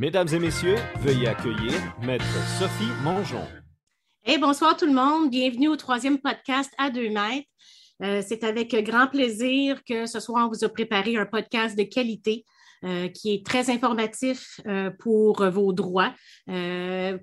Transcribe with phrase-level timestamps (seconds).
[0.00, 2.24] Mesdames et messieurs, veuillez accueillir Maître
[2.58, 3.44] Sophie Mongeon.
[4.24, 5.28] Hey, bonsoir tout le monde.
[5.28, 7.46] Bienvenue au troisième podcast à deux mètres.
[8.02, 11.82] Euh, c'est avec grand plaisir que ce soir, on vous a préparé un podcast de
[11.82, 12.46] qualité.
[12.82, 16.14] Euh, qui est très informatif euh, pour vos droits.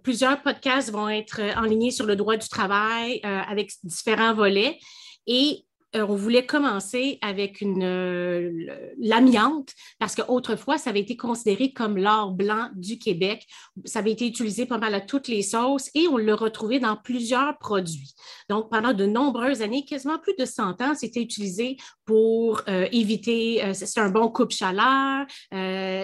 [0.04, 4.78] plusieurs podcasts vont être en ligne sur le droit du travail avec différents volets.
[5.26, 5.66] Et
[5.96, 8.52] euh, on voulait commencer avec une euh,
[9.00, 13.46] l'amiante parce qu'autrefois, ça avait été considéré comme l'or blanc du Québec.
[13.86, 16.98] Ça avait été utilisé pas mal à toutes les sauces et on l'a retrouvé dans
[16.98, 18.14] plusieurs produits.
[18.50, 23.62] Donc, pendant de nombreuses années, quasiment plus de 100 ans, c'était utilisé pour euh, éviter,
[23.74, 25.26] c'est un bon coupe-chaleur,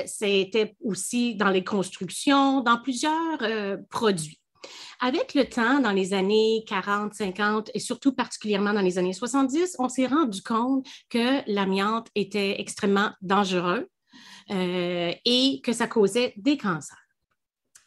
[0.05, 3.39] c'était aussi dans les constructions, dans plusieurs
[3.89, 4.42] produits.
[5.05, 9.75] Avec le temps, dans les années 40, 50 et surtout particulièrement dans les années 70,
[9.79, 13.89] on s'est rendu compte que l'amiante était extrêmement dangereux
[14.51, 17.02] euh, et que ça causait des cancers.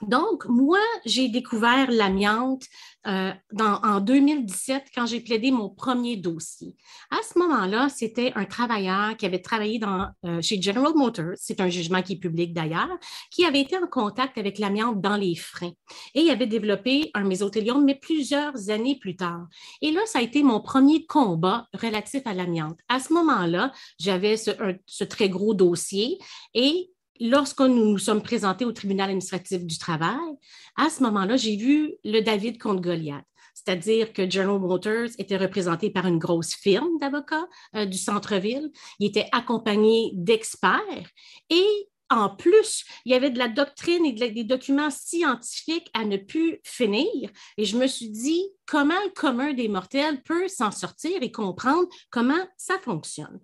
[0.03, 2.65] Donc, moi, j'ai découvert l'amiante
[3.07, 6.77] euh, en 2017 quand j'ai plaidé mon premier dossier.
[7.11, 9.81] À ce moment-là, c'était un travailleur qui avait travaillé
[10.25, 12.91] euh, chez General Motors, c'est un jugement qui est public d'ailleurs,
[13.31, 15.73] qui avait été en contact avec l'amiante dans les freins.
[16.15, 19.47] Et il avait développé un mésothéliome, mais plusieurs années plus tard.
[19.81, 22.79] Et là, ça a été mon premier combat relatif à l'amiante.
[22.89, 26.19] À ce moment-là, j'avais ce très gros dossier
[26.53, 30.19] et lorsque nous nous sommes présentés au tribunal administratif du travail,
[30.77, 33.25] à ce moment-là, j'ai vu le David contre Goliath.
[33.55, 38.71] C'est-à-dire que General Motors était représenté par une grosse firme d'avocats euh, du centre-ville.
[39.01, 41.11] Il était accompagné d'experts
[41.51, 46.17] et en plus, il y avait de la doctrine et des documents scientifiques à ne
[46.17, 47.31] plus finir.
[47.57, 51.89] Et je me suis dit, comment le commun des mortels peut s'en sortir et comprendre
[52.11, 53.41] comment ça fonctionne?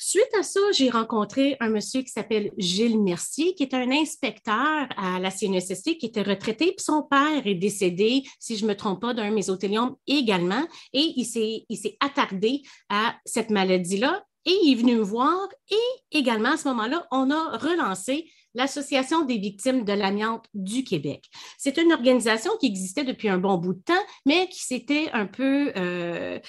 [0.00, 4.86] Suite à ça, j'ai rencontré un monsieur qui s'appelle Gilles Mercier, qui est un inspecteur
[4.96, 8.76] à la CNSST, qui était retraité, puis son père est décédé, si je ne me
[8.76, 14.24] trompe pas, d'un mésothéliome également, et il s'est attardé à cette maladie-là.
[14.44, 15.46] Et il est venu me voir.
[15.70, 21.30] Et également à ce moment-là, on a relancé l'Association des victimes de l'amiante du Québec.
[21.58, 25.26] C'est une organisation qui existait depuis un bon bout de temps, mais qui s'était un
[25.26, 26.40] peu, euh,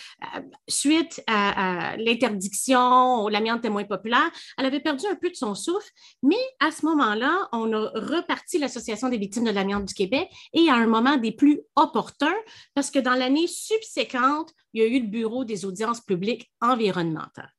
[0.68, 5.90] suite à, l'interdiction, l'amiante était moins populaire, elle avait perdu un peu de son souffle,
[6.24, 10.68] mais à ce moment-là, on a reparti l'Association des victimes de l'amiante du Québec et
[10.68, 12.40] à un moment des plus opportuns,
[12.74, 17.54] parce que dans l'année subséquente, il y a eu le Bureau des audiences publiques environnementales.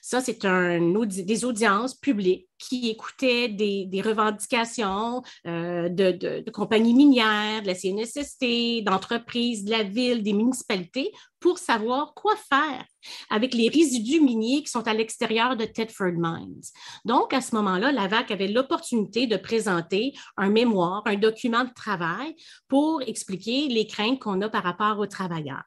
[0.00, 7.74] Ça, c'est des audiences publiques qui écoutaient des, revendications euh, de, compagnies minières, de la
[7.74, 12.84] CNSST, d'entreprises, de la ville, des municipalités pour savoir quoi faire
[13.30, 16.62] avec les résidus miniers qui sont à l'extérieur de Thetford Mines.
[17.04, 21.72] Donc, à ce moment-là, la VAC avait l'opportunité de présenter un mémoire, un document de
[21.74, 22.36] travail
[22.68, 25.64] pour expliquer les craintes qu'on a par rapport aux travailleurs.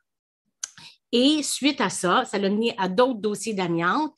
[1.17, 4.13] Et suite à ça, ça l'a mené à d'autres dossiers d'amiante.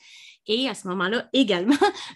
[0.48, 1.76] Et à ce moment-là également,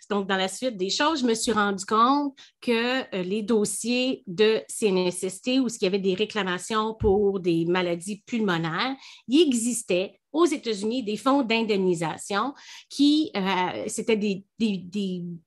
[0.10, 4.24] donc dans la suite des choses, je me suis rendu compte que euh, les dossiers
[4.26, 8.96] de CNSST où il y avait des réclamations pour des maladies pulmonaires,
[9.28, 12.56] il existait aux États-Unis des fonds d'indemnisation
[12.90, 14.46] qui, euh, c'était des,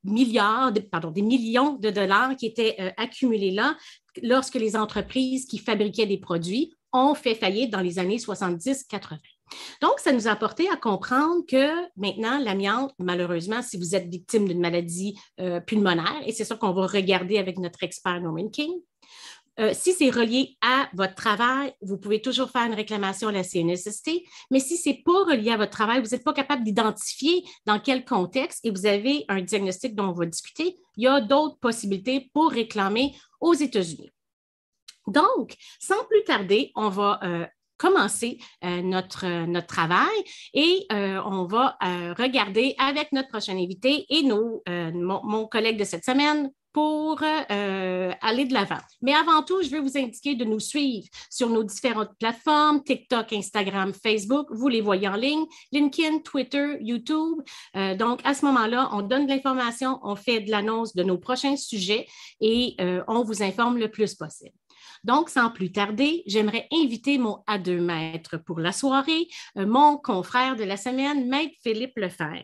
[0.04, 3.76] milliards, pardon, des millions de dollars qui étaient euh, accumulés là
[4.22, 9.18] lorsque les entreprises qui fabriquaient des produits ont fait faillite dans les années 70-80.
[9.82, 14.48] Donc, ça nous a apporté à comprendre que maintenant, l'amiante, malheureusement, si vous êtes victime
[14.48, 18.72] d'une maladie euh, pulmonaire, et c'est ça qu'on va regarder avec notre expert Norman King,
[19.60, 23.44] euh, si c'est relié à votre travail, vous pouvez toujours faire une réclamation à la
[23.44, 24.10] CNSST,
[24.50, 27.78] mais si ce n'est pas relié à votre travail, vous n'êtes pas capable d'identifier dans
[27.78, 31.58] quel contexte et vous avez un diagnostic dont on va discuter, il y a d'autres
[31.58, 34.10] possibilités pour réclamer aux États-Unis.
[35.06, 40.16] Donc, sans plus tarder, on va euh, commencer euh, notre, notre travail
[40.54, 41.76] et euh, on va
[42.16, 48.52] regarder avec notre prochain invité et nous, mon, collègue de cette semaine, pour aller de
[48.52, 48.80] l'avant.
[49.00, 53.32] Mais avant tout, je vais vous indiquer de nous suivre sur nos différentes plateformes, TikTok,
[53.32, 54.48] Instagram, Facebook.
[54.50, 57.42] Vous les voyez en ligne, LinkedIn, Twitter, YouTube.
[57.96, 61.56] donc, à ce moment-là, on donne de l'information, on fait de l'annonce de nos prochains
[61.56, 62.08] sujets
[62.40, 62.76] et
[63.06, 64.54] on vous informe le plus possible.
[65.04, 69.98] Donc, sans plus tarder, j'aimerais inviter mon à deux maîtres pour la soirée, euh, mon
[69.98, 72.42] confrère de la semaine, Maître Philippe Lefebvre.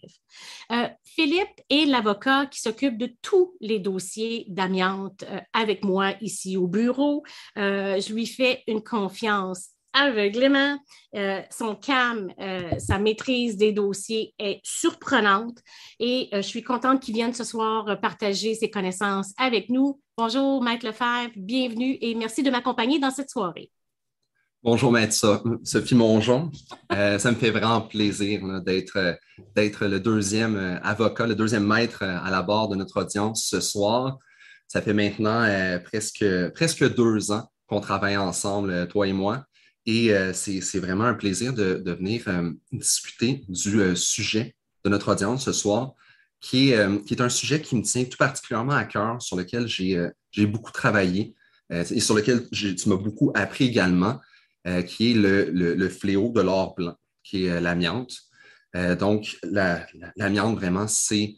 [0.72, 6.56] Euh, Philippe est l'avocat qui s'occupe de tous les dossiers d'amiante euh, avec moi ici
[6.56, 7.24] au bureau.
[7.56, 10.78] je lui fais une confiance aveuglément.
[11.16, 15.58] Euh, son calme, euh, sa maîtrise des dossiers est surprenante
[15.98, 20.00] et je suis contente qu'il vienne ce soir partager ses connaissances avec nous.
[20.16, 23.70] Bonjour, Maître Lefebvre, bienvenue et merci de m'accompagner dans cette soirée.
[24.62, 25.14] Bonjour, Maître
[25.64, 26.50] Sophie Mongeon.
[26.90, 29.16] ça me fait vraiment plaisir d'être
[29.56, 34.18] le deuxième avocat, le deuxième maître à la barre de notre audience ce soir.
[34.68, 35.44] Ça fait maintenant
[35.82, 39.44] presque, deux ans qu'on travaille ensemble, euh, toi et moi.
[39.90, 44.54] Et euh, c'est vraiment un plaisir de, venir euh, discuter du sujet
[44.84, 45.94] de notre audience ce soir,
[46.40, 50.70] qui est, un sujet qui me tient tout particulièrement à cœur, sur lequel j'ai beaucoup
[50.70, 51.34] travaillé
[51.70, 54.20] et sur lequel tu m'as beaucoup appris également,
[54.86, 58.14] qui est le, fléau de l'or blanc, qui est l'amiante.
[58.98, 59.36] donc,
[60.16, 61.34] l'amiante, vraiment, c'est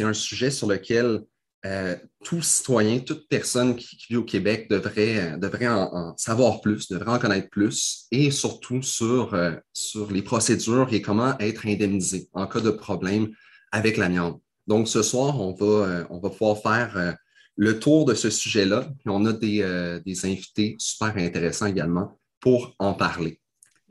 [0.00, 1.20] un sujet sur lequel
[1.66, 7.10] euh, tout citoyen, toute personne qui, vit au Québec devrait, devrait en, savoir plus, devrait
[7.10, 12.46] en connaître plus et surtout sur, euh, sur les procédures et comment être indemnisé en
[12.46, 13.30] cas de problème
[13.72, 14.40] avec l'amiante.
[14.68, 17.16] Donc, ce soir, on va, euh, on va pouvoir faire
[17.56, 18.88] le tour de ce sujet-là.
[19.06, 23.40] On a des, des invités super intéressants également pour en parler.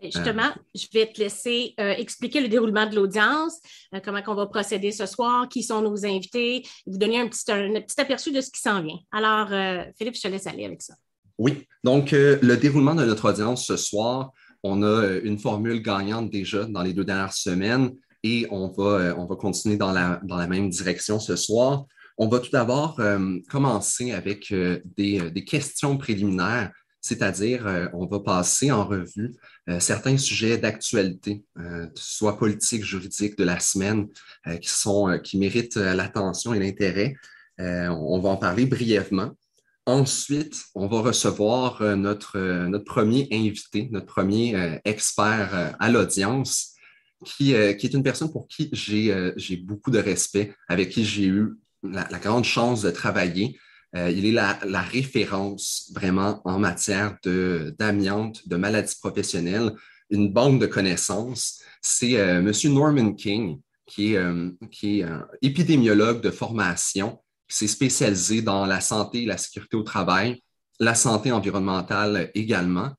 [0.02, 3.60] Justement, je vais te laisser euh, expliquer le déroulement de l'audience,
[3.96, 7.46] euh, comment on va procéder ce soir, qui sont nos invités, vous donner un petit,
[7.46, 9.00] petit aperçu de ce qui s'en vient.
[9.12, 10.94] Alors, euh, Philippe, je te laisse aller avec ça.
[11.40, 14.32] Oui, donc le déroulement de notre audience ce soir,
[14.64, 17.92] on a une formule gagnante déjà dans les deux dernières semaines
[18.24, 21.86] et on va, on va continuer dans la, dans la même direction ce soir.
[22.18, 23.00] On va tout d'abord
[23.52, 26.72] commencer avec des, des questions préliminaires
[27.02, 29.36] c'est-à-dire euh, on va passer en revue
[29.70, 34.08] euh, certains sujets d'actualité, euh, soit politique, juridique de la semaine,
[34.62, 37.16] qui, sont, qui méritent l'attention et l'intérêt.
[37.60, 39.32] on va en parler brièvement.
[39.86, 42.38] Ensuite, on va recevoir notre,
[42.86, 46.76] premier invité, notre premier expert à l'audience,
[47.26, 52.20] qui, est une personne pour qui j'ai beaucoup de respect, avec qui j'ai eu la,
[52.20, 53.60] grande chance de travailler.
[53.96, 59.74] Euh, il est la, référence vraiment en matière d'amiante, de, maladies professionnelles,
[60.10, 61.62] une banque de connaissances.
[61.82, 62.52] C'est euh, M.
[62.74, 64.52] Norman King, qui est, euh,
[65.42, 70.42] épidémiologue de formation, qui s'est spécialisé dans la santé et la sécurité au travail,
[70.80, 72.92] la santé environnementale également,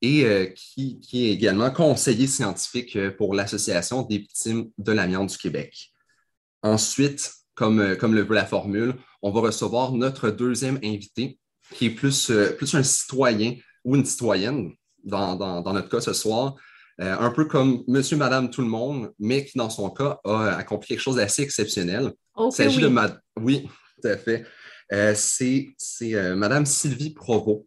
[0.00, 5.92] et qui, qui, est également conseiller scientifique pour l'Association des victimes de l'amiante du Québec.
[6.62, 11.40] Ensuite, comme, comme le veut la formule, on va recevoir notre deuxième invité,
[11.74, 14.70] qui est plus, euh, plus un citoyen ou une citoyenne,
[15.02, 16.54] dans, notre cas ce soir,
[17.00, 20.56] euh, un peu comme monsieur, madame, tout le monde, mais qui, dans son cas, a
[20.56, 22.12] accompli quelque chose d'assez exceptionnel.
[22.38, 22.92] Il s'agit de
[23.40, 23.68] Oui,
[24.00, 24.46] tout à fait.
[24.92, 25.74] Euh, c'est
[26.36, 27.66] madame Sylvie Provost.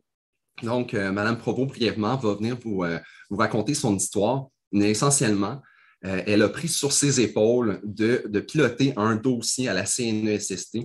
[0.64, 2.86] Donc, madame Provost, brièvement, va venir vous,
[3.30, 5.62] vous raconter son histoire, mais essentiellement,
[6.04, 10.80] elle a pris sur ses épaules de, piloter un dossier à la CNESST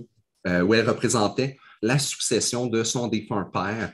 [0.47, 3.93] euh, où elle représentait la succession de son défunt père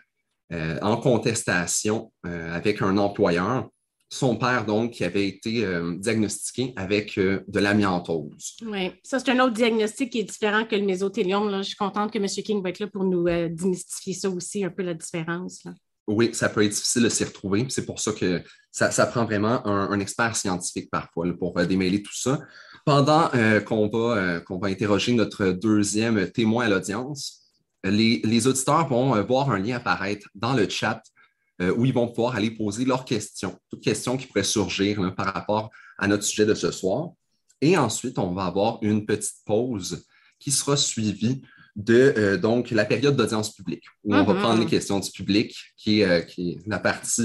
[0.52, 3.70] euh, en contestation euh, avec un employeur.
[4.10, 5.66] Son père, donc, qui avait été
[5.98, 8.58] diagnostiqué avec de l'amiantose.
[8.64, 11.50] Oui, ça, c'est un autre diagnostic qui est différent que le mésothélium.
[11.58, 12.28] Je suis contente que M.
[12.28, 15.64] King va être là pour nous démystifier ça aussi, un peu la différence.
[16.08, 17.66] Oui, ça peut être difficile de s'y retrouver.
[17.70, 18.42] C'est pour ça que
[18.72, 22.40] ça, prend vraiment un, expert scientifique parfois pour démêler tout ça.
[22.86, 27.44] Pendant euh, qu'on va, euh, va interroger notre deuxième témoin à l'audience,
[27.86, 31.02] les, auditeurs vont euh, voir un lien apparaître dans le chat
[31.60, 35.70] où ils vont pouvoir aller poser leurs questions, toutes questions qui pourraient surgir par rapport
[35.98, 37.12] à notre sujet de ce soir.
[37.62, 40.04] Et ensuite, on va avoir une petite pause
[40.40, 41.44] qui sera suivie
[41.76, 44.40] de donc la période d'audience publique, où on va mm-hmm.
[44.40, 47.24] prendre les questions du public, qui, est, qui la partie,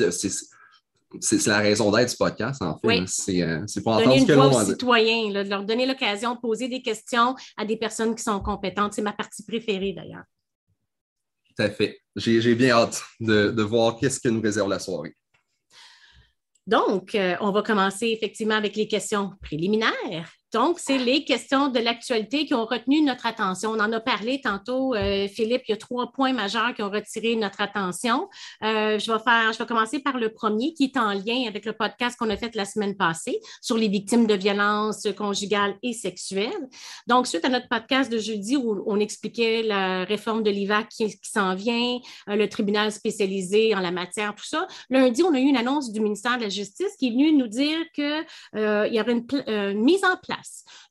[1.21, 3.01] c'est la raison d'être du podcast, en fait.
[3.01, 6.83] Euh, c'est pour entendre ce que l'on citoyens, de leur donner l'occasion de poser des
[6.83, 8.93] questions à des personnes qui sont compétentes.
[8.95, 10.25] C'est ma partie préférée, d'ailleurs.
[11.57, 11.99] Tout à fait.
[12.17, 15.15] J'ai bien hâte de, de voir qu'est-ce que nous réserve la soirée.
[16.67, 20.31] Donc, euh, on va commencer effectivement avec les questions préliminaires.
[20.55, 23.73] Donc, c'est les questions de l'actualité qui ont retenu notre attention.
[23.73, 26.89] On en a parlé tantôt, euh, Philippe, il y a trois points majeurs qui ont
[26.89, 28.29] retiré notre attention.
[28.65, 31.67] Euh, je, vais faire, je vais commencer par le premier qui est en lien avec
[31.67, 35.93] le podcast qu'on a fait la semaine passée sur les victimes de violences conjugales et
[35.93, 36.69] sexuelles.
[37.07, 41.15] Donc, suite à notre podcast de jeudi où on expliquait la réforme de l'IVAC qui,
[41.25, 41.99] s'en vient,
[42.31, 45.93] euh, le tribunal spécialisé en la matière, tout ça, lundi, on a eu une annonce
[45.93, 48.25] du ministère de la Justice qui est venu nous dire qu'il
[48.55, 50.38] y aurait une mise en place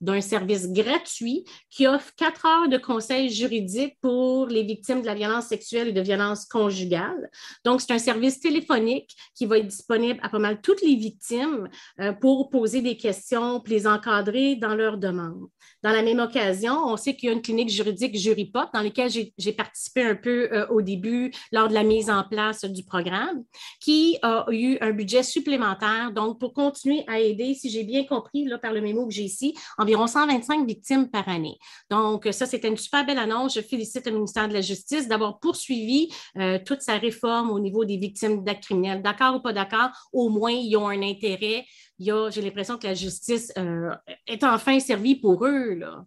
[0.01, 5.15] d'un service gratuit qui offre quatre heures de conseils juridiques pour les victimes de la
[5.15, 7.29] violence sexuelle et de violence conjugale.
[7.65, 11.67] Donc, c'est un service téléphonique qui va être disponible à pas mal toutes les victimes
[11.99, 15.47] euh, pour poser des questions, pour les encadrer dans leurs demandes.
[15.83, 19.11] Dans la même occasion, on sait qu'il y a une clinique juridique Juripop dans laquelle
[19.37, 23.43] j'ai participé un peu euh, au début lors de la mise en place du programme,
[23.79, 26.11] qui a eu un budget supplémentaire.
[26.11, 29.27] Donc, pour continuer à aider, si j'ai bien compris là, par le mémo que j'ai
[29.37, 31.57] ici, environ 125 victimes par année.
[31.89, 33.55] Donc, ça, c'était une super belle annonce.
[33.55, 37.85] Je félicite le ministère de la Justice d'avoir poursuivi euh, toute sa réforme au niveau
[37.85, 39.01] des victimes d'actes criminels.
[39.01, 41.65] D'accord ou pas d'accord, au moins, ils ont un intérêt
[41.99, 43.93] j'ai l'impression que la justice euh,
[44.27, 45.75] est enfin servie pour eux.
[45.75, 46.05] Là.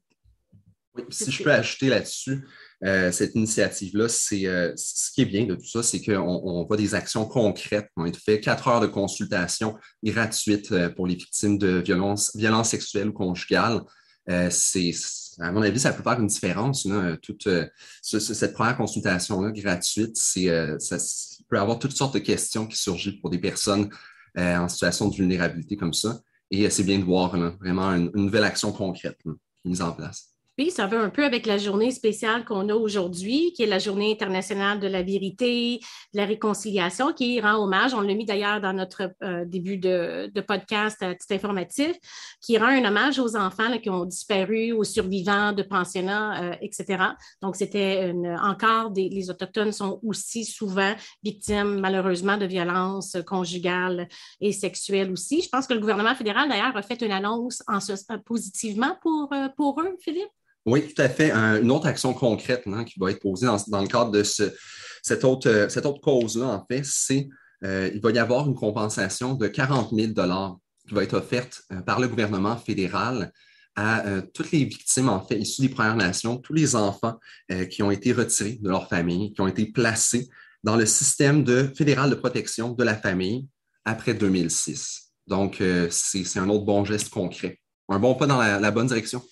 [0.94, 2.46] Oui, si je peux ajouter là-dessus,
[2.84, 6.64] euh, cette initiative-là, c'est euh, ce qui est bien de tout ça, c'est qu'on on
[6.64, 11.78] voit des actions concrètes qui ont quatre heures de consultation gratuites pour les victimes de
[11.78, 13.82] violences violence sexuelles ou conjugales.
[14.50, 14.92] c'est,
[15.40, 16.88] à mon avis, ça peut faire une différence.
[17.22, 17.48] toute
[18.02, 20.96] cette première consultation-là gratuite, c'est, ça
[21.48, 23.90] peut avoir toutes sortes de questions qui surgissent pour des personnes
[24.38, 26.20] euh, en situation de vulnérabilité comme ça.
[26.52, 29.18] Et euh, c'est bien de voir vraiment une, nouvelle action concrète
[29.64, 30.34] mise en place.
[30.68, 34.12] Ça va un peu avec la journée spéciale qu'on a aujourd'hui, qui est la journée
[34.12, 35.80] internationale de la vérité,
[36.12, 40.30] de la réconciliation, qui rend hommage, on l'a mis d'ailleurs dans notre euh, début de,
[40.46, 41.96] podcast petit informatif,
[42.42, 47.04] qui rend un hommage aux enfants qui ont disparu, aux survivants de pensionnats, etc.
[47.40, 48.12] Donc, c'était
[48.42, 54.08] encore des, les Autochtones sont aussi souvent victimes, malheureusement, de violences conjugales
[54.40, 55.42] et sexuelles aussi.
[55.42, 57.78] Je pense que le gouvernement fédéral, d'ailleurs, a fait une annonce en
[58.24, 60.30] positivement pour eux, Philippe?
[60.66, 61.30] Oui, tout à fait.
[61.32, 65.48] une autre action concrète hein, qui va être posée dans, le cadre de cette autre,
[65.48, 67.28] euh, cette autre cause-là, en fait, c'est
[67.64, 71.80] euh, il va y avoir une compensation de 40 000 qui va être offerte euh,
[71.80, 73.32] par le gouvernement fédéral
[73.76, 77.18] à toutes les victimes, en fait, issues des Premières Nations, tous les enfants
[77.70, 80.28] qui ont été retirés de leur famille, qui ont été placés
[80.64, 83.46] dans le système de, fédéral de protection de la famille
[83.86, 85.12] après 2006.
[85.28, 87.60] Donc, c'est un autre bon geste concret.
[87.88, 89.22] Un bon pas dans la bonne direction.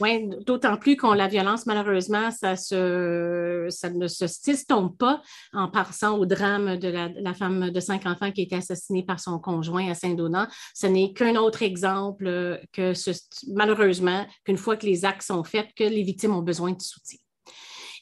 [0.00, 5.20] Oui, d'autant plus qu'on la violence, malheureusement, ça, se, ça ne se s'estompe pas
[5.52, 9.18] en passant au drame de la, femme de cinq enfants qui a été assassinée par
[9.18, 10.48] son conjoint à Saint-Donat.
[10.74, 13.10] Ce n'est qu'un autre exemple que, ce,
[13.48, 17.18] malheureusement, qu'une fois que les actes sont faits, que les victimes ont besoin de soutien.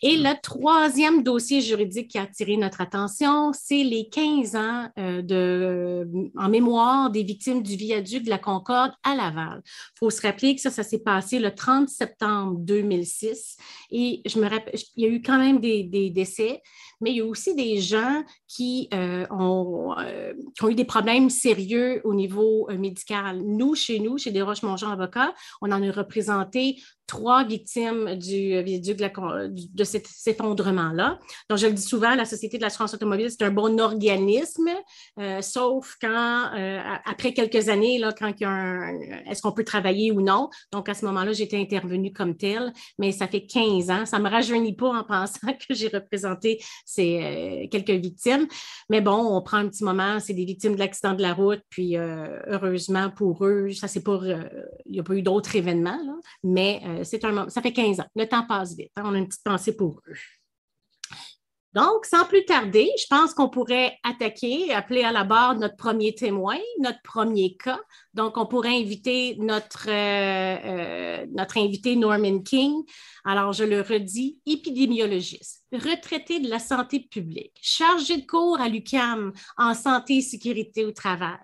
[0.03, 5.23] Et le troisième dossier juridique qui a attiré notre attention, c'est les 15 ans euh,
[5.23, 9.63] de, en mémoire des victimes du viaduc de la Concorde à Laval.
[9.65, 13.57] Il faut se rappeler que ça, ça s'est passé le 30 septembre 2006
[13.91, 16.63] et je me rappelle, il y a eu quand même des, décès,
[17.01, 20.85] mais il y a aussi des gens qui, euh, ont, euh, qui ont, eu des
[20.85, 23.41] problèmes sérieux au niveau médical.
[23.43, 26.77] Nous, chez nous, chez Desroches Mongeant Avocats, on en a représenté
[27.07, 31.19] trois victimes du viaduc de, cet effondrement-là.
[31.49, 34.71] Donc, je le dis souvent, la Société de l'assurance automobile, c'est un bon organisme,
[35.21, 38.99] euh, sauf quand, euh, après quelques années, là, quand il y a un,
[39.31, 40.51] est-ce qu'on peut travailler ou non?
[40.73, 44.07] Donc, à ce moment-là, j'étais intervenue comme telle, mais ça fait 15 ans.
[44.07, 48.49] Ça ne me rajeunit pas en pensant que j'ai représenté ces euh, quelques victimes.
[48.91, 51.63] Mais bon, on prend un petit moment, c'est des victimes de l'accident de la route,
[51.71, 54.19] puis heureusement pour eux, ça c'est pas,
[54.87, 55.99] il n'y a pas eu d'autres événements,
[56.43, 58.07] mais euh, ça fait 15 ans.
[58.15, 58.93] Le temps passe vite.
[58.97, 59.03] Hein.
[59.05, 60.15] On a une petite pensée pour eux.
[61.77, 66.15] Donc, sans plus tarder, je pense qu'on pourrait attaquer, appeler à la barre notre premier
[66.15, 67.81] témoin, notre premier cas.
[68.15, 72.83] Donc, on pourrait inviter notre, euh, euh, notre invité Norman King.
[73.27, 79.35] Alors, je le redis, épidémiologiste, retraité de la santé publique, chargé de cours à l'UCAM
[79.59, 81.37] en santé et sécurité au travail,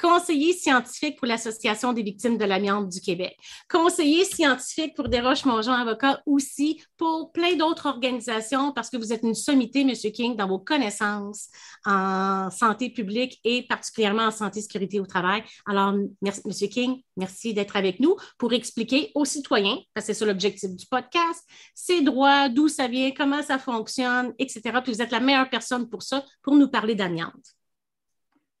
[0.00, 3.36] conseiller scientifique pour l'Association des victimes de l'amiante du Québec,
[3.70, 9.34] conseiller scientifique pour Desroches-Mongeant Avocat aussi, pour plein d'autres organisations, parce que vous êtes une
[9.34, 9.92] sommité, M.
[10.12, 11.48] King, dans vos connaissances
[11.84, 15.42] en santé publique et particulièrement en santé et sécurité au travail.
[15.66, 16.68] Alors, M.
[16.70, 20.86] King, merci d'être avec nous pour expliquer aux citoyens, parce que c'est ça l'objectif du
[20.86, 24.80] podcast, ses droits, d'où ça vient, comment ça fonctionne, etc.
[24.82, 27.54] Puis vous êtes la meilleure personne pour ça, pour nous parler d'amiante.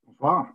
[0.06, 0.52] Bonsoir.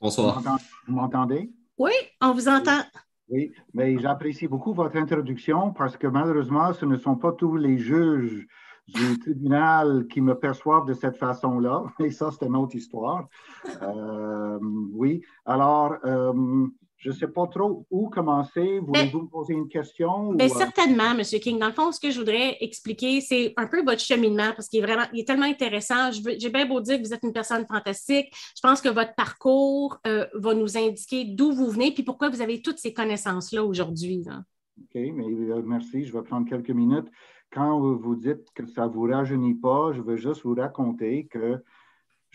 [0.00, 0.42] Bonsoir.
[0.86, 1.50] Vous m'entendez?
[1.78, 2.82] Oui, on vous entend.
[3.28, 7.78] Oui, mais j'apprécie beaucoup votre introduction parce que malheureusement, ce ne sont pas tous les
[7.78, 8.46] juges
[8.88, 11.82] du tribunal qui me perçoivent de cette façon-là.
[12.00, 13.26] Et ça, c'est une autre histoire.
[13.82, 14.58] Euh,
[14.92, 15.22] oui.
[15.44, 18.78] Alors, euh, je ne sais pas trop où commencer.
[18.78, 20.32] Voulez-vous me poser une question?
[20.32, 21.22] Bien, certainement, M.
[21.22, 21.58] King.
[21.58, 24.80] Dans le fond, ce que je voudrais expliquer, c'est un peu votre cheminement parce qu'il
[24.80, 26.10] est vraiment, il est tellement intéressant.
[26.10, 28.28] J'ai bien beau dire que vous êtes une personne fantastique.
[28.32, 32.40] Je pense que votre parcours euh, va nous indiquer d'où vous venez puis pourquoi vous
[32.40, 34.24] avez toutes ces connaissances-là aujourd'hui.
[34.28, 36.06] OK, mais euh, merci.
[36.06, 37.08] Je vais prendre quelques minutes.
[37.52, 41.62] Quand vous dites que ça ne vous rajeunit pas, je veux juste vous raconter que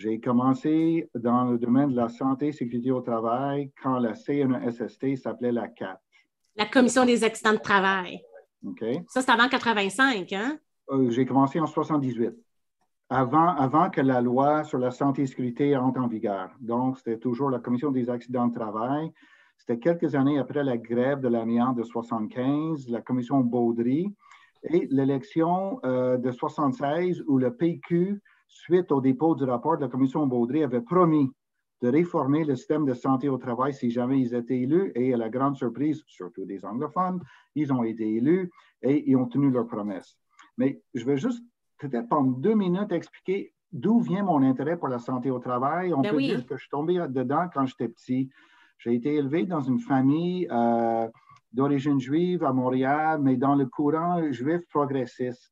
[0.01, 5.15] j'ai commencé dans le domaine de la santé et sécurité au travail quand la CNESST
[5.15, 5.99] s'appelait la CAT.
[6.55, 8.19] La Commission des accidents de travail.
[8.65, 8.83] OK.
[9.07, 10.57] Ça, c'est avant 85, hein?
[10.89, 12.33] Euh, j'ai commencé en 78,
[13.09, 16.49] avant, avant que la loi sur la santé et sécurité entre en vigueur.
[16.59, 19.11] Donc, c'était toujours la Commission des accidents de travail.
[19.57, 24.15] C'était quelques années après la grève de l'amiante de 75, la Commission Baudry
[24.63, 28.19] et l'élection euh, de 76 où le PQ
[28.51, 31.31] suite au dépôt du rapport de la commission Baudry, avait promis
[31.81, 34.91] de réformer le système de santé au travail si jamais ils étaient élus.
[34.93, 37.21] Et à la grande surprise, surtout des anglophones,
[37.55, 38.51] ils ont été élus
[38.83, 40.17] et ils ont tenu leur promesse.
[40.57, 41.43] Mais je vais juste
[41.79, 45.93] peut-être prendre deux minutes expliquer d'où vient mon intérêt pour la santé au travail.
[45.93, 48.29] On ben peut dire que je suis tombé dedans quand j'étais petit.
[48.77, 51.07] J'ai été élevé dans une famille euh,
[51.53, 55.51] d'origine juive à Montréal, mais dans le courant juif progressiste.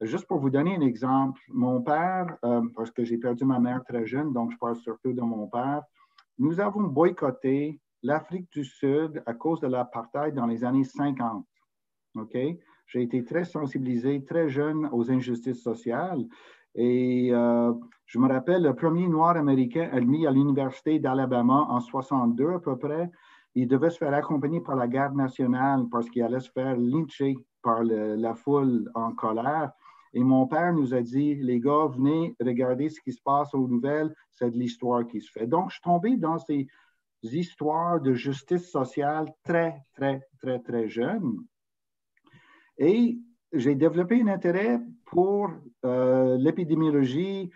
[0.00, 3.82] Juste pour vous donner un exemple, mon père, euh, parce que j'ai perdu ma mère
[3.84, 5.82] très jeune, donc je parle surtout de mon père,
[6.38, 11.44] nous avons boycotté l'Afrique du Sud à cause de l'apartheid dans les années 50.
[12.14, 12.36] OK?
[12.86, 16.24] J'ai été très sensibilisé, très jeune aux injustices sociales.
[16.74, 17.72] Et euh,
[18.06, 22.78] je me rappelle, le premier noir américain admis à l'Université d'Alabama en 62 à peu
[22.78, 23.10] près,
[23.54, 27.36] il devait se faire accompagner par la garde nationale parce qu'il allait se faire lyncher
[27.62, 29.72] par la foule en colère.
[30.18, 33.68] Et mon père nous a dit, les gars, venez regarder ce qui se passe aux
[33.68, 35.46] nouvelles, c'est de l'histoire qui se fait.
[35.46, 36.66] Donc, je suis tombé dans ces
[37.22, 41.36] histoires de justice sociale très, très, très, très jeune.
[42.78, 43.16] Et
[43.52, 45.52] j'ai développé un intérêt pour
[45.84, 47.52] euh, l'épidémiologie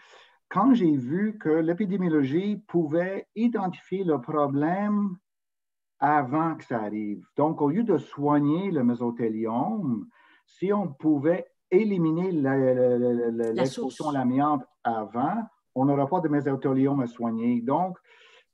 [0.48, 5.16] quand j'ai vu que l'épidémiologie pouvait identifier le problème
[5.98, 7.26] avant que ça arrive.
[7.36, 10.06] Donc, au lieu de soigner le mésothéliome,
[10.46, 12.30] si on pouvait éliminer
[13.54, 15.42] l'exposition à l'amiante avant,
[15.74, 17.62] on n'aura pas de mésothéliome à soigner.
[17.62, 17.96] Donc,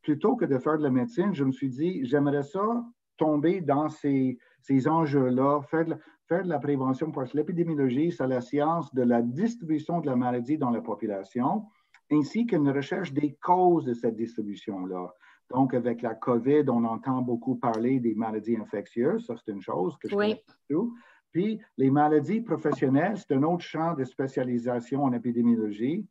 [0.02, 2.84] plutôt que de faire de la médecine, je me suis dit, j'aimerais ça
[3.16, 5.86] tomber dans ces, ces enjeux-là, faire,
[6.28, 10.14] faire de la prévention, parce que l'épidémiologie, c'est la science de la distribution de la
[10.14, 11.64] maladie dans la population,
[12.12, 15.12] ainsi qu'une recherche des causes de cette distribution-là.
[15.50, 19.96] Donc, avec la COVID, on entend beaucoup parler des maladies infectieuses, ça c'est une chose
[19.98, 20.36] que je oui.
[20.70, 20.94] tout.
[21.30, 26.06] Puis, les maladies professionnelles, c'est un autre champ de spécialisation en épidémiologie.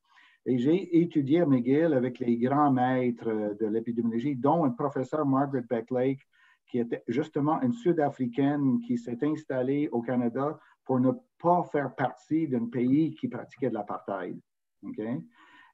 [0.46, 5.66] Et j'ai étudié à McGill avec les grands maîtres de l'épidémiologie, dont un professeur Margaret
[5.70, 6.26] Becklake,
[6.70, 12.48] qui était justement une Sud-Africaine qui s'est installée au Canada pour ne pas faire partie
[12.48, 14.40] d'un pays qui pratiquait de l'apartheid.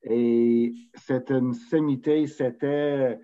[0.03, 3.19] Et c'est une sémité, c'était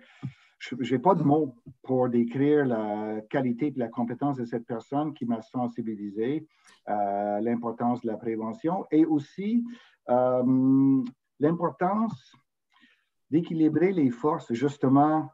[0.60, 5.14] je n'ai pas de mots pour décrire la qualité et la compétence de cette personne
[5.14, 6.46] qui m'a sensibilisé
[6.86, 9.64] à l'importance de la prévention et aussi
[10.10, 11.02] euh,
[11.40, 12.32] l'importance
[13.30, 14.52] d'équilibrer les forces.
[14.52, 15.30] Justement,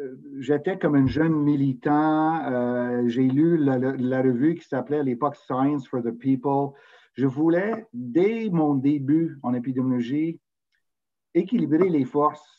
[0.00, 2.44] euh, j'étais comme un jeune militant.
[2.44, 6.78] Euh, j'ai lu la, la, revue qui s'appelait à l'époque Science for the People.
[7.14, 10.40] Je voulais, dès mon début en épidémiologie,
[11.34, 12.57] équilibrer les forces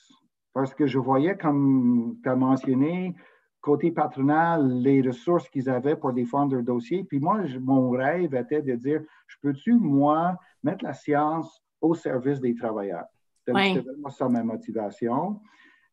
[0.54, 3.16] parce que je voyais, comme tu as mentionné,
[3.62, 7.04] côté patronal, les ressources qu'ils avaient pour défendre leur dossier.
[7.04, 12.40] Puis moi, mon rêve était de dire, je peux-tu, moi, mettre la science au service
[12.40, 13.06] des travailleurs?
[13.46, 15.40] C'était vraiment ça ma motivation.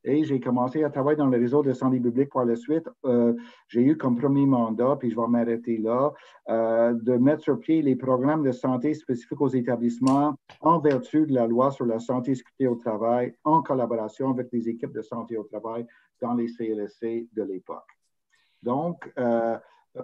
[0.06, 2.88] Et j'ai commencé à travailler dans le réseau de santé publique par la suite.
[3.04, 3.34] Euh,
[3.66, 6.12] j'ai eu comme premier mandat, puis je vais m'arrêter là,
[6.48, 11.34] euh, de mettre sur pied les programmes de santé spécifiques aux établissements en vertu de
[11.34, 15.02] la loi sur la santé et sécurité au travail, en collaboration avec les équipes de
[15.02, 15.84] santé au travail
[16.20, 17.90] dans les CLSC de l'époque.
[18.62, 19.58] Donc, euh,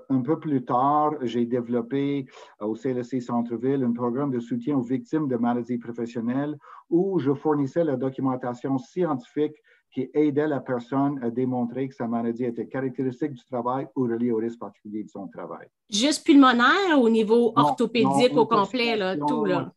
[0.09, 2.27] un peu plus tard, j'ai développé
[2.61, 6.59] au CLSC Centre-Ville un programme de soutien aux victimes de maladies professionnelles
[6.91, 9.57] où je fournissais la documentation scientifique
[9.93, 14.33] qui aidait la personne à démontrer que sa maladie était caractéristique du travail ou reliée
[14.33, 15.69] au risque particulier de son travail.
[15.91, 19.73] Juste pulmonaire au niveau orthopédique au complet, là, tout là?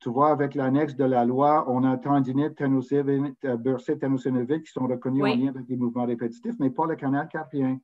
[0.00, 4.86] Tu vois, avec l'annexe de la loi, on a tendinite, euh, bursite, ténosynovique qui sont
[4.86, 7.80] reconnus en lien avec les mouvements répétitifs, mais pas le canal carpien.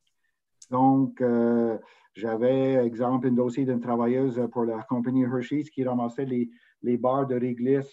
[0.70, 1.76] Donc, euh,
[2.14, 6.48] j'avais, exemple, un dossier d'une travailleuse pour la compagnie Hershey's qui ramassait les,
[6.82, 7.92] les barres de réglisse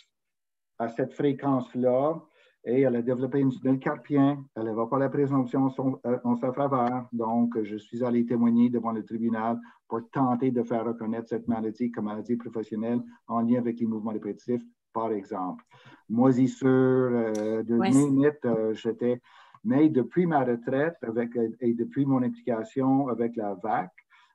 [0.77, 2.21] à cette fréquence-là
[2.63, 4.43] et elle a développé une tunnel carpien.
[4.55, 5.71] Elle n'avait pas la présomption
[6.05, 7.07] euh, en sa faveur.
[7.11, 11.91] Donc, je suis allé témoigner devant le tribunal pour tenter de faire reconnaître cette maladie
[11.91, 15.63] comme maladie professionnelle en lien avec les mouvements répétitifs, par exemple.
[16.09, 19.21] Moisissure, euh, de minutes, euh, j'étais.
[19.63, 23.91] Mais depuis ma retraite avec, et depuis mon implication avec la VAC,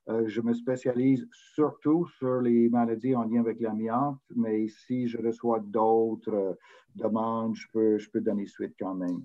[0.08, 5.60] je me spécialise surtout sur les maladies en lien avec l'amiante, mais si je reçois
[5.60, 6.54] d'autres euh,
[6.94, 9.22] demandes, je peux, je peux donner suite quand même.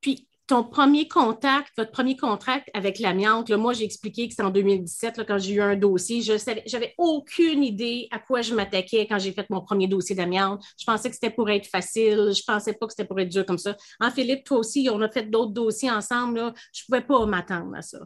[0.00, 4.50] Puis, ton premier contact, votre premier contact avec l'amiante, moi, j'ai expliqué que c'est en
[4.50, 6.20] 2017, quand j'ai eu un dossier.
[6.20, 6.32] Je
[6.72, 10.62] n'avais aucune idée à quoi je m'attaquais quand j'ai fait mon premier dossier d'amiante.
[10.76, 12.32] Je pensais que c'était pour être facile.
[12.34, 13.76] Je ne pensais pas que c'était pour être dur comme ça.
[14.00, 16.52] En Philippe, toi aussi, on a fait d'autres dossiers ensemble.
[16.72, 18.00] Je ne pouvais pas m'attendre à ça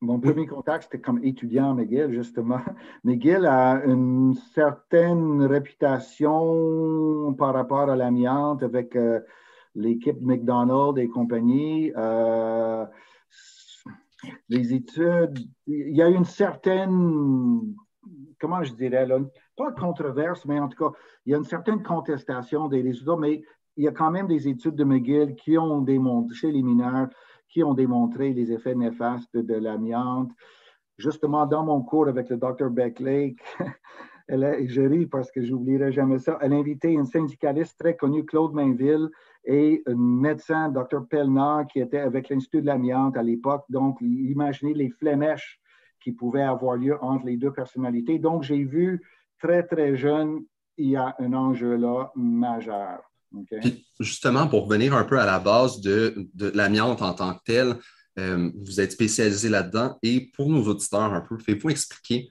[0.00, 2.60] mon, premier contact, c'était comme étudiant à McGill, justement.
[3.04, 9.20] McGill a une certaine réputation par rapport à l'amiante avec euh,
[9.74, 11.92] l'équipe McDonald's et compagnie.
[11.96, 12.86] Euh,
[14.48, 17.74] les études, il y a une certaine,
[18.38, 19.18] comment je dirais, là,
[19.56, 23.42] pas controverse, mais en tout cas, il y a une certaine contestation des résultats, mais
[23.76, 27.08] il y a quand même des études de McGill qui ont démontré chez les mineurs
[27.50, 30.30] qui ont démontré les effets néfastes de l'amiante.
[30.98, 32.70] Justement, dans mon cours avec le Dr.
[32.70, 33.34] Beckley,
[34.28, 38.54] je ris parce que j'oublierai jamais ça, elle a invité une syndicaliste très connue, Claude
[38.54, 39.08] Mainville,
[39.44, 41.06] et un médecin, Dr.
[41.08, 43.64] Pellnar, qui était avec l'Institut de l'amiante à l'époque.
[43.70, 45.60] Donc, imaginez les flémèches
[46.00, 48.18] qui pouvaient avoir lieu entre les deux personnalités.
[48.18, 49.02] Donc, j'ai vu
[49.38, 50.44] très, très jeune,
[50.76, 53.09] il y a un enjeu là majeur
[54.00, 57.76] justement, pour revenir un peu à la base de, l'amiante en tant que telle,
[58.18, 62.28] euh, vous êtes spécialisé là-dedans et pour nos auditeurs un peu, faites-vous expliquer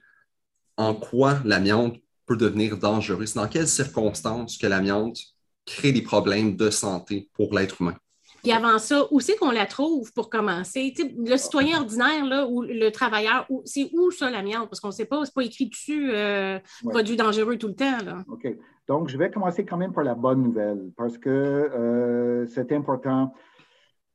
[0.76, 5.18] en quoi l'amiante peut devenir dangereuse, dans quelles circonstances que l'amiante
[5.66, 7.96] crée des problèmes de santé pour l'être humain.
[8.42, 10.94] Puis avant ça, où c'est qu'on la trouve pour commencer?
[10.98, 14.68] le citoyen ordinaire là, ou le travailleur, c'est où ça l'amiante?
[14.70, 17.98] Parce qu'on ne sait pas, c'est pas écrit dessus euh, produit dangereux tout le temps.
[18.04, 18.24] Là.
[18.28, 18.46] OK.
[18.90, 23.32] Donc, je vais commencer quand même par la bonne nouvelle parce que euh, c'est important.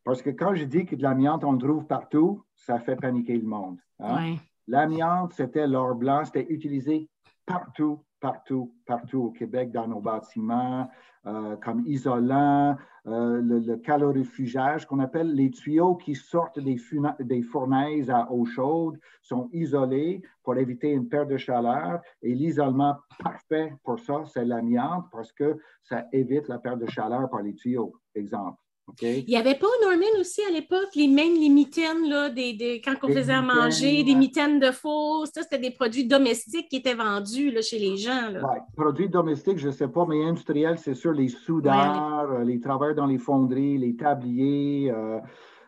[0.03, 3.37] Parce que quand je dis que de l'amiante, on le trouve partout, ça fait paniquer
[3.37, 3.77] le monde.
[4.01, 4.35] Hein?
[4.67, 7.07] L'amiante, c'était l'or blanc, c'était utilisé
[7.45, 10.89] partout, partout, partout au Québec, dans nos bâtiments,
[11.25, 12.75] euh, comme isolant,
[13.07, 16.77] euh, le, calorifugage, qu'on appelle les tuyaux qui sortent des,
[17.19, 22.01] des, fournaises à eau chaude, sont isolés pour éviter une perte de chaleur.
[22.23, 27.29] Et l'isolement parfait pour ça, c'est l'amiante parce que ça évite la perte de chaleur
[27.29, 28.57] par les tuyaux, exemple.
[29.01, 32.93] Il n'y avait pas, Norman, aussi à l'époque, les mêmes les mitaines, là, des, quand
[33.03, 36.93] on faisait à manger, des mitaines de faux, ça, c'était des produits domestiques qui étaient
[36.93, 38.29] vendus là, chez les gens.
[38.31, 38.41] Là.
[38.75, 43.07] produits domestiques, je ne sais pas, mais industriels, c'est sûr, les soudeurs, les travailleurs dans
[43.07, 44.91] les fonderies, les tabliers.
[44.91, 45.19] Euh,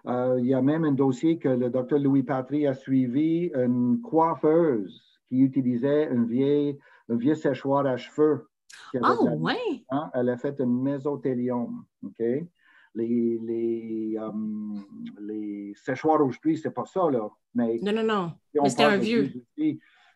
[0.07, 3.99] euh, il y a même un dossier que le docteur Louis Patry a suivi, une
[4.01, 6.77] coiffeuse qui utilisait un vieil,
[7.09, 8.47] un vieux séchoir à cheveux.
[9.01, 9.85] Oh, oui!
[10.13, 11.83] Elle a fait un mésothélium.
[12.05, 12.23] OK?
[12.97, 14.31] Les, les, euh,
[15.19, 17.29] les séchoirs rouge pluie, c'est pas ça, là.
[17.53, 18.31] Mais non, non, non.
[18.61, 19.31] mais c'était un vieux.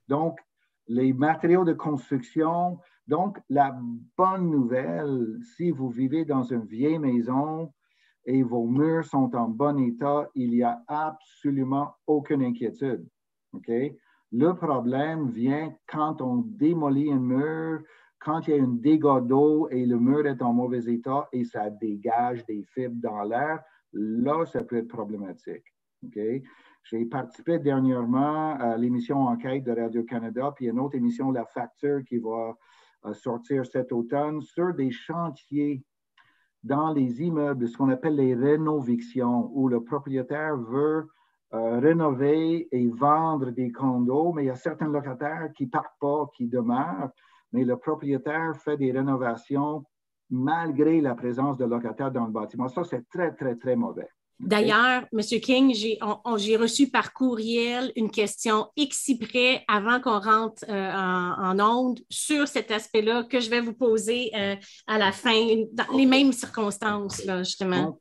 [0.07, 0.39] Donc,
[0.87, 2.79] les matériaux de construction.
[3.07, 3.77] Donc, la
[4.17, 7.71] bonne nouvelle, si vous vivez dans une vieille maison
[8.25, 13.07] et vos murs sont en bon état, il n'y a absolument aucune inquiétude.
[13.53, 13.71] OK?
[14.33, 17.81] Le problème vient quand on démolit un mur,
[18.21, 21.43] quand il y a un dégât d'eau et le mur est en mauvais état et
[21.43, 23.61] ça dégage des fibres dans l'air,
[23.93, 25.65] là, ça peut être problématique.
[26.83, 32.17] J'ai participé dernièrement à l'émission Enquête de Radio-Canada, puis une autre émission, La Facture, qui
[32.17, 32.55] va
[33.05, 35.83] euh, sortir cet automne sur des chantiers
[36.63, 41.07] dans les immeubles, ce qu'on appelle les rénovictions, où le propriétaire veut
[41.53, 45.99] euh, rénover et vendre des condos, mais il y a certains locataires qui ne partent
[45.99, 47.09] pas, qui demeurent
[47.51, 49.83] mais le propriétaire fait des rénovations
[50.29, 52.69] malgré la présence de locataires dans le bâtiment.
[52.69, 54.07] Ça, c'est très, très, très mauvais.
[54.41, 55.19] D'ailleurs, M.
[55.39, 62.47] King, j'ai reçu par courriel une question exprès avant qu'on rentre euh, en, onde sur
[62.47, 64.55] cet aspect-là que je vais vous poser euh,
[64.87, 67.99] à la fin, dans les mêmes circonstances, là, justement.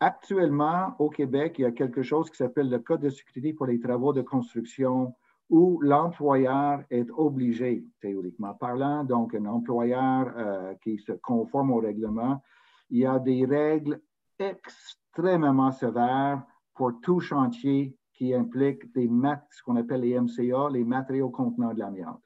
[0.00, 3.66] actuellement, au Québec, il y a quelque chose qui s'appelle le Code de sécurité pour
[3.66, 5.14] les travaux de construction
[5.50, 12.40] où l'employeur est obligé, théoriquement parlant, donc un employeur euh, qui se conforme au règlement,
[12.88, 14.00] il y a des règles
[14.38, 16.42] extrêmement sévères
[16.74, 22.22] pour tout chantier qui implique ce qu'on appelle les MCA, les matériaux contenant de l'amiante.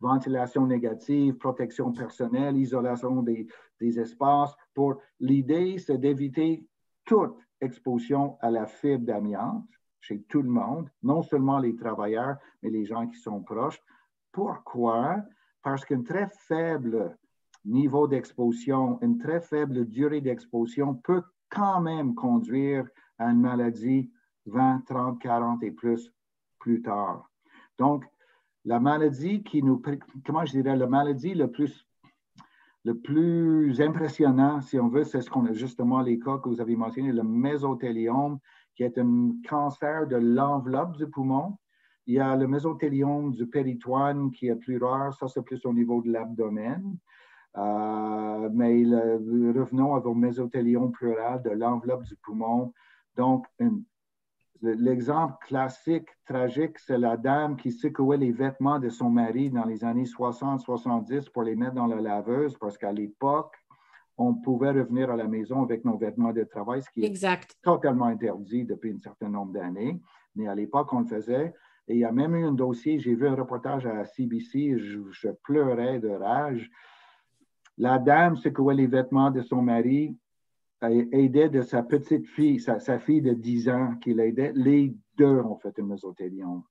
[0.00, 3.46] ventilation négative, protection personnelle, isolation des,
[3.78, 4.54] des espaces.
[4.74, 6.66] Pour l'idée, c'est d'éviter
[7.04, 9.66] toute exposition à la fibre d'amiante
[10.00, 13.80] chez tout le monde, non seulement les travailleurs, mais les gens qui sont proches.
[14.32, 15.16] Pourquoi?
[15.62, 17.16] Parce qu'un très faible
[17.64, 24.10] niveau d'exposition, une très faible durée d'exposition peut quand même conduire à une maladie
[24.46, 26.10] 20, 30, 40 et plus
[26.58, 27.28] plus tard.
[27.78, 28.04] Donc,
[28.64, 29.82] la maladie qui nous,
[30.24, 31.86] comment je dirais, la maladie le plus,
[32.84, 36.60] le plus impressionnant, si on veut, c'est ce qu'on a justement les cas que vous
[36.60, 38.38] avez mentionnés, le mésothéliome,
[38.80, 41.58] qui est un cancer de l'enveloppe du poumon.
[42.06, 45.74] Il y a le mésothéliome du péritoine qui est plus rare, ça c'est plus au
[45.74, 46.96] niveau de l'abdomen.
[47.58, 52.72] Euh, mais revenons à vos mésothéliome pleural de l'enveloppe du poumon.
[53.16, 53.46] Donc,
[54.62, 59.84] L'exemple classique, tragique, c'est la dame qui secouait les vêtements de son mari dans les
[59.84, 63.54] années 60-70 pour les mettre dans la laveuse parce qu'à l'époque,
[64.20, 68.04] on pouvait revenir à la maison avec nos vêtements de travail, ce qui est totalement
[68.04, 70.00] interdit depuis un certain nombre d'années.
[70.36, 71.54] Mais à l'époque, on le faisait.
[71.88, 75.28] Et il y a même eu un dossier, j'ai vu un reportage à CBC, je
[75.42, 76.70] pleurais de rage.
[77.78, 80.14] La dame secouait les vêtements de son mari
[80.82, 84.52] aidait de sa petite fille, sa, fille de 10 ans qui l'aidait.
[84.54, 86.62] Les deux ont fait un mésothéliome.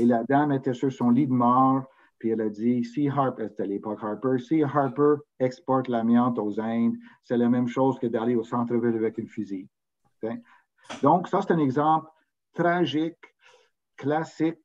[0.00, 1.84] Et la dame était sur son lit de mort,
[2.18, 6.96] puis elle a dit, si Harper, c'était l'époque Harper, si Harper exporte l'amiante aux Indes,
[7.22, 9.68] c'est la même chose que d'aller au centre-ville avec une fusil.
[11.02, 12.08] Donc, ça, c'est un exemple
[12.54, 13.18] tragique,
[13.96, 14.58] classique,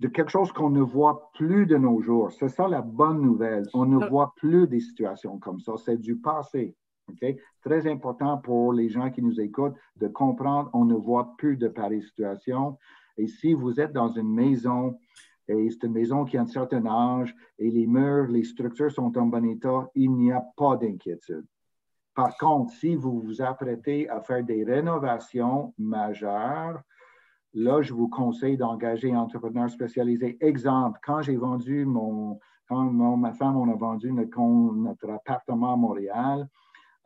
[0.00, 2.32] de quelque chose qu'on ne voit plus de nos jours.
[2.32, 3.68] C'est ça la bonne nouvelle.
[3.72, 4.08] On ne euh.
[4.08, 5.74] voit plus des situations comme ça.
[5.76, 6.76] C'est du passé.
[7.62, 11.68] Très important pour les gens qui nous écoutent de comprendre, on ne voit plus de
[11.68, 12.78] pareilles situations.
[13.16, 14.98] Et si vous êtes dans une maison,
[15.48, 19.16] et c'est une maison qui a un certain âge, et les murs, les structures sont
[19.18, 21.46] en bon état, il n'y a pas d'inquiétude.
[22.14, 26.82] Par contre, si vous vous apprêtez à faire des rénovations majeures,
[27.54, 30.36] là, je vous conseille d'engager un entrepreneur spécialisé.
[30.40, 36.48] Exemple, quand j'ai vendu mon, quand ma femme, a vendu notre, notre appartement à Montréal,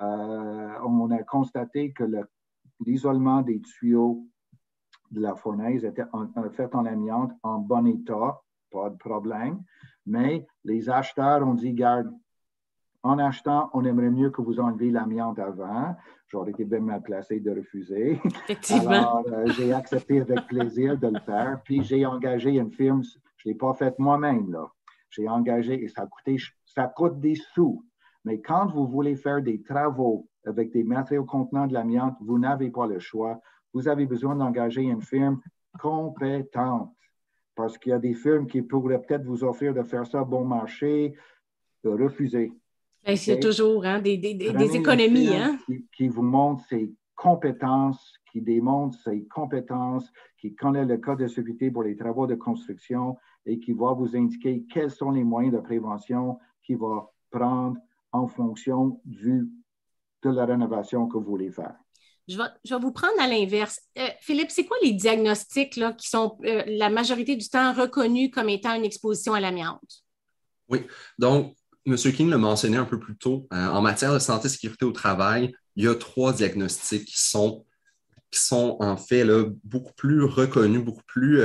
[0.01, 2.05] euh, on a constaté que
[2.85, 4.27] l'isolement des tuyaux
[5.11, 6.05] de la fournaise était
[6.53, 8.41] fait en amiante en bon état,
[8.71, 9.63] pas de problème.
[10.07, 12.13] Mais les acheteurs ont dit, garde,
[13.03, 15.95] en achetant, on aimerait mieux que vous enleviez l'amiante avant.
[16.27, 18.21] J'aurais été bien mal placé de refuser.
[18.25, 18.91] Effectivement.
[18.91, 21.61] Alors, euh, j'ai accepté avec plaisir de le faire.
[21.63, 23.03] Puis, j'ai engagé une firme.
[23.37, 24.67] Je ne l'ai pas faite moi-même, là.
[25.11, 27.85] J'ai engagé et ça a coûté, ça coûte des sous.
[28.25, 32.71] Mais quand vous voulez faire des travaux avec des matériaux contenant de l'amiante, vous n'avez
[32.71, 33.41] pas le choix.
[33.77, 35.39] Vous avez besoin d'engager une firme
[35.79, 36.97] compétente
[37.55, 40.47] parce qu'il y a des firmes qui pourraient peut-être vous offrir de faire ça bon
[40.47, 41.15] marché,
[41.85, 42.55] de refuser.
[43.05, 45.37] Ben, c'est toujours hein, des, économies.
[45.37, 45.59] Hein?
[45.95, 51.71] Qui, vous montre ses compétences, qui démontre ses compétences, qui connaît le code de sécurité
[51.71, 55.61] pour les travaux de construction et qui va vous indiquer quels sont les moyens de
[55.61, 57.77] prévention qu'il va prendre
[58.13, 59.47] en fonction du,
[60.23, 61.77] de la rénovation que vous voulez faire.
[62.29, 63.81] Je vais, vous prendre à l'inverse.
[63.99, 68.31] Euh, Philippe, c'est quoi les diagnostics là, qui sont euh, la majorité du temps reconnus
[68.33, 70.03] comme étant une exposition à l'amiante?
[70.69, 70.81] Oui,
[71.19, 71.55] donc,
[71.87, 71.97] M.
[71.97, 73.47] King l'a mentionné un peu plus tôt.
[73.53, 77.21] Euh, en matière de santé et sécurité au travail, il y a trois diagnostics qui
[77.21, 77.65] sont,
[78.33, 81.41] qui sont en fait là, beaucoup plus reconnus, beaucoup plus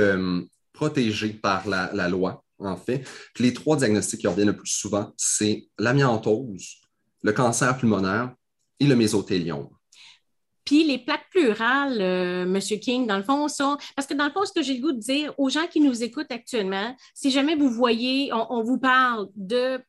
[0.72, 3.06] protégés par la, loi en fait.
[3.38, 6.78] les trois diagnostics qui reviennent le plus souvent, c'est l'amiantose,
[7.22, 8.34] le cancer pulmonaire
[8.80, 9.68] et le mésothéliome.
[10.64, 12.58] Puis les plaques pleurales, euh, M.
[12.58, 14.92] King, dans le fond, ça, parce que dans le fond, ce que j'ai le goût
[14.92, 19.28] de dire aux gens qui nous écoutent actuellement, si jamais vous voyez, on, vous parle
[19.34, 19.80] de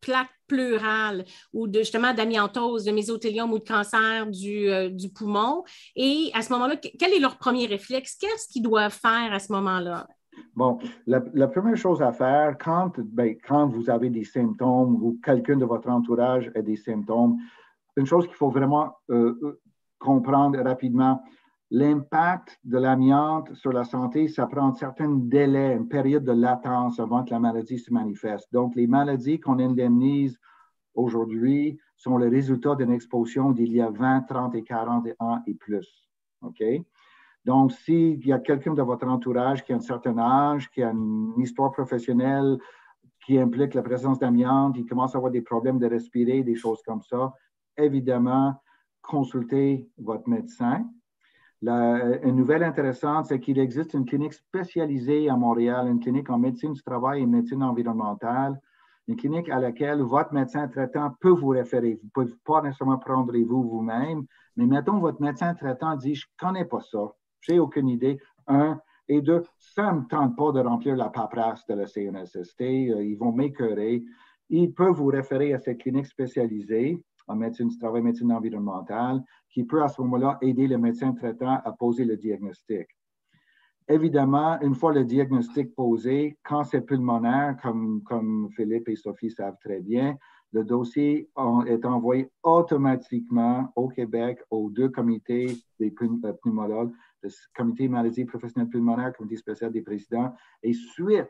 [0.00, 5.64] plaques pleurales ou de justement d'amiantose, de mésothéliome ou de cancer du, euh, du poumon,
[5.94, 8.16] et à ce moment-là, quel est leur premier réflexe?
[8.16, 10.06] Qu'est-ce qu'ils doivent faire à ce moment-là?
[10.54, 15.56] Bon, la, première chose à faire, quand, ben, quand vous avez des symptômes ou quelqu'un
[15.56, 17.38] de votre entourage a des symptômes,
[17.96, 19.60] une chose qu'il faut vraiment euh,
[19.98, 21.22] comprendre rapidement,
[21.70, 26.98] l'impact de l'amiante sur la santé, ça prend un certain délai, une période de latence
[26.98, 28.48] avant que la maladie se manifeste.
[28.52, 30.38] Donc, les maladies qu'on indemnise
[30.94, 35.54] aujourd'hui sont le résultat d'une exposition d'il y a 20, 30 et 40 ans et
[35.54, 36.08] plus.
[36.42, 36.62] OK?
[37.44, 40.90] Donc, s'il y a quelqu'un de votre entourage qui a un certain âge, qui a
[40.90, 42.58] une histoire professionnelle
[43.24, 46.82] qui implique la présence d'amiante, il commence à avoir des problèmes de respirer, des choses
[46.82, 47.32] comme ça,
[47.76, 48.54] évidemment,
[49.02, 50.84] consultez votre médecin.
[51.62, 56.72] une nouvelle intéressante, c'est qu'il existe une clinique spécialisée à Montréal, une clinique en médecine
[56.72, 58.60] du travail et médecine environnementale,
[59.08, 61.98] une clinique à laquelle votre médecin traitant peut vous référer.
[62.14, 64.24] Vous ne pouvez pas nécessairement prendre vous vous-même,
[64.56, 68.20] mais mettons votre médecin traitant dit Je ne connais pas ça, je n'ai aucune idée.
[68.46, 72.60] Un, et deux, ça ne me tente pas de remplir la paperasse de la CNSST,
[72.60, 74.04] euh, ils vont m'écœurer.
[74.50, 79.64] Il peut vous référer à cette clinique spécialisée en médecine du travail, médecine environnementale, qui
[79.64, 82.86] peut à ce moment-là aider le médecin traitant à poser le diagnostic.
[83.90, 89.56] Évidemment, une fois le diagnostic posé, quand c'est pulmonaire, comme, comme Philippe et Sophie savent
[89.64, 90.16] très bien,
[90.52, 91.30] le dossier
[91.66, 95.46] est envoyé automatiquement au Québec aux deux comités
[95.78, 101.28] des euh, pneumologues, le comité maladie professionnelle pulmonaire, comité spécial des présidents, et suite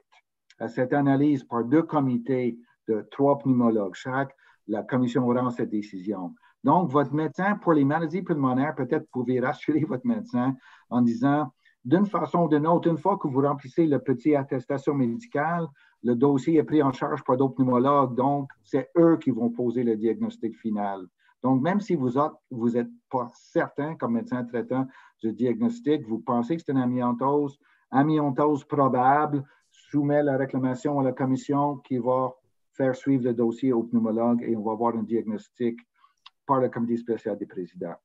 [0.59, 4.35] à cette analyse par deux comités de trois pneumologues chaque,
[4.69, 6.35] la commission rend cette décision.
[6.63, 10.55] Donc, votre médecin, pour les maladies pulmonaires, peut-être pouvez rassurer votre médecin
[10.91, 11.53] en disant,
[11.85, 15.67] d'une façon ou d'une autre, une fois que vous remplissez le petit attestation médicale,
[16.03, 19.83] le dossier est pris en charge par d'autres pneumologues, donc c'est eux qui vont poser
[19.85, 21.07] le diagnostic final.
[21.43, 22.11] Donc, même si vous
[22.71, 24.87] n'êtes pas certain comme médecin traitant
[25.23, 27.59] du diagnostic, vous pensez que c'est une amiantose,
[27.91, 32.35] amiantose probable, soumet la réclamation à la commission qui va
[32.79, 35.79] faire suivre le dossier au pneumologue et on va avoir un diagnostic
[36.47, 37.97] par le comité spécial des présidents.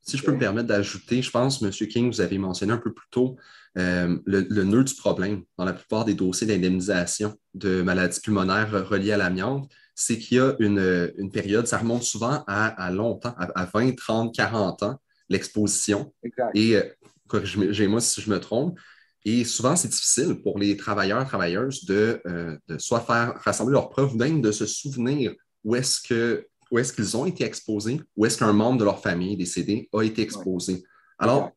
[0.00, 1.70] Si je peux me permettre d'ajouter, je pense, M.
[1.70, 3.36] King, vous avez mentionné un peu plus tôt
[3.78, 9.12] euh, le, nœud du problème dans la plupart des dossiers d'indemnisation de maladies pulmonaires reliées
[9.12, 13.96] à l'amiante, c'est qu'il y a une, période, ça remonte souvent à, longtemps, à, 20,
[13.96, 16.12] 30, 40 ans, l'exposition.
[16.54, 16.82] Et euh,
[17.28, 18.78] corrigez-moi si je me trompe,
[19.24, 23.88] et souvent, c'est difficile pour les travailleurs, travailleuses de, euh, de soit faire rassembler leurs
[23.88, 25.32] preuves ou même de se souvenir
[25.64, 29.00] où est-ce que où est-ce qu'ils ont été exposés, où est-ce qu'un membre de leur
[29.00, 30.82] famille décédé a été exposé.
[31.18, 31.52] Alors,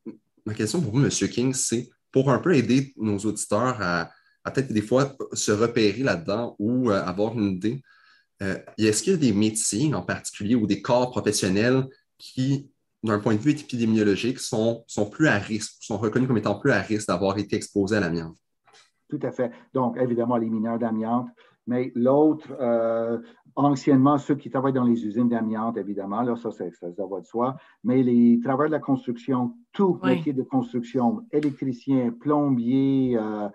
[0.46, 1.10] ma question pour vous, M.
[1.10, 4.12] King, c'est pour un peu aider nos auditeurs à,
[4.46, 7.82] peut-être des fois se repérer là-dedans ou euh, avoir une idée.
[8.44, 11.88] Euh, est-ce qu'il y a des métiers en particulier ou des corps professionnels
[12.20, 12.70] qui
[13.08, 16.72] d'un point de vue épidémiologique, sont, sont plus à risque, sont reconnus comme étant plus
[16.72, 18.38] à risque d'avoir été exposés à l'amiante.
[19.10, 19.52] Tout à fait.
[19.74, 21.30] Donc, évidemment, les mineurs d'amiante,
[21.66, 23.20] mais l'autre, euh,
[23.56, 27.26] anciennement, ceux qui travaillent dans les usines d'amiante, évidemment, là, ça, ça, ça, va de
[27.26, 33.50] soi, mais les travailleurs de la construction, tout métier de construction, électricien, plombier, euh,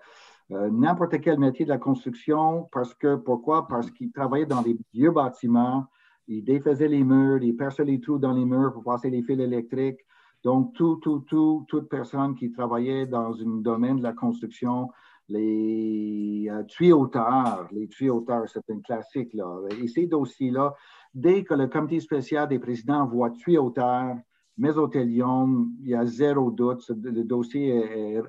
[0.51, 3.67] euh, n'importe quel métier de la construction, parce que, pourquoi?
[3.67, 5.85] Parce qu'ils travaillaient dans des vieux bâtiments,
[6.27, 9.39] il défaisait les murs, il perçait les trous dans les murs pour passer les fils
[9.39, 9.99] électriques.
[10.43, 14.89] Donc, tout, tout, tout, toute personne qui travaillait dans un domaine de la construction,
[15.29, 19.33] les euh, tuyauteurs, les tuyauteurs, c'est un classique.
[19.33, 19.61] Là.
[19.81, 20.73] Et ces dossiers-là,
[21.13, 24.15] dès que le comité spécial des présidents voit tuyauteur,
[24.57, 28.21] mésothélium, il y a zéro doute, le dossier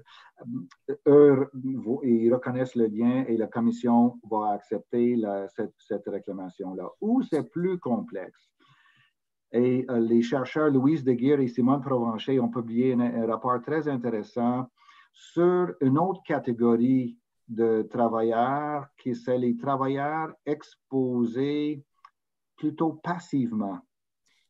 [1.07, 1.51] eux,
[2.03, 5.21] ils reconnaissent le lien et la commission va accepter
[5.79, 6.89] cette, réclamation-là.
[7.01, 8.51] Ou c'est plus complexe.
[9.53, 14.67] Et euh, les chercheurs Louise Deguire et Simone Provencher ont publié un, rapport très intéressant
[15.13, 21.85] sur une autre catégorie de travailleurs, qui c'est les travailleurs exposés
[22.57, 23.79] plutôt passivement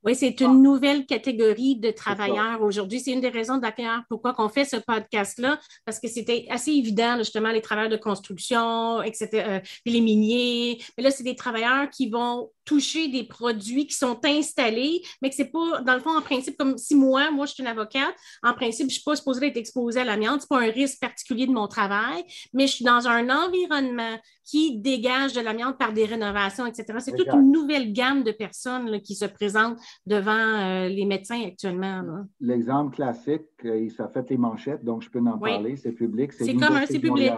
[0.04, 3.00] oui, c'est une nouvelle catégorie de travailleurs aujourd'hui.
[3.00, 7.16] C'est une des raisons d'ailleurs pourquoi on fait ce podcast-là, parce que c'était assez évident,
[7.18, 10.78] justement, les travailleurs de construction, etc., euh, les miniers.
[10.96, 15.36] Mais là, c'est des travailleurs qui vont toucher des produits qui sont installés, mais que
[15.36, 18.14] c'est pas, dans le fond, en principe, comme si moi, moi, je suis une avocate,
[18.42, 21.46] en principe, je suis pas supposée être exposée à l'amiante, c'est pas un risque particulier
[21.46, 26.04] de mon travail, mais je suis dans un environnement qui dégage de l'amiante par des
[26.04, 26.98] rénovations, etc.
[26.98, 32.02] C'est toute une nouvelle gamme de personnes qui se présentent devant euh, les médecins actuellement.
[32.40, 36.32] L'exemple classique, euh, ça fait les manchettes, donc je peux en parler, c'est public.
[36.32, 37.32] C'est comme un, c'est public.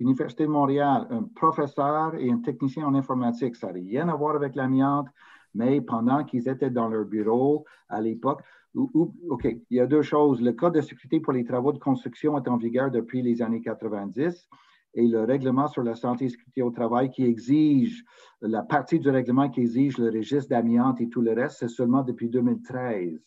[0.00, 3.56] L'Université de Montréal, un professeur et un technicien en informatique.
[3.56, 5.08] Ça n'a rien à voir avec l'amiante,
[5.54, 8.42] mais pendant qu'ils étaient dans leur bureau à l'époque,
[8.74, 10.40] OK, il y a deux choses.
[10.40, 13.60] Le code de sécurité pour les travaux de construction est en vigueur depuis les années
[13.60, 14.48] 90
[14.94, 18.04] et le règlement sur la santé et sécurité au travail qui exige,
[18.40, 22.02] la partie du règlement qui exige le registre d'amiante et tout le reste, c'est seulement
[22.02, 23.20] depuis 2013.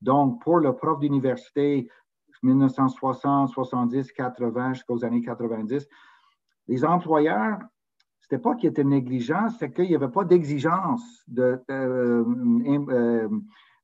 [0.00, 1.88] Donc, pour le prof d'université,
[2.42, 5.88] 1960, 70, 80 jusqu'aux années 90,
[6.68, 7.58] les employeurs,
[8.20, 12.24] ce n'était pas qu'ils étaient négligents, c'est qu'il n'y avait pas d'exigence de euh,
[12.90, 13.28] euh,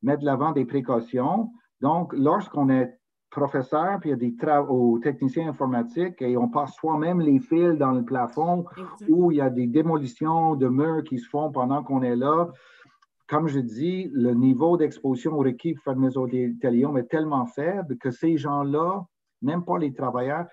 [0.02, 1.50] mettre de l'avant des précautions.
[1.80, 2.98] Donc, lorsqu'on est
[3.30, 7.76] professeur, puis il y a des travaux techniciens informatiques et on passe soi-même les fils
[7.78, 8.64] dans le plafond
[9.08, 12.48] où il y a des démolitions de murs qui se font pendant qu'on est là.
[13.26, 18.10] comme je dis, le niveau d'exposition requis pour faire le mésothéliome est tellement faible que
[18.12, 19.04] ces gens-là,
[19.42, 20.46] même pas les travailleurs,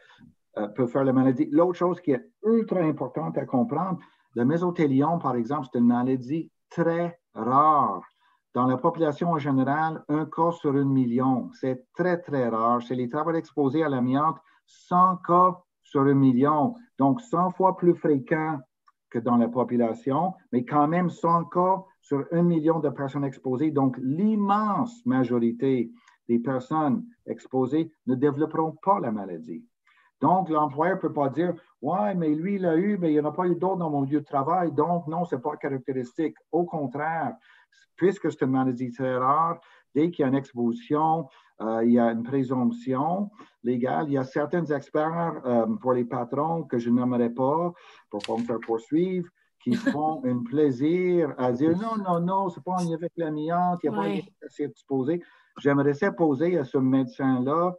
[0.58, 1.48] euh, peuvent faire la maladie.
[1.52, 4.00] L'autre chose qui est ultra importante à comprendre,
[4.36, 8.02] le mésothéliome, par exemple, c'est une maladie très rare.
[8.54, 11.50] Dans la population en général, un cas sur un million.
[11.54, 12.82] C'est très, très rare.
[12.82, 16.76] Chez les travailleurs exposés à l'amiante, 100 cas sur un million.
[16.98, 18.60] Donc, 100 fois plus fréquent
[19.10, 23.72] que dans la population, mais quand même 100 cas sur un million de personnes exposées.
[23.72, 25.92] Donc, l'immense majorité
[26.28, 29.66] des personnes exposées ne développeront pas la maladie.
[30.22, 33.20] Donc, l'employeur ne peut pas dire Ouais, mais lui, il a eu, mais il n'y
[33.20, 34.72] en a pas eu d'autres dans mon lieu de travail.
[34.72, 36.36] Donc, non, ce n'est pas caractéristique.
[36.52, 37.36] Au contraire,
[37.96, 39.60] puisque c'est une maladie très rare,
[39.96, 41.28] dès qu'il y a une exposition,
[41.62, 43.32] euh, il y a une présomption
[43.64, 44.06] légale.
[44.08, 47.74] Il y a certains experts euh, pour les patrons que je n'aimerais pas
[48.10, 49.28] pour ne pas me faire poursuivre
[49.64, 53.80] qui font un plaisir à dire non, non, non, c'est pas en lien avec l'amiante,
[53.84, 55.22] il n'y a pas assez exposé.
[55.60, 57.76] J'aimerais ça poser à ce médecin-là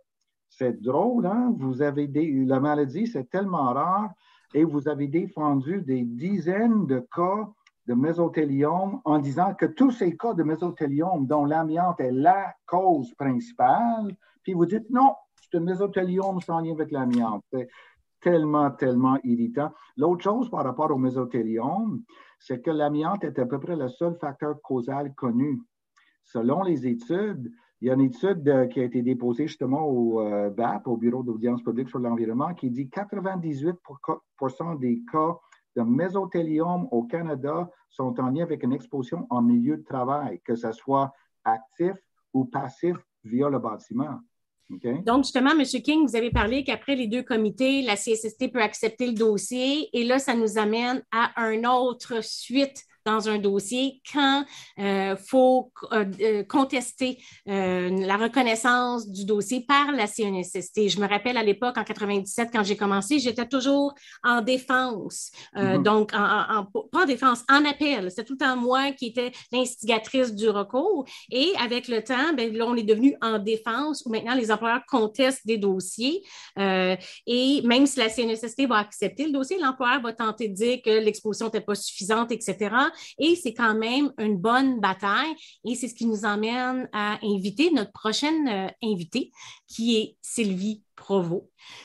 [0.59, 1.55] c'est drôle, hein?
[1.59, 2.07] Vous avez
[2.47, 4.11] la maladie, c'est tellement rare
[4.55, 7.49] et vous avez défendu des dizaines de cas
[7.87, 13.13] de mésothéliome en disant que tous ces cas de mésothéliome dont l'amiante est la cause
[13.15, 17.43] principale, puis vous dites non, c'est un mésothéliome sans lien avec l'amiante.
[17.53, 17.69] C'est
[18.21, 19.73] tellement, tellement irritant.
[19.97, 22.03] L'autre chose par rapport au mésothéliome,
[22.39, 25.61] c'est que l'amiante est à peu près le seul facteur causal connu.
[26.25, 27.51] Selon les études,
[27.83, 30.97] il y a une étude euh, qui a été déposée justement au euh, BAP, au
[30.97, 35.37] Bureau d'audience publique sur l'environnement, qui dit que 98% des cas
[35.75, 40.55] de mésothéliome au Canada sont en lien avec une exposition en milieu de travail, que
[40.55, 41.13] ce soit
[41.43, 41.95] actif
[42.33, 44.21] ou passif via le bâtiment.
[45.05, 45.65] Donc, justement, M.
[45.65, 50.05] King, vous avez parlé qu'après les deux comités, la CSST peut accepter le dossier et
[50.05, 54.45] là, ça nous amène à un autre suite dans un dossier quand
[54.79, 60.89] il euh, faut euh, euh, contester la reconnaissance du dossier par la CNSST.
[60.89, 65.31] Je me rappelle à l'époque, en 97, quand j'ai commencé, j'étais toujours en défense.
[65.55, 65.83] Mm-hmm.
[65.83, 68.11] Donc, en, pas en défense, en appel.
[68.15, 71.05] C'est tout le temps moi qui étais l'instigatrice du recours.
[71.31, 74.85] Et avec le temps, ben, là, on est devenu en défense où maintenant les employeurs
[74.89, 76.23] contestent des dossiers.
[76.57, 80.91] et même si la CNSST va accepter le dossier, l'employeur va tenter de dire que
[80.91, 82.71] l'exposition n'était pas suffisante, etc.
[83.19, 85.35] Et c'est quand même une bonne bataille.
[85.65, 89.31] Et c'est ce qui nous emmène à inviter notre prochaine euh, invitée,
[89.69, 90.83] qui est Sylvie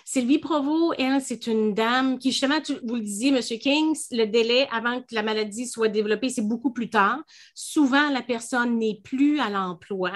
[0.06, 3.42] Sylvie Provo, elle, c'est une dame qui, justement, vous le disiez, M.
[3.42, 7.20] King, le délai avant que la maladie soit développée, c'est beaucoup plus tard.
[7.54, 10.12] Souvent, la personne n'est plus à l'emploi.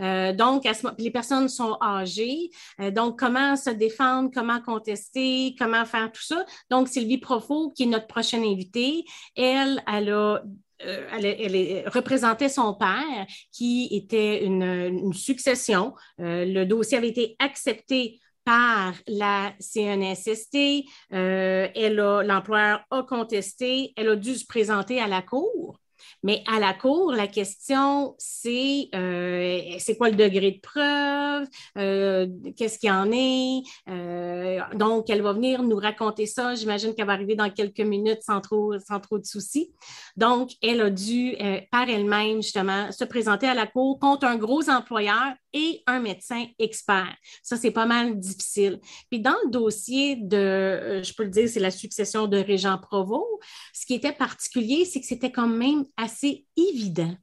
[0.00, 0.66] Euh, donc,
[0.98, 2.50] les personnes sont âgées.
[2.80, 6.44] Euh, donc, comment se défendre, comment contester, comment faire tout ça?
[6.70, 9.04] Donc, Sylvie Provo, qui est notre prochaine invitée,
[9.36, 10.42] elle, elle a
[10.84, 15.94] euh, représentait son père, qui était une, succession.
[16.18, 20.84] Le dossier avait été accepté par la CNSST.
[21.12, 23.92] Euh, l'employeur a contesté.
[23.96, 25.81] Elle a dû se présenter à la cour.
[26.22, 31.48] Mais à la cour, la question, c'est euh, c'est quoi le degré de preuve,
[31.78, 33.62] euh, qu'est-ce qu'il y en est?
[33.88, 36.54] Euh, donc, elle va venir nous raconter ça.
[36.54, 39.72] J'imagine qu'elle va arriver dans quelques minutes sans trop, sans trop de soucis.
[40.16, 41.36] Donc, elle a dû,
[41.70, 46.46] par elle-même, justement, se présenter à la cour contre un gros employeur et un médecin
[46.58, 47.14] expert.
[47.42, 48.80] Ça, c'est pas mal difficile.
[49.10, 53.26] Puis dans le dossier de, je peux le dire, c'est la succession de Régent Provost,
[53.74, 56.11] ce qui était particulier, c'est que c'était quand même assez
[56.56, 57.14] évident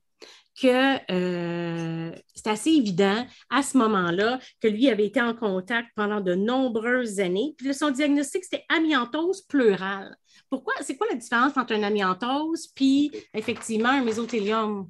[0.61, 6.19] que euh, c'est assez évident à ce moment-là que lui avait été en contact pendant
[6.19, 7.55] de nombreuses années.
[7.57, 10.17] Puis son diagnostic, c'était amiantose pleurale.
[10.49, 10.73] Pourquoi?
[10.81, 14.89] C'est quoi la différence entre un amiantose puis effectivement un mésothélium?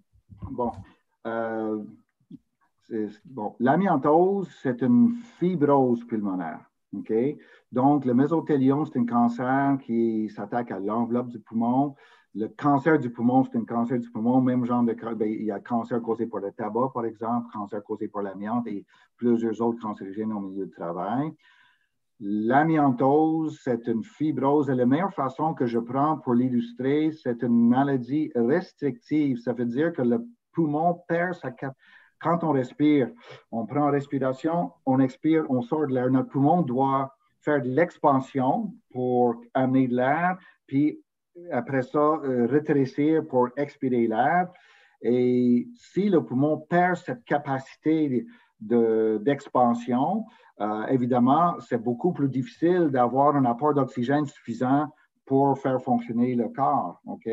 [0.52, 0.72] Bon.
[1.28, 1.84] Euh,
[3.26, 3.56] bon.
[3.60, 6.70] L'amiantose, c'est une fibrose pulmonaire.
[7.72, 11.96] Donc, le mésothélium, c'est un cancer qui s'attaque à l'enveloppe du poumon.
[12.36, 15.52] Le cancer du poumon, c'est un cancer du poumon, même genre de ben, il y
[15.52, 18.86] a cancer causé par le tabac, par exemple, cancer causé par l'amiante et
[19.18, 21.32] plusieurs autres cancérigènes au milieu du travail.
[22.20, 27.70] L'amiantose, c'est une fibrose et la meilleure façon que je prends pour l'illustrer, c'est une
[27.70, 29.38] maladie restrictive.
[29.38, 31.80] Ça veut dire que le poumon perd sa capacité
[32.20, 33.10] quand on respire,
[33.52, 36.10] on prend en respiration, on expire, on sort de l'air.
[36.10, 41.02] Notre poumon doit faire de l'expansion pour amener de l'air, puis
[41.52, 44.50] après ça, euh, rétrécir pour expirer l'air.
[45.02, 48.26] Et si le poumon perd cette capacité
[48.60, 50.26] d'expansion,
[50.60, 54.88] euh, évidemment, c'est beaucoup plus difficile d'avoir un apport d'oxygène suffisant
[55.26, 57.00] pour faire fonctionner le corps.
[57.06, 57.30] OK?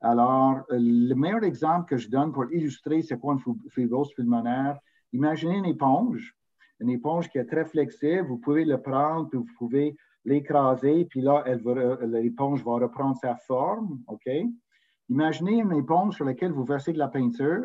[0.00, 4.78] Alors, le meilleur exemple que je donne pour illustrer c'est quoi une fibrose pulmonaire,
[5.12, 6.36] imaginez une éponge,
[6.80, 11.20] une éponge qui est très flexible, vous pouvez le prendre, puis vous pouvez l'écraser, puis
[11.20, 11.44] là,
[12.02, 14.28] l'éponge va reprendre sa forme, OK?
[15.08, 17.64] Imaginez une éponge sur laquelle vous versez de la peinture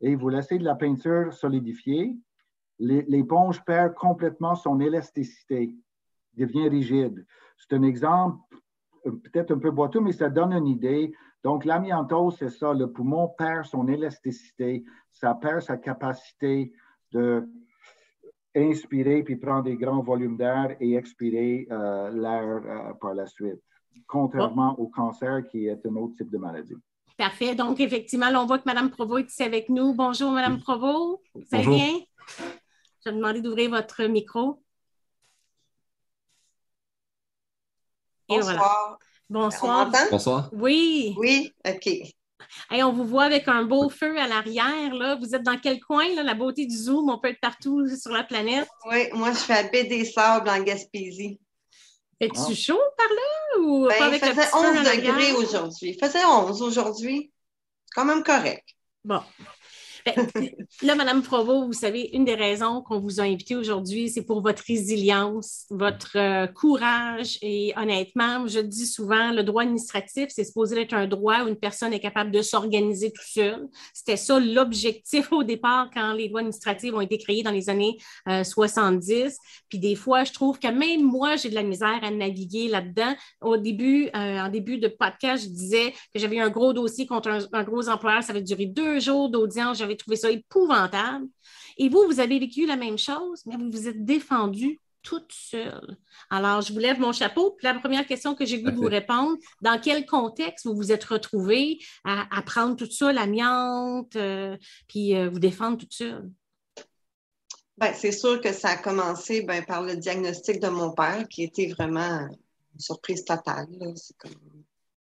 [0.00, 2.16] et vous laissez de la peinture solidifier.
[2.78, 5.74] L'éponge perd complètement son élasticité,
[6.36, 7.24] devient rigide.
[7.56, 8.38] C'est un exemple
[9.04, 11.12] peut-être un peu boiteux, mais ça donne une idée.
[11.42, 16.72] Donc, l'amiantose, c'est ça, le poumon perd son élasticité, ça perd sa capacité
[17.12, 17.46] de
[18.54, 23.60] inspirer puis prendre des grands volumes d'air et expirer euh, l'air euh, par la suite,
[24.06, 26.76] contrairement au cancer qui est un autre type de maladie.
[27.16, 27.54] Parfait.
[27.54, 29.94] Donc, effectivement, on voit que Mme Provost est ici avec nous.
[29.94, 31.22] Bonjour, Mme Provost.
[31.34, 32.00] Vous allez bien?
[33.04, 34.60] Je vais demander d'ouvrir votre micro.
[38.28, 38.98] Bonsoir.
[39.28, 39.92] Bonsoir.
[40.10, 40.50] Bonsoir.
[40.52, 41.14] Oui.
[41.18, 42.14] Oui, OK.
[42.70, 44.94] On vous voit avec un beau feu à l'arrière.
[44.94, 45.16] Là.
[45.16, 46.06] Vous êtes dans quel coin?
[46.14, 46.22] Là?
[46.22, 48.68] La beauté du Zoom, on peut être partout sur la planète.
[48.90, 51.38] Oui, moi, je suis à Baie des Sables en Gaspésie.
[52.20, 52.54] Es-tu ah.
[52.54, 53.60] chaud par là?
[53.60, 55.90] Ou ben, il faisait 11 degrés aujourd'hui.
[55.90, 57.32] Il faisait 11 aujourd'hui.
[57.94, 58.64] Quand même correct.
[59.04, 59.20] Bon.
[60.04, 60.28] Ben,
[60.82, 64.42] là, Madame Provo, vous savez, une des raisons qu'on vous a invité aujourd'hui, c'est pour
[64.42, 67.38] votre résilience, votre euh, courage.
[67.40, 71.56] Et honnêtement, je dis souvent, le droit administratif, c'est supposé être un droit où une
[71.56, 73.66] personne est capable de s'organiser tout seul.
[73.94, 77.96] C'était ça l'objectif au départ quand les lois administratives ont été créées dans les années
[78.26, 79.10] 70.
[79.12, 79.28] Euh,
[79.70, 83.14] Puis des fois, je trouve que même moi, j'ai de la misère à naviguer là-dedans.
[83.40, 87.30] Au début, euh, en début de podcast, je disais que j'avais un gros dossier contre
[87.30, 88.22] un, un gros employeur.
[88.22, 89.78] Ça avait duré deux jours d'audience.
[89.96, 91.26] Trouvé ça épouvantable.
[91.76, 95.96] Et vous, vous avez vécu la même chose, mais vous vous êtes défendu toute seule.
[96.30, 97.52] Alors, je vous lève mon chapeau.
[97.52, 101.04] Puis la première question que j'ai voulu vous répondre, dans quel contexte vous vous êtes
[101.04, 104.56] retrouvé à apprendre tout ça, l'amiante, euh,
[104.88, 106.30] puis euh, vous défendre toute seule?
[107.76, 111.42] Bien, c'est sûr que ça a commencé ben, par le diagnostic de mon père, qui
[111.42, 112.28] était vraiment
[112.74, 113.66] une surprise totale.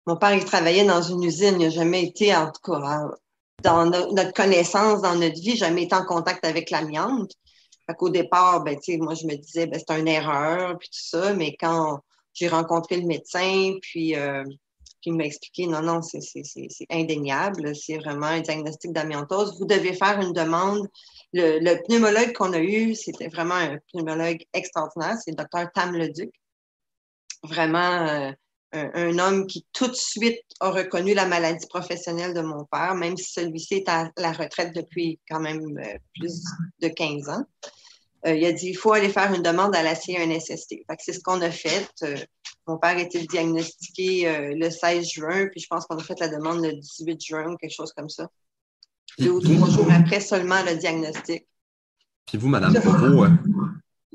[0.05, 3.09] Mon père, il travaillait dans une usine, il n'a jamais été, en tout cas,
[3.63, 7.31] dans notre connaissance, dans notre vie, jamais été en contact avec l'amiante.
[7.87, 11.33] Fait qu'au départ, ben, moi, je me disais, ben, c'est une erreur, puis tout ça,
[11.33, 11.99] mais quand
[12.33, 14.43] j'ai rencontré le médecin, puis, euh,
[15.05, 16.19] il m'a expliqué, non, non, c'est
[16.89, 19.57] indéniable, c'est vraiment un diagnostic d'amiantose.
[19.57, 20.87] Vous devez faire une demande.
[21.33, 26.31] Le, pneumologue qu'on a eu, c'était vraiment un pneumologue extraordinaire, c'est le docteur Tam Leduc.
[27.43, 28.31] Vraiment, euh,
[28.71, 33.17] un, homme qui tout de suite a reconnu la maladie professionnelle de mon père, même
[33.17, 36.43] si celui-ci est à la retraite depuis quand même euh, plus
[36.81, 37.43] de 15 ans.
[38.27, 40.83] Euh, il a dit il faut aller faire une demande à la CNSST.
[40.99, 41.89] C'est ce qu'on a fait.
[42.03, 42.17] Euh,
[42.67, 46.27] mon père a été diagnostiqué le 16 juin, puis je pense qu'on a fait la
[46.27, 48.27] demande le 18 juin, quelque chose comme ça.
[49.17, 51.47] Deux ou trois jours après seulement le diagnostic.
[52.27, 52.73] Puis vous, Madame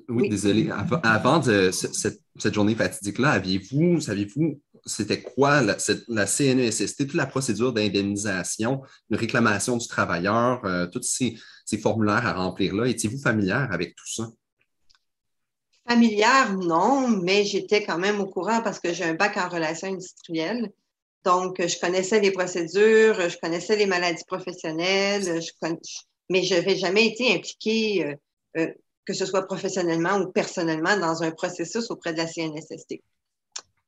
[0.09, 0.71] oui, désolé.
[1.03, 2.21] Avant, de cette,
[2.53, 5.77] journée fatidique-là, aviez-vous, saviez-vous, c'était quoi la,
[6.09, 12.35] la, CNESST, toute la procédure d'indemnisation, de réclamation du travailleur, euh, tous ces, formulaires à
[12.35, 12.87] remplir-là?
[12.89, 14.29] Étiez-vous familière avec tout ça?
[15.89, 19.89] Familière, non, mais j'étais quand même au courant parce que j'ai un bac en relations
[19.89, 20.71] industrielles.
[21.25, 25.41] Donc, je connaissais les procédures, je connaissais les maladies professionnelles,
[26.29, 28.15] mais je n'avais jamais été impliquée euh,
[28.59, 28.73] euh,
[29.07, 33.01] que ce soit professionnellement ou personnellement, dans un processus auprès de la CNSST.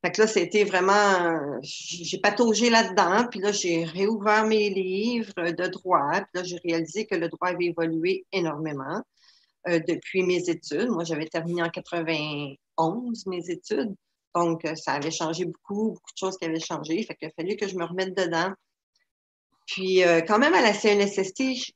[0.05, 5.67] Fait que là, c'était vraiment, j'ai pataugé là-dedans, puis là, j'ai réouvert mes livres de
[5.67, 9.03] droit, puis là, j'ai réalisé que le droit avait évolué énormément
[9.69, 10.91] euh, depuis mes études.
[10.91, 13.95] Moi, j'avais terminé en 91 mes études,
[14.35, 17.03] donc euh, ça avait changé beaucoup, beaucoup de choses qui avaient changé.
[17.03, 18.53] Fait qu'il a fallu que je me remette dedans.
[19.67, 21.73] Puis, euh, quand même, à la CNSST,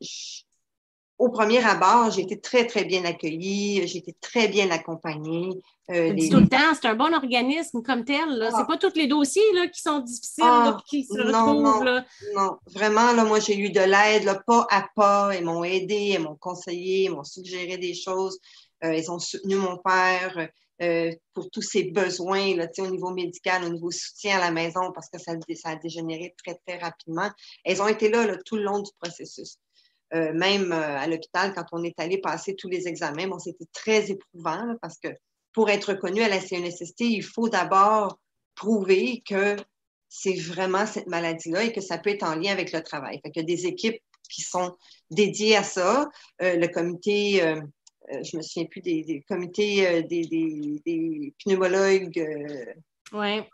[1.20, 5.50] au premier abord, j'ai été très, très bien accueillie, j'ai été très bien accompagnée.
[5.90, 8.26] Euh, tout le temps, c'est un bon organisme comme tel.
[8.26, 8.64] Ce n'est ah.
[8.66, 12.02] pas tous les dossiers là, qui sont difficiles, ah, qui se non, Non,
[12.34, 15.32] non, vraiment, là, moi, j'ai eu de l'aide, pas à pas.
[15.36, 18.38] Ils m'ont aidé, ils m'ont conseillé, ils m'ont suggéré des choses.
[18.82, 20.48] Euh, ils ont soutenu mon père
[20.80, 24.90] euh, pour tous ses besoins là, au niveau médical, au niveau soutien à la maison,
[24.94, 27.28] parce que ça, ça a dégénéré très, très rapidement.
[27.66, 29.58] Elles ont été là, là tout le long du processus.
[30.14, 33.66] Euh, même euh, à l'hôpital, quand on est allé passer tous les examens, bon, c'était
[33.72, 35.08] très éprouvant parce que
[35.52, 38.18] pour être reconnu à la CNSST, il faut d'abord
[38.54, 39.56] prouver que
[40.08, 43.20] c'est vraiment cette maladie-là et que ça peut être en lien avec le travail.
[43.22, 44.76] Fait il y a des équipes qui sont
[45.10, 46.08] dédiées à ça.
[46.42, 47.40] Euh, le comité,
[48.10, 52.24] je me souviens plus des, comités des, des, pneumologues.
[53.12, 53.48] Ouais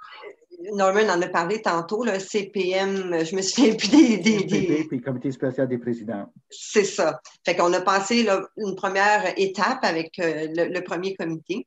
[0.72, 4.18] Norman en a parlé tantôt, le CPM, je me souviens plus des.
[4.18, 4.84] des, des...
[4.88, 6.32] puis Comité spécial des présidents.
[6.50, 7.20] C'est ça.
[7.44, 11.66] Fait qu'on a passé là, une première étape avec euh, le, premier comité.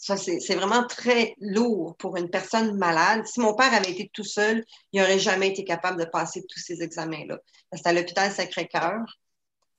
[0.00, 3.26] Ça, c'est vraiment très lourd pour une personne malade.
[3.26, 6.60] Si mon père avait été tout seul, il n'aurait jamais été capable de passer tous
[6.60, 7.38] ces examens-là.
[7.72, 9.04] C'est à l'hôpital Sacré-Cœur.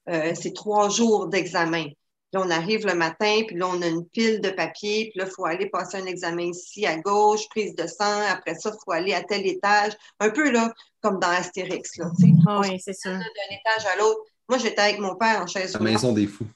[0.10, 1.86] Euh, c'est trois jours d'examen.
[2.32, 5.26] Là, on arrive le matin, puis là, on a une pile de papier, puis là,
[5.28, 8.78] il faut aller passer un examen ici à gauche, prise de sang, après ça, il
[8.86, 9.94] faut aller à tel étage.
[10.20, 10.72] Un peu là,
[11.02, 12.34] comme dans Astérix, là, tu sais.
[12.48, 13.10] Ah oui, c'est ça.
[13.10, 14.22] D'un étage à l'autre.
[14.48, 16.48] Moi, j'étais avec mon père en chaise La maison des fous.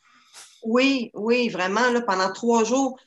[0.64, 3.00] Oui, oui, vraiment, là, pendant trois jours,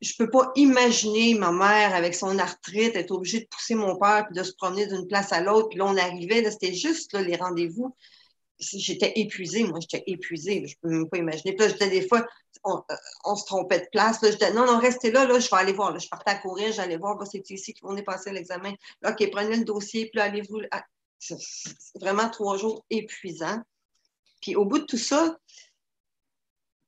[0.00, 4.26] je peux pas imaginer ma mère avec son arthrite être obligée de pousser mon père
[4.26, 5.68] puis de se promener d'une place à l'autre.
[5.70, 7.94] Puis là, on arrivait, c'était juste là, les rendez-vous
[8.58, 10.66] j'étais épuisée, moi, j'étais épuisée.
[10.66, 11.54] Je peux même pas imaginer.
[11.54, 12.26] Puis là, j'étais des fois,
[12.64, 12.82] on,
[13.24, 14.22] on, se trompait de place.
[14.22, 15.92] Là, je disais, non, non, restez là, là, je vais aller voir.
[15.92, 18.72] Là, je partais à courir, j'allais voir, bah, c'est ici qu'on est passé l'examen.
[19.06, 20.60] OK, prenez le dossier, puis là, allez-vous.
[20.70, 20.84] Ah,
[21.18, 23.60] c'est vraiment trois jours épuisants.
[24.40, 25.36] Puis au bout de tout ça,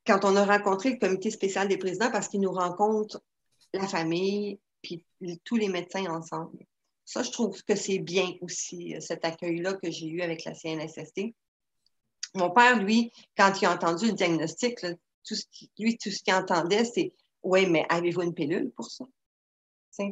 [0.07, 3.21] quand on a rencontré le comité spécial des présidents, parce qu'ils nous rencontrent
[3.73, 5.05] la famille, puis
[5.45, 6.64] tous les médecins ensemble.
[7.05, 11.35] Ça, je trouve que c'est bien aussi, cet accueil-là que j'ai eu avec la CNSST.
[12.37, 15.45] Mon père, lui, quand il a entendu le diagnostic, tout ce
[15.78, 17.12] lui, tout ce qu'il entendait, c'est
[17.43, 19.05] Oui, mais avez-vous une pilule pour ça?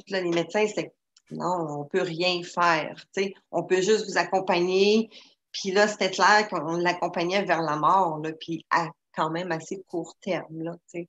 [0.08, 0.94] les médecins, c'est
[1.30, 3.04] non, on ne peut rien faire.
[3.50, 5.10] On peut juste vous accompagner.
[5.52, 10.16] Puis là, c'était clair qu'on l'accompagnait vers la mort, puis à quand même assez court
[10.20, 10.62] terme.
[10.62, 11.04] Là, euh,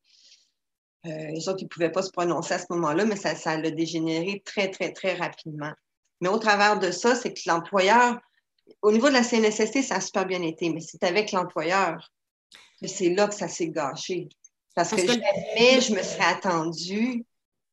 [1.06, 3.72] les autres, ils ne pouvaient pas se prononcer à ce moment-là, mais ça, ça l'a
[3.72, 5.74] dégénéré très, très, très rapidement.
[6.22, 8.20] Mais au travers de ça, c'est que l'employeur
[8.82, 12.12] au niveau de la CNSST, ça a super bien été, mais c'est avec l'employeur
[12.82, 14.30] que c'est là que ça s'est gâché.
[14.76, 17.26] Parce, que, jamais je me serais attendue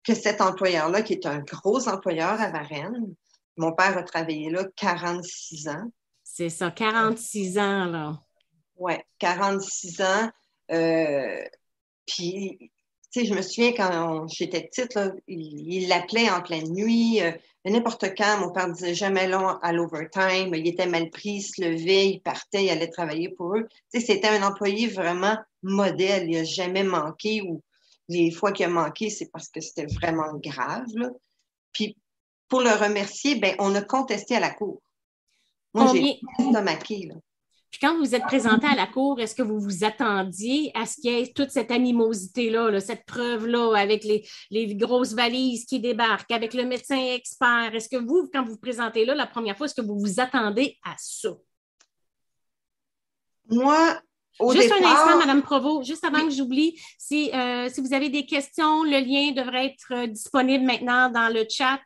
[0.04, 3.14] que cet employeur-là, qui est un gros employeur à Varennes,
[3.56, 5.90] mon père a travaillé là 46 ans.
[6.22, 8.20] C'est ça, 46 ans, là.
[8.76, 10.30] Oui, 46 ans.
[10.70, 11.44] Euh,
[12.06, 12.71] puis,
[13.20, 14.98] sais, je me souviens quand j'étais petite,
[15.28, 17.20] il l'appelait en pleine nuit.
[17.20, 17.32] Euh,
[17.64, 21.62] n'importe quand, mon père disait jamais long à l'overtime, il était mal pris, il se
[21.62, 23.68] levait, il partait, il allait travailler pour eux.
[23.90, 27.62] c'était un employé vraiment modèle, il n'a jamais manqué ou
[28.08, 30.86] les fois qu'il a manqué, c'est parce que c'était vraiment grave.
[31.72, 31.96] Puis
[32.48, 34.82] pour le remercier, ben, on a contesté à la cour.
[35.74, 37.06] Moi, j'ai estomaqué.
[37.06, 37.14] Là.
[37.72, 41.00] Puis quand vous êtes présenté à la cour, est-ce que vous vous attendiez à ce
[41.00, 46.52] qu'il y ait toute cette animosité-là, cette preuve-là, avec les, grosses valises qui débarquent, avec
[46.52, 47.70] le médecin expert?
[47.74, 50.20] Est-ce que vous, quand vous vous présentez là la première fois, est-ce que vous vous
[50.20, 51.30] attendez à ça?
[53.48, 53.98] Moi,
[54.38, 58.10] au juste un instant, Madame Provost, juste avant que j'oublie, si, euh, si vous avez
[58.10, 61.80] des questions, le lien devrait être euh, disponible maintenant dans le chat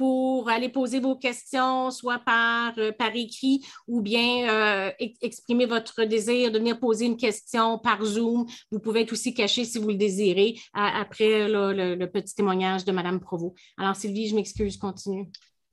[0.00, 4.90] pour aller poser vos questions, soit par, euh, écrit ou bien euh,
[5.20, 8.46] exprimer votre désir de venir poser une question par Zoom.
[8.70, 13.20] Vous pouvez être aussi caché si vous le désirez après le, petit témoignage de Mme
[13.20, 13.54] Provost.
[13.76, 15.28] Alors, Sylvie, je m'excuse, continue.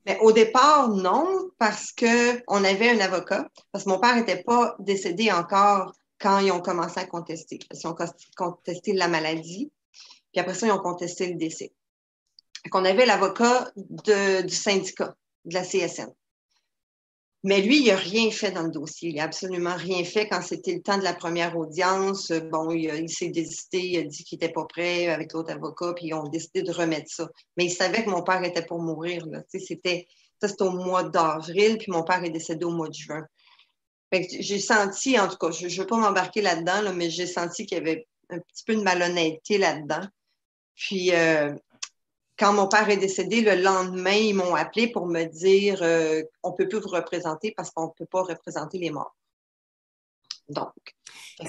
[0.06, 4.76] Mais au départ, non, parce qu'on avait un avocat, parce que mon père n'était pas
[4.80, 7.60] décédé encore quand ils ont commencé à contester.
[7.74, 7.96] Ils ont
[8.36, 9.72] contesté la maladie,
[10.34, 11.72] puis après ça, ils ont contesté le décès
[12.70, 15.16] qu'on avait l'avocat du syndicat,
[15.46, 16.12] de la CSN.
[17.44, 19.10] Mais lui, il n'a rien fait dans le dossier.
[19.10, 22.32] Il n'a absolument rien fait quand c'était le temps de la première audience.
[22.52, 26.08] Bon, il, s'est désisté, il a dit qu'il n'était pas prêt avec l'autre avocat, puis
[26.08, 27.30] ils ont décidé de remettre ça.
[27.56, 29.24] Mais il savait que mon père était pour mourir.
[29.50, 30.08] C'était,
[30.42, 33.24] ça, c'était au mois d'avril, puis mon père est décédé au mois de juin.
[34.12, 37.78] J'ai senti, en tout cas, je ne veux pas m'embarquer là-dedans, mais j'ai senti qu'il
[37.78, 40.06] y avait un petit peu de malhonnêteté là-dedans.
[40.76, 41.54] Puis, euh,
[42.38, 46.52] quand mon père est décédé, le lendemain, ils m'ont appelé pour me dire euh, on
[46.52, 49.16] ne peut plus vous représenter parce qu'on ne peut pas représenter les morts.
[50.50, 50.72] Donc,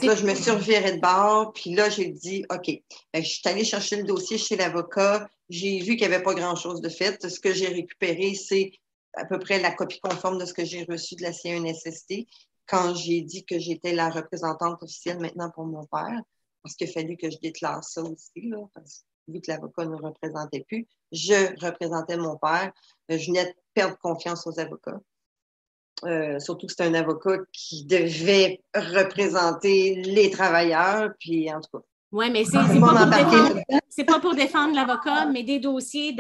[0.03, 2.71] là, je me suis revirée de bord, puis là, j'ai dit OK.
[3.15, 5.29] je suis allée chercher le dossier chez l'avocat.
[5.49, 7.29] J'ai vu qu'il n'y avait pas grand-chose de fait.
[7.29, 8.73] Ce que j'ai récupéré, c'est
[9.15, 12.27] à peu près la copie conforme de ce que j'ai reçu de la CNSST
[12.67, 16.21] quand j'ai dit que j'étais la représentante officielle maintenant pour mon père,
[16.63, 18.49] parce qu'il a fallu que je déclare ça aussi.
[18.49, 22.73] Là, parce vu que l'avocat ne représentait plus, je représentais mon père.
[23.11, 25.01] Euh, je venais de perdre confiance aux avocats.
[26.05, 31.11] Euh, surtout que c'est un avocat qui devait représenter les travailleurs.
[31.19, 36.17] Puis, en tout cas, Oui, mais c'est pas, pour défendre l'avocat, mais des dossiers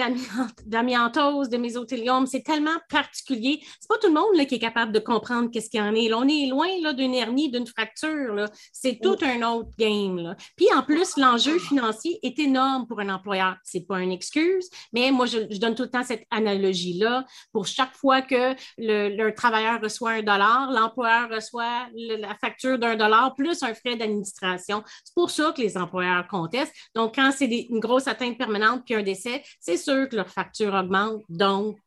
[0.66, 3.61] d'amiantose, de mésothéliome, c'est tellement particulier.
[3.80, 5.95] C'est pas tout le monde là, qui est capable de comprendre qu'est-ce qu'il y en
[5.95, 6.12] est.
[6.12, 8.45] on est loin d'une hernie, d'une fracture.
[8.70, 10.36] C'est tout un autre game.
[10.57, 13.57] Puis en plus, l'enjeu financier est énorme pour un employeur.
[13.64, 17.24] C'est pas une excuse, mais moi, je, donne tout le temps cette analogie-là.
[17.51, 23.34] Pour chaque fois que le, travailleur reçoit un dollar, l'employeur reçoit la facture d'un dollar
[23.34, 24.82] plus un frais d'administration.
[25.03, 26.74] C'est pour ça que les employeurs contestent.
[26.95, 30.74] Donc, quand c'est une grosse atteinte permanente puis un décès, c'est sûr que leur facture
[30.74, 31.22] augmente.
[31.29, 31.79] Donc,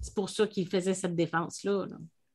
[0.00, 1.86] c'est pour ça qu'ils faisaient cette défense-là.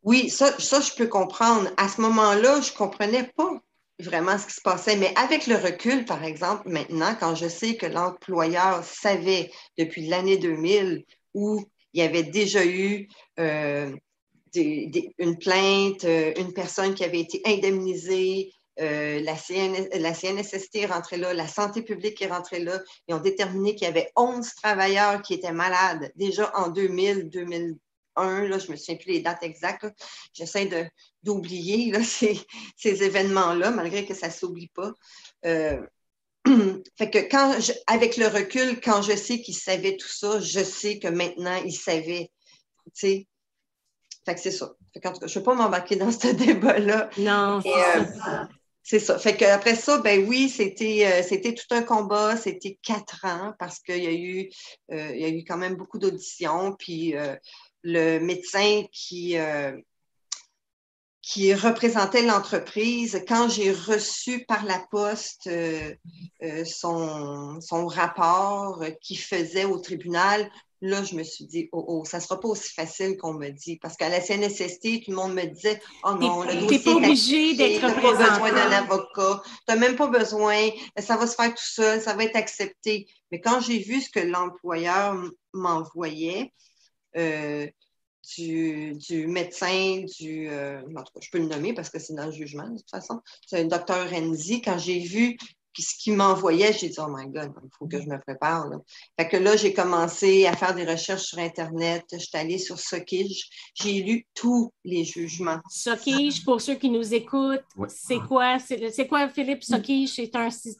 [0.03, 1.69] Oui, ça, ça, je peux comprendre.
[1.77, 3.61] À ce moment-là, je ne comprenais pas
[3.99, 4.97] vraiment ce qui se passait.
[4.97, 10.37] Mais avec le recul, par exemple, maintenant, quand je sais que l'employeur savait depuis l'année
[10.37, 13.07] 2000 où il y avait déjà eu
[13.39, 13.95] euh,
[14.55, 19.35] une plainte, euh, une personne qui avait été indemnisée, euh, la,
[19.99, 22.79] la, CNSST est rentrée là, la santé publique est rentrée là.
[23.07, 28.47] Ils ont déterminé qu'il y avait 11 travailleurs qui étaient malades déjà en 2000, 2001.
[28.47, 29.85] Là, je ne me souviens plus les dates exactes.
[30.33, 30.69] J'essaie
[31.21, 32.39] d'oublier ces,
[32.77, 34.93] ces événements-là, malgré que ça ne s'oublie pas.
[35.45, 35.81] Euh,
[36.97, 37.55] fait que quand
[37.87, 41.75] avec le recul, quand je sais qu'ils savaient tout ça, je sais que maintenant ils
[41.75, 42.31] savaient.
[42.95, 44.73] Fait que c'est ça.
[44.93, 47.09] Fait je ne vais pas m'embarquer dans ce débat-là.
[47.17, 47.61] Non.
[47.65, 48.45] Euh,
[48.83, 49.19] c'est ça.
[49.19, 52.35] Fait qu'après ça, ben oui, c'était euh, c'était tout un combat.
[52.35, 54.49] C'était quatre ans parce qu'il y a eu
[54.91, 56.75] euh, quand même beaucoup d'auditions.
[56.77, 57.35] Puis euh,
[57.83, 59.35] le médecin qui
[61.21, 65.47] qui représentait l'entreprise, quand j'ai reçu par la poste
[66.65, 70.49] son, son rapport qu'il faisait au tribunal,
[70.83, 73.49] Là, je me suis dit, oh, oh, ça ne sera pas aussi facile qu'on me
[73.49, 73.77] dit.
[73.77, 76.95] Parce qu'à la CNSST, tout le monde me disait, oh non, le dossier est pas
[76.95, 80.57] obligé d'être Tu n'as pas besoin d'un avocat, tu n'as même pas besoin,
[80.97, 83.07] ça va se faire tout seul, ça va être accepté.
[83.31, 85.15] Mais quand j'ai vu ce que l'employeur
[85.53, 86.51] m'envoyait,
[87.15, 87.67] euh,
[88.37, 92.13] du, du, médecin, du, euh, en tout cas, je peux le nommer parce que c'est
[92.13, 94.61] dans le jugement de toute façon, c'est le docteur Renzi.
[94.61, 95.37] Quand j'ai vu
[95.73, 98.67] puis ce qu'il m'envoyait, j'ai dit, oh my God, il faut que je me prépare.
[98.67, 98.77] Là.
[99.19, 102.03] Fait que là, j'ai commencé à faire des recherches sur Internet.
[102.11, 103.49] Je suis allée sur Sokige.
[103.73, 105.59] J'ai lu tous les jugements.
[105.69, 108.57] Sokige, pour ceux qui nous écoutent, c'est quoi?
[108.59, 110.21] C'est quoi, Philippe, Sokige?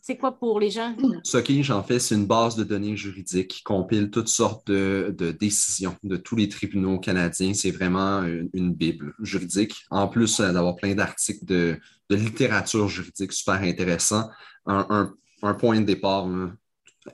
[0.02, 0.96] C'est quoi pour les gens?
[1.24, 5.96] Sokige, en fait, c'est une base de données juridiques qui compile toutes sortes de, décisions
[6.04, 7.54] de tous les tribunaux canadiens.
[7.54, 9.76] C'est vraiment une, bible juridique.
[9.90, 11.78] En plus euh, d'avoir plein d'articles de,
[12.12, 14.30] de littérature juridique super intéressant
[14.66, 15.14] un,
[15.58, 16.28] point de départ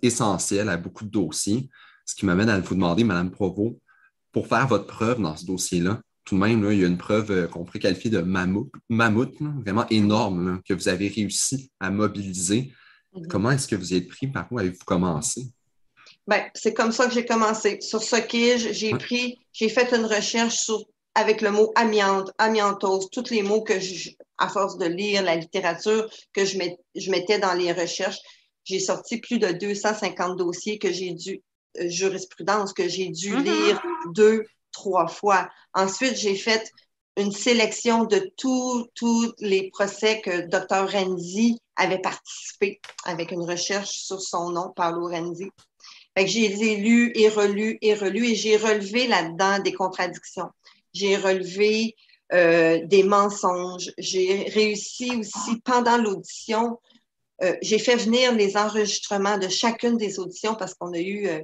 [0.02, 1.70] essentiel à beaucoup de dossiers.
[2.06, 3.80] Ce qui m'amène à vous demander, Madame Provo,
[4.32, 7.32] pour faire votre preuve dans ce dossier-là, tout de même, il y a une preuve
[7.32, 12.74] euh, qu'on pourrait qualifier de mammouth, vraiment énorme, que vous avez réussi à mobiliser.
[13.14, 13.28] Mhm.
[13.28, 14.28] Comment est-ce que vous êtes pris?
[14.28, 15.48] Par où avez-vous commencé?
[16.28, 17.80] Ben, c'est comme ça que j'ai commencé.
[17.80, 20.84] Sur ce qui j'ai pris, j'ai fait une recherche sur
[21.18, 25.36] avec le mot amiante, amiantose, tous les mots que je, à force de lire la
[25.36, 26.59] littérature que je,
[26.93, 28.20] je mettais dans les recherches,
[28.65, 31.41] j'ai sorti plus de 250 dossiers que j'ai dû,
[31.80, 33.43] euh, jurisprudence, que j'ai dû mm-hmm.
[33.43, 33.82] lire
[34.13, 35.49] deux, trois fois.
[35.74, 36.72] Ensuite, j'ai fait
[37.18, 40.88] une sélection de tous les procès que Dr.
[40.88, 45.49] Renzi avait participé avec une recherche sur son nom, Paolo Renzi.
[46.15, 50.49] Fait que j'ai lus et relus et relus et j'ai relevé là-dedans des contradictions
[50.98, 51.95] j'ai relevé
[52.34, 53.91] euh, des mensonges.
[53.98, 56.80] J'ai réussi aussi pendant l'audition,
[57.41, 61.39] euh, j'ai fait venir les enregistrements de chacune des auditions parce qu'on a eu, euh,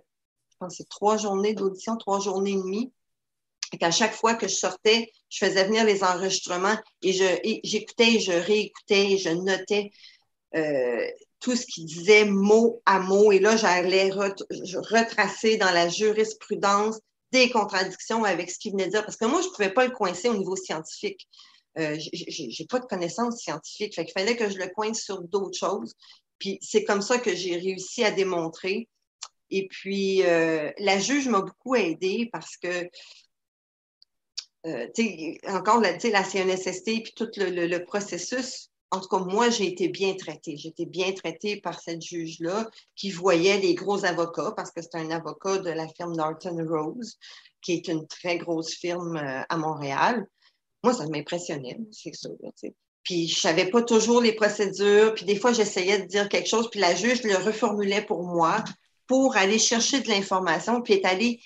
[0.49, 2.91] je pense, trois journées d'audition, trois journées et demie.
[3.72, 7.14] Et qu'à chaque fois que je sortais, je faisais venir les enregistrements et
[7.64, 9.91] j'écoutais, je, je réécoutais, je notais
[11.39, 13.32] tout ce qu'il disait mot à mot.
[13.32, 16.99] Et là, j'allais retracer dans la jurisprudence
[17.34, 19.04] des contradictions avec ce qu'il venait de dire.
[19.04, 21.28] Parce que moi, je ne pouvais pas le coincer au niveau scientifique.
[21.80, 23.96] Euh, j'ai pas de connaissances scientifiques.
[23.96, 25.96] Fait qu'il fallait que je le coince sur d'autres choses.
[26.40, 28.88] Puis c'est comme ça que j'ai réussi à démontrer.
[29.50, 32.90] Et puis, euh, la juge m'a beaucoup aidée parce que,
[34.66, 34.88] euh,
[35.48, 40.14] encore la, la CNSST, puis tout le processus, en tout cas, moi, j'ai été bien
[40.14, 40.56] traitée.
[40.56, 44.94] J'ai été bien traitée par cette juge-là qui voyait les gros avocats parce que c'est
[44.94, 47.18] un avocat de la firme Norton Rose,
[47.64, 50.28] qui est une très grosse firme euh, à Montréal.
[50.84, 52.36] Moi, ça m'impressionnait, c'est sûr.
[53.02, 56.70] Puis je savais pas toujours les procédures, puis des fois j'essayais de dire quelque chose,
[56.70, 58.64] puis la juge le reformulait pour moi
[59.08, 61.41] pour aller chercher de l'information, puis est allée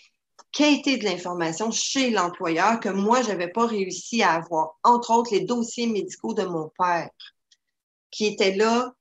[0.52, 5.34] quêter de l'information chez l'employeur que moi, je n'avais pas réussi à avoir, entre autres
[5.34, 7.10] les dossiers médicaux de mon père
[8.18, 8.96] qui était là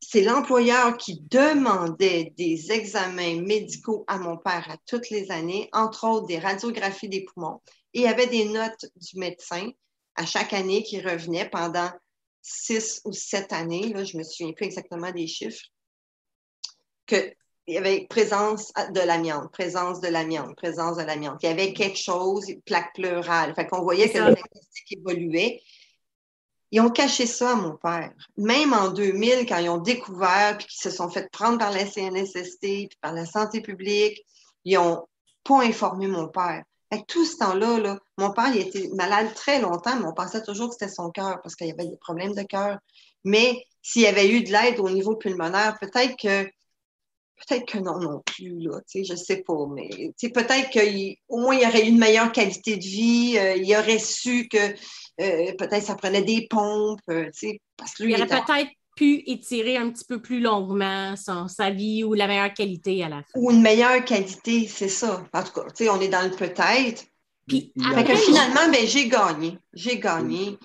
[0.00, 6.06] c'est l'employeur qui demandait des examens médicaux à mon père à toutes les années, entre
[6.06, 7.60] autres des radiographies des poumons.
[7.92, 9.68] Et il y avait des notes du médecin
[10.14, 11.90] à chaque année qui revenaient pendant
[12.40, 13.92] six ou sept années.
[13.92, 15.64] Là, je me souviens plus exactement des chiffres.
[17.06, 17.34] Qu'il
[17.66, 21.40] y avait présence de l'amiante, présence de l'amiante, présence de l'amiante.
[21.42, 23.54] Il y avait quelque chose, plaque pleurale.
[23.56, 25.60] Fait qu'on voyait que le diagnostic évoluait.
[26.72, 28.12] Ils ont caché ça à mon père.
[28.36, 31.86] Même en 2000, quand ils ont découvert, puis qu'ils se sont fait prendre par la
[31.86, 34.20] CNSST, puis par la santé publique,
[34.64, 35.06] ils n'ont
[35.44, 36.64] pas informé mon père.
[37.08, 40.68] Tout ce temps-là, là, mon père il était malade très longtemps, mais on pensait toujours
[40.68, 42.78] que c'était son cœur parce qu'il y avait des problèmes de cœur.
[43.24, 46.48] Mais s'il y avait eu de l'aide au niveau pulmonaire, peut-être que
[47.36, 51.62] peut-être que non non plus, là, je ne sais pas, mais peut-être qu'au moins il
[51.62, 55.82] y aurait eu une meilleure qualité de vie, euh, il aurait su que euh, peut-être
[55.82, 57.30] ça prenait des pompes, euh,
[57.76, 61.70] parce que lui, il aurait peut-être pu étirer un petit peu plus longuement son, sa
[61.70, 63.38] vie ou la meilleure qualité à la fin.
[63.38, 65.22] Ou une meilleure qualité, c'est ça.
[65.32, 65.62] En tout cas,
[65.92, 67.04] on est dans le peut-être.
[67.46, 69.58] Puis finalement, ben, j'ai gagné.
[69.72, 70.58] J'ai gagné.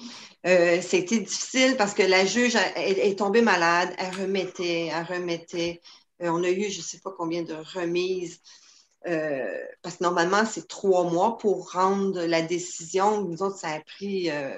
[0.47, 5.81] Euh, c'était difficile parce que la juge est, tombée malade, elle remettait, elle remettait.
[6.29, 8.41] On a eu je ne sais pas combien de remises.
[9.07, 9.45] Euh,
[9.81, 13.23] parce que normalement, c'est trois mois pour rendre la décision.
[13.23, 14.51] Nous autres, ça a pris euh,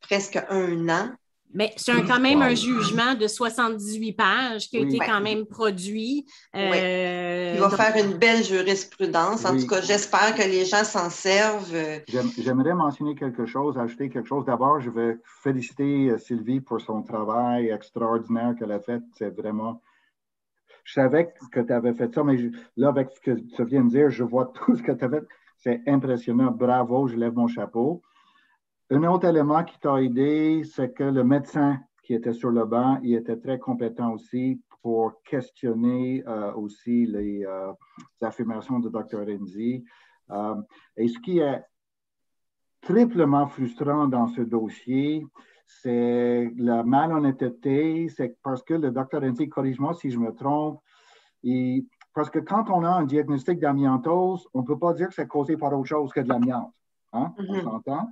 [0.00, 1.10] presque un an.
[1.54, 6.26] Mais c'est quand même un jugement de 78 pages qui a été quand même produit.
[6.54, 9.46] Euh, Il va faire une belle jurisprudence.
[9.46, 12.02] En tout cas, j'espère que les gens s'en servent.
[12.36, 14.44] J'aimerais mentionner quelque chose, ajouter quelque chose.
[14.44, 19.00] D'abord, je vais féliciter Sylvie pour son travail extraordinaire qu'elle a fait.
[19.18, 19.80] C'est vraiment
[20.88, 22.38] je savais que tu avais fait ça, mais
[22.78, 25.10] là, avec ce que tu viens de dire, je vois tout ce que tu as
[25.10, 25.22] fait.
[25.58, 26.50] C'est impressionnant.
[26.50, 28.00] Bravo, je lève mon chapeau.
[28.90, 33.00] Un autre élément qui t'a aidé, c'est que le médecin qui était sur le banc,
[33.02, 37.70] il était très compétent aussi pour questionner euh, aussi les, euh,
[38.22, 39.26] affirmations de Dr.
[39.26, 39.84] Renzi.
[40.30, 40.54] Euh,
[40.96, 41.62] et ce qui est
[42.80, 45.26] triplement frustrant dans ce dossier,
[45.68, 50.80] c'est la malhonnêteté, c'est parce que le docteur Renzi, corrige-moi si je me trompe,
[52.14, 55.28] parce que quand on a un diagnostic d'amiantose, on ne peut pas dire que c'est
[55.28, 56.74] causé par autre chose que de l'amiante.
[57.12, 57.32] Hein?
[57.38, 57.62] On mm-hmm.
[57.62, 58.08] s'entend?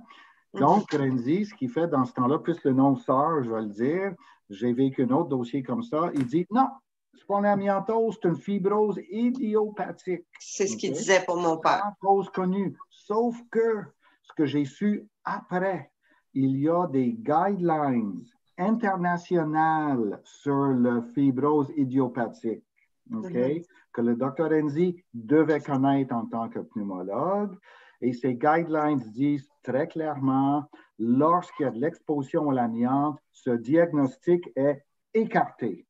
[0.53, 0.59] Mm-hmm.
[0.59, 3.67] Donc, Renzi, ce qu'il fait dans ce temps-là, plus le nom sort, je vais le
[3.67, 4.13] dire,
[4.49, 6.69] j'ai vécu un autre dossier comme ça, il dit non,
[7.15, 10.25] c'est pas une amiantose, c'est une fibrose idiopathique.
[10.39, 11.91] C'est ce qu'il disait pour mon père.
[11.99, 12.77] Cause connue.
[12.89, 13.81] Sauf que
[14.21, 15.91] ce que j'ai su après,
[16.39, 18.23] il y a des guidelines
[18.59, 22.63] internationales sur la fibrose idiopathique,
[23.09, 23.63] mhm.
[23.91, 27.57] que le docteur Enzi devait connaître en tant que pneumologue.
[28.01, 30.65] Et ces guidelines disent très clairement,
[30.99, 34.83] lorsqu'il y a de l'exposition à l'amiante, ce diagnostic est
[35.15, 35.87] écarté.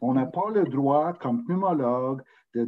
[0.00, 2.22] On n'a pas le droit, comme pneumologue,
[2.54, 2.64] de,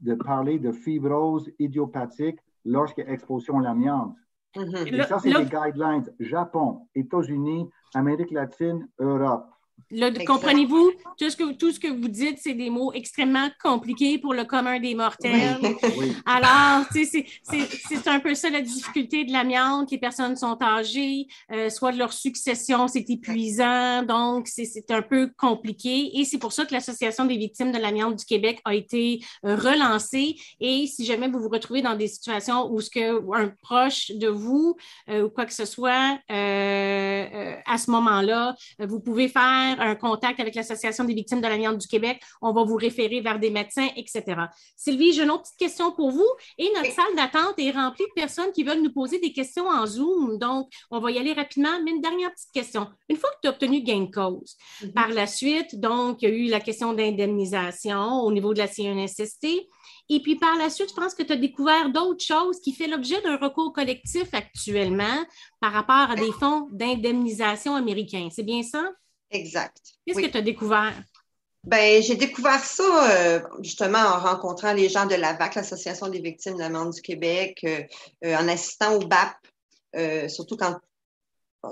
[0.00, 4.16] de parler de fibrose idiopathique lorsqu'il y a exposition à l'amiante.
[4.56, 5.06] Mm-hmm.
[5.06, 9.49] ça, c'est les guidelines Japon, États-Unis, Amérique latine, Europe
[10.26, 14.34] comprenez-vous, tout ce, que, tout ce que vous dites, c'est des mots extrêmement compliqués pour
[14.34, 15.58] le commun des mortels.
[16.26, 19.90] Alors, c'est un peu ça la difficulté de l'amiante.
[19.90, 25.30] Les personnes sont âgées, euh, soit de leur succession, c'est épuisant, donc c'est un peu
[25.36, 26.18] compliqué.
[26.18, 29.56] Et c'est pour ça que l'Association des victimes de l'amiante du Québec a été euh,
[29.56, 30.36] relancée.
[30.60, 34.28] Et si jamais vous vous retrouvez dans des situations où ce que un proche de
[34.28, 34.76] vous
[35.08, 40.54] euh, ou quoi que ce soit, à ce moment-là, vous pouvez faire un contact avec
[40.54, 42.20] l'Association des victimes de l'amiante du Québec.
[42.42, 44.22] On va vous référer vers des médecins, etc.
[44.76, 46.28] Sylvie, j'ai une autre petite question pour vous.
[46.58, 49.86] Et notre salle d'attente est remplie de personnes qui veulent nous poser des questions en
[49.86, 50.38] Zoom.
[50.38, 51.80] Donc, on va y aller rapidement.
[51.84, 52.88] Mais une dernière petite question.
[53.08, 54.92] Une fois que tu as obtenu gain de cause, mhm.
[54.92, 58.66] par la suite, donc, il y a eu la question d'indemnisation au niveau de la
[58.66, 59.46] CNSST.
[60.12, 62.90] Et puis par la suite, je pense que tu as découvert d'autres choses qui font
[62.90, 65.24] l'objet d'un recours collectif actuellement
[65.60, 68.28] par rapport à des fonds d'indemnisation américains.
[68.32, 68.90] C'est bien ça?
[69.30, 69.80] Exact.
[70.06, 70.94] Qu'est-ce que tu as découvert?
[71.64, 76.54] Ben, j'ai découvert ça euh, justement en rencontrant les gens de l'AVAC, l'Association des victimes
[76.54, 77.82] de la du Québec, euh,
[78.24, 79.36] euh, en assistant au BAP,
[80.28, 80.76] surtout quand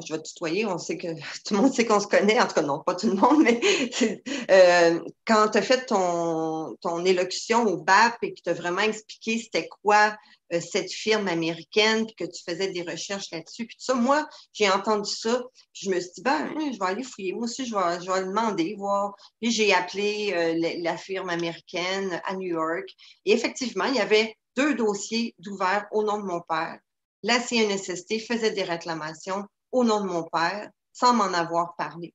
[0.06, 1.08] je vais tutoyer, on sait que
[1.46, 3.42] tout le monde sait qu'on se connaît, en tout cas non, pas tout le monde,
[3.42, 3.60] mais
[5.26, 9.38] quand tu as fait ton, ton élocution au BAP et que tu as vraiment expliqué
[9.38, 10.14] c'était quoi
[10.52, 13.66] euh, cette firme américaine, puis que tu faisais des recherches là-dessus.
[13.66, 15.42] Puis ça, moi, j'ai entendu ça,
[15.72, 17.32] puis je me suis dit, ben, hein, je vais aller fouiller.
[17.32, 19.14] Moi aussi, je vais, je vais demander, voir.
[19.40, 22.88] Puis j'ai appelé euh, la, firme américaine à New York.
[23.24, 26.78] Et effectivement, il y avait deux dossiers d'ouvert au nom de mon père.
[27.22, 32.14] La CNSST faisait des réclamations au nom de mon père sans m'en avoir parlé.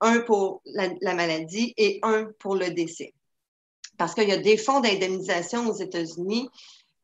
[0.00, 3.12] un pour la, maladie et un pour le décès.
[3.96, 6.48] Parce qu'il y a des fonds d'indemnisation aux États-Unis.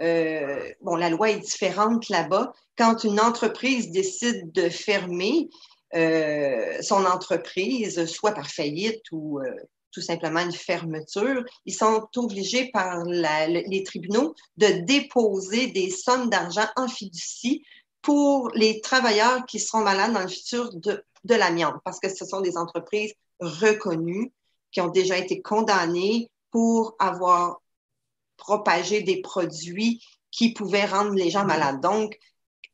[0.05, 2.52] Euh, bon, la loi est différente là-bas.
[2.76, 5.48] Quand une entreprise décide de fermer
[5.94, 9.50] euh, son entreprise, soit par faillite ou euh,
[9.92, 16.66] tout simplement une fermeture, ils sont obligés par les tribunaux de déposer des sommes d'argent
[16.76, 17.64] en fiducie
[18.02, 22.26] pour les travailleurs qui seront malades dans le futur de, de l'amiante, parce que ce
[22.26, 24.32] sont des entreprises reconnues
[24.72, 27.61] qui ont déjà été condamnées pour avoir
[28.37, 31.80] propagé des produits qui pouvaient rendre les gens malades.
[31.80, 32.18] Donc,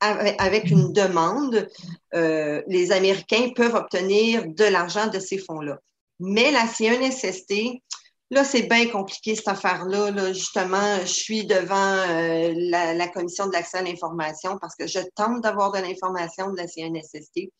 [0.01, 1.69] avec une demande,
[2.15, 5.79] euh, les Américains peuvent obtenir de l'argent de ces fonds-là.
[6.21, 7.83] Mais la CNSST,
[8.31, 10.33] là, c'est bien compliqué cette affaire-là.
[10.33, 15.43] Justement, je suis devant euh, la, commission de l'accès à l'information parce que je tente
[15.43, 17.51] d'avoir de l'information de la CNSST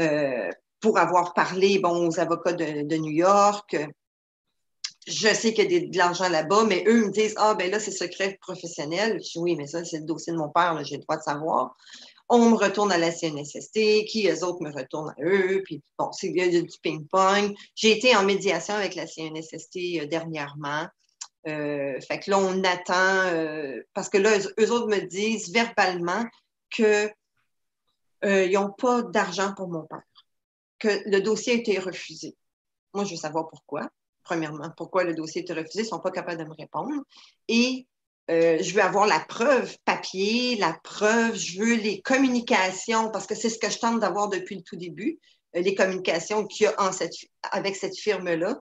[0.00, 0.50] euh,
[0.80, 3.76] pour avoir parlé bon, aux avocats de, New York.
[5.06, 7.80] Je sais qu'il y a de l'argent là-bas, mais eux me disent Ah, ben là,
[7.80, 9.20] c'est secret professionnel.
[9.24, 11.22] Je dis Oui, mais ça, c'est le dossier de mon père, j'ai le droit de
[11.22, 11.76] savoir
[12.30, 16.12] on me retourne à la CNSST, qui eux autres me retournent à eux, puis bon,
[16.12, 17.52] c'est du ping-pong.
[17.74, 20.86] J'ai été en médiation avec la CNSST euh, dernièrement.
[21.48, 26.24] Euh, fait que là, on attend, euh, parce que là, eux, autres me disent verbalement
[26.70, 27.12] qu'ils
[28.22, 30.04] n'ont pas d'argent pour mon père,
[30.78, 32.36] que le dossier a été refusé.
[32.94, 33.88] Moi, je veux savoir pourquoi.
[34.30, 37.02] Premièrement, pourquoi le dossier été refusé, ils ne sont pas capables de me répondre.
[37.48, 37.88] Et
[38.30, 43.34] euh, je veux avoir la preuve papier, la preuve, je veux les communications, parce que
[43.34, 45.18] c'est ce que je tente d'avoir depuis le tout début,
[45.56, 46.92] euh, les communications qu'il y a
[47.50, 48.56] avec cette firme-là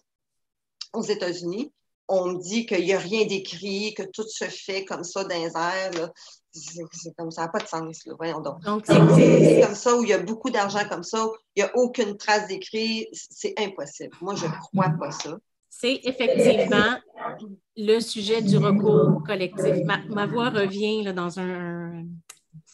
[0.93, 1.72] aux États-Unis.
[2.07, 5.38] On me dit qu'il n'y a rien d'écrit, que tout se fait comme ça dans
[5.38, 6.11] les airs.
[6.51, 8.09] C'est comme ça, n'a pas de sens.
[8.17, 8.63] Voyons donc.
[8.63, 11.78] donc c'est comme ça où il y a beaucoup d'argent comme ça, il n'y a
[11.78, 14.17] aucune trace d'écrit, c'est impossible.
[14.20, 15.38] Moi, je ne crois pas ça
[15.70, 16.97] c'est effectivement
[17.78, 19.76] le sujet du recours collectif.
[20.09, 22.03] Ma, voix revient dans un,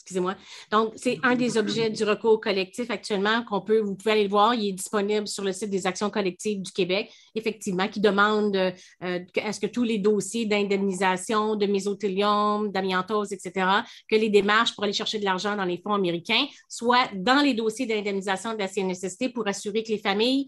[0.06, 0.36] excusez-moi.
[0.72, 4.30] Donc, c'est un des objets du recours collectif actuellement qu'on peut, vous pouvez aller le
[4.30, 8.56] voir, il est disponible sur le site des actions collectives du Québec, effectivement, qui demande
[8.56, 13.68] euh, est ce que tous les dossiers d'indemnisation, de mésothélium, d'amiantose, etc.,
[14.08, 17.56] que les démarches pour aller chercher de l'argent dans les fonds américains soient dans les
[17.56, 20.48] dossiers d'indemnisation de la CNSST pour assurer que les familles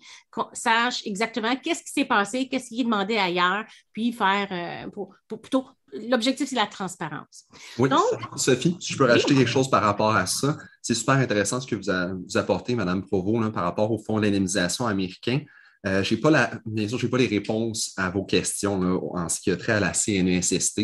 [0.54, 5.16] sachent exactement qu'est-ce qui s'est passé, qu'est-ce qui est demandé ailleurs, puis faire euh, pour
[5.42, 7.46] plutôt l'objectif, c'est la transparence.
[7.78, 7.90] Oui,
[8.36, 11.68] Sophie, si je peux rajouter quelque chose par rapport à ça, c'est super intéressant ce
[11.68, 15.42] que vous, apportez, Mme Provo, par rapport au fonds d'indemnisation américain.
[15.86, 18.82] Euh, j'ai pas la, bien sûr, je n'ai pas les réponses à vos questions
[19.14, 20.82] en ce qui a trait à la CNESST,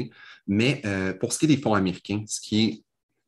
[0.47, 2.83] mais euh, pour ce qui est des fonds américains, ce qui est,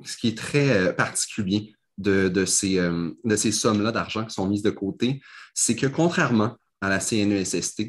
[0.05, 4.47] ce qui est très euh, particulier de, de ces, de ces sommes-là d'argent qui sont
[4.47, 5.21] mises de côté,
[5.53, 7.83] c'est que contrairement à la CNESST,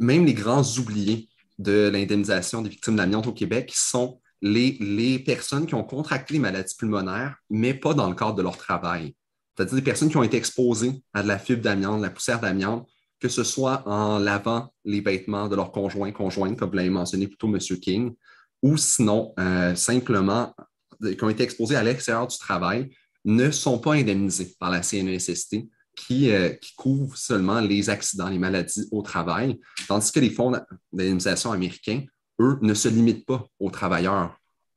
[0.00, 5.74] même les grands oubliés de l'indemnisation des victimes d'amiante au Québec sont les, personnes qui
[5.74, 9.14] ont contracté les maladies pulmonaires, mais pas dans le cadre de leur travail.
[9.56, 12.40] C'est-à-dire des personnes qui ont été exposées à de la fibre d'amiante, de la poussière
[12.40, 12.88] d'amiante,
[13.20, 17.28] que ce soit en lavant les vêtements de leurs conjoints, conjointes, comme vous l'avez mentionné
[17.28, 17.58] plutôt M.
[17.58, 18.14] King,
[18.62, 20.54] ou sinon euh, simplement
[21.00, 22.90] qui ont été exposés à l'extérieur du travail,
[23.24, 25.56] ne sont pas indemnisés par la CNESST
[25.96, 30.52] qui, euh, qui couvrent seulement les accidents, les maladies au travail, tandis que les fonds
[30.92, 32.04] d'indemnisation américains,
[32.40, 34.36] eux, ne se limitent pas aux travailleurs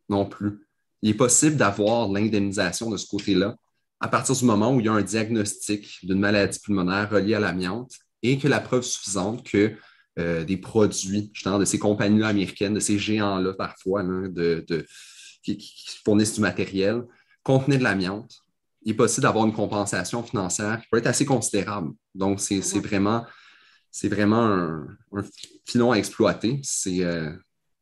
[0.09, 0.67] non plus.
[1.01, 3.55] Il est possible d'avoir l'indemnisation de ce côté-là
[3.99, 7.39] à partir du moment où il y a un diagnostic d'une maladie pulmonaire reliée à
[7.39, 7.91] l'amiante
[8.21, 9.73] et que la preuve suffisante que
[10.19, 14.65] euh, des produits, justement, de ces compagnies américaines, de ces géants-là parfois, de,
[15.43, 15.59] qui,
[16.03, 17.03] fournissent du matériel,
[17.43, 18.41] contenaient de l'amiante
[18.85, 21.91] il est possible d'avoir une compensation financière qui peut être assez considérable.
[22.13, 23.25] Donc, c'est vraiment,
[24.03, 25.23] vraiment un, un,
[25.65, 26.59] filon à exploiter.
[26.63, 27.31] C'est euh,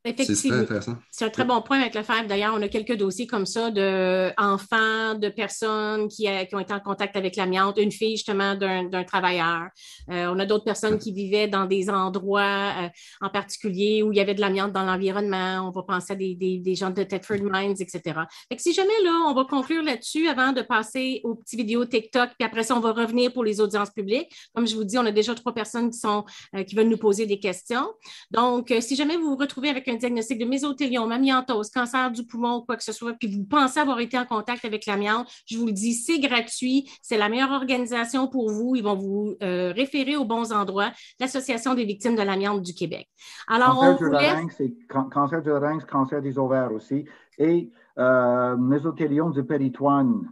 [0.06, 0.64] Effectivement.
[1.10, 2.26] C'est un très bon point avec le FEB.
[2.26, 6.74] D'ailleurs, on a quelques dossiers comme ça d'enfants, de, personnes qui, euh, qui, ont été
[6.74, 9.68] en contact avec l'amiante, une fille justement d'un travailleur.
[10.10, 12.88] Euh, on a d'autres personnes qui vivaient dans des endroits euh,
[13.22, 15.66] en particulier où il y avait de l'amiante dans l'environnement.
[15.66, 18.02] On va penser à des, des, des, gens de Thetford Mines, etc.
[18.50, 21.86] Fait que si jamais là, on va conclure là-dessus avant de passer aux petites vidéos
[21.86, 24.30] TikTok, puis après ça, on va revenir pour les audiences publiques.
[24.54, 26.24] Comme je vous dis, on a déjà trois personnes qui, sont,
[26.66, 27.90] qui veulent nous poser des questions.
[28.30, 32.58] Donc, si jamais vous vous retrouvez avec un diagnostic de mésothéliome, amiantose, cancer du poumon
[32.58, 35.56] ou quoi que ce soit, puis vous pensez avoir été en contact avec l'amiante, je
[35.56, 38.76] vous le dis, c'est gratuit, c'est la meilleure organisation pour vous.
[38.76, 40.90] Ils vont vous euh, référer aux bons endroits,
[41.20, 43.08] l'Association des victimes de l'amiante du Québec.
[43.48, 47.04] Alors, cancer on du larynx, c'est cancer du larynx, cancer des ovaires aussi,
[47.38, 50.30] et euh, mésothéliome du péritoine,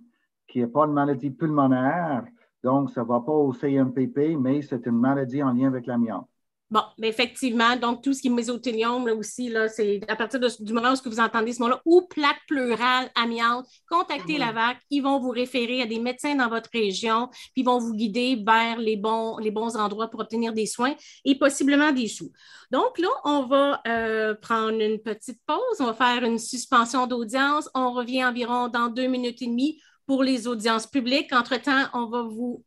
[0.48, 2.24] qui n'est pas une maladie pulmonaire,
[2.62, 6.28] Donc, ça ne va pas au CMPP, mais c'est une maladie en lien avec l'amiante.
[6.73, 10.41] Bon, mais effectivement, donc tout ce qui est mésothéliome, là aussi, là, c'est à partir
[10.41, 15.03] du moment où vous entendez ce mot-là, ou plaque pleurale, amiante, contactez la VAC, ils
[15.03, 18.79] vont vous référer à des médecins dans votre région, puis ils vont vous guider vers
[18.79, 20.95] les bons, les bons endroits pour obtenir des soins
[21.27, 22.33] et possiblement des sous.
[22.70, 27.68] Donc là, on va euh, prendre une petite pause, on va faire une suspension d'audience,
[27.75, 31.35] on revient environ dans deux minutes et demie pour les audiences publiques.
[31.35, 32.64] Entre-temps, on va vous...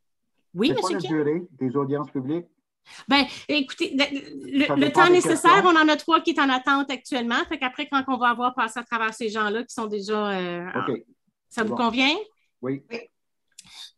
[0.54, 2.46] Oui, monsieur quoi la durée des audiences publiques?
[3.08, 7.44] Ben, écoutez, le, temps nécessaire, on en a trois qui est en attente actuellement.
[7.50, 10.32] Fait qu'après, quand on va avoir passé à travers ces gens-là qui sont déjà.
[10.32, 10.66] Euh,
[11.50, 12.16] ça vous convient?
[12.62, 12.84] Oui.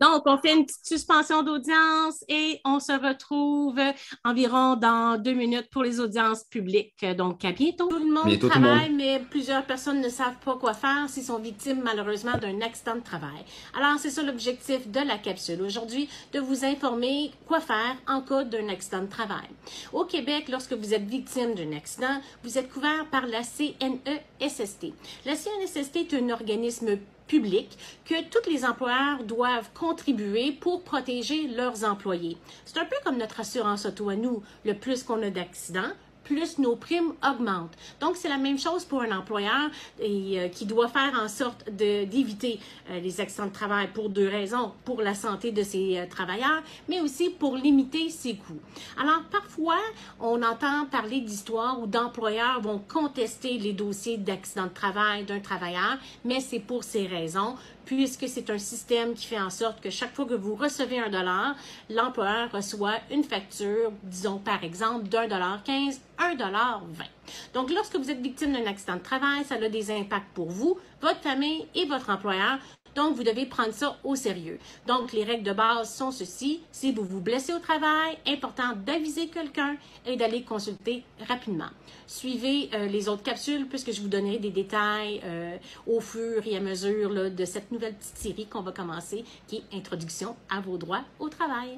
[0.02, 3.80] Donc, on fait une petite suspension d'audience et on se retrouve
[4.24, 7.06] environ dans deux minutes pour les audiences publiques.
[7.18, 7.88] Donc, à bientôt.
[7.88, 11.82] Tout le monde travaille, mais plusieurs personnes ne savent pas quoi faire s'ils sont victimes,
[11.84, 13.44] malheureusement, d'un accident de travail.
[13.78, 18.44] Alors, c'est ça l'objectif de la capsule aujourd'hui, de vous informer quoi faire en cas
[18.44, 19.48] d'un accident de travail.
[19.94, 24.94] Au Québec, lorsque vous êtes victime d'un accident, vous êtes couvert par la CNESST.
[25.26, 26.98] La CNESST est un organisme
[27.28, 32.38] public que tous les employeurs doivent contribuer pour protéger leurs employés.
[32.66, 34.42] C'est un peu comme notre assurance auto à nous.
[34.66, 35.92] Le plus qu'on a d'accidents,
[36.28, 37.76] plus nos primes augmentent.
[38.02, 39.70] Donc, c'est la même chose pour un employeur
[40.02, 42.60] euh, qui doit faire en sorte d'éviter
[42.90, 46.62] euh, les accidents de travail pour deux raisons, pour la santé de ses euh, travailleurs,
[46.90, 48.60] mais aussi pour limiter ses coûts.
[49.02, 49.80] Alors, parfois,
[50.20, 55.98] on entend parler d'histoires où d'employeurs vont contester les dossiers d'accident de travail d'un travailleur,
[56.26, 57.56] mais c'est pour ces raisons
[57.88, 61.10] puisque c'est un système qui fait en sorte que chaque fois que vous recevez un
[61.10, 61.56] dollar,
[61.90, 67.06] l'employeur reçoit une facture, disons par exemple d'un dollar 15, un dollar 20.
[67.54, 70.78] Donc, lorsque vous êtes victime d'un accident de travail, ça a des impacts pour vous,
[71.02, 72.60] votre famille et votre employeur.
[72.98, 74.58] Donc, vous devez prendre ça au sérieux.
[74.88, 76.62] Donc, les règles de base sont ceci.
[76.72, 79.78] Si vous vous blessez au travail, important d'aviser quelqu'un
[80.08, 81.70] et d'aller consulter rapidement.
[82.08, 86.58] Suivez euh, les autres capsules puisque je vous donnerai des détails euh, au fur et
[86.58, 90.78] à mesure de cette nouvelle petite série qu'on va commencer qui est Introduction à vos
[90.78, 91.78] droits au travail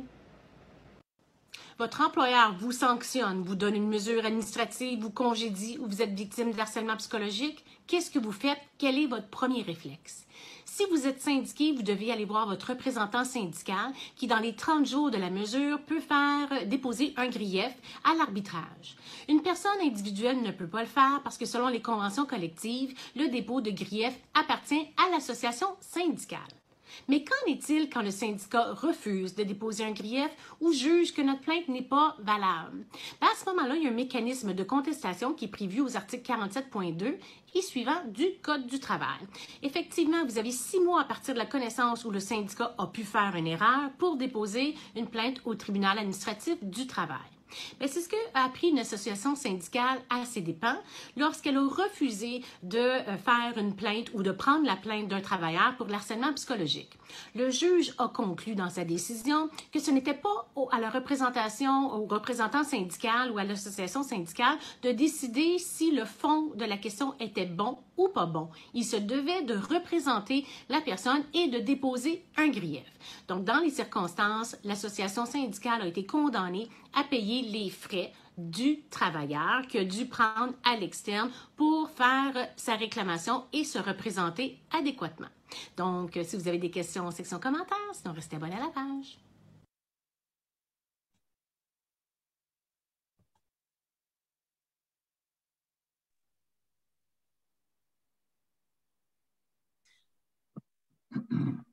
[1.79, 6.51] votre employeur vous sanctionne, vous donne une mesure administrative, vous congédie ou vous êtes victime
[6.51, 8.61] de harcèlement psychologique, qu'est-ce que vous faites?
[8.77, 10.25] Quel est votre premier réflexe?
[10.63, 14.85] Si vous êtes syndiqué, vous devez aller voir votre représentant syndical qui, dans les 30
[14.85, 17.73] jours de la mesure, peut faire déposer un grief
[18.05, 18.95] à l'arbitrage.
[19.27, 23.27] Une personne individuelle ne peut pas le faire parce que selon les conventions collectives, le
[23.27, 26.58] dépôt de grief appartient à l'association syndicale.
[27.07, 30.29] Mais qu'en est-il quand le syndicat refuse de déposer un grief
[30.61, 32.85] ou juge que notre plainte n'est pas valable?
[33.21, 35.95] Ben, à ce moment-là, il y a un mécanisme de contestation qui est prévu aux
[35.95, 37.15] articles 47.2
[37.55, 39.19] et suivant du Code du travail.
[39.63, 43.03] Effectivement, vous avez six mois à partir de la connaissance où le syndicat a pu
[43.03, 47.38] faire une erreur pour déposer une plainte au tribunal administratif du travail.
[47.79, 50.77] Ben, c'est ce qu'a appris une association syndicale à ses dépens
[51.17, 55.75] lorsqu'elle a refusé de euh, faire une plainte ou de prendre la plainte d'un travailleur
[55.77, 56.91] pour l'harcèlement psychologique.
[57.35, 62.05] Le juge a conclu dans sa décision que ce n'était pas à la représentation, au
[62.05, 67.45] représentant syndical ou à l'association syndicale de décider si le fond de la question était
[67.45, 68.49] bon ou pas bon.
[68.73, 72.83] Il se devait de représenter la personne et de déposer un grief.
[73.27, 79.67] Donc, dans les circonstances, l'association syndicale a été condamnée à payer les frais du travailleur
[79.67, 85.27] qui a dû prendre à l'externe pour faire sa réclamation et se représenter adéquatement.
[85.77, 89.19] Donc, si vous avez des questions section commentaires, sinon restez abonné à la page.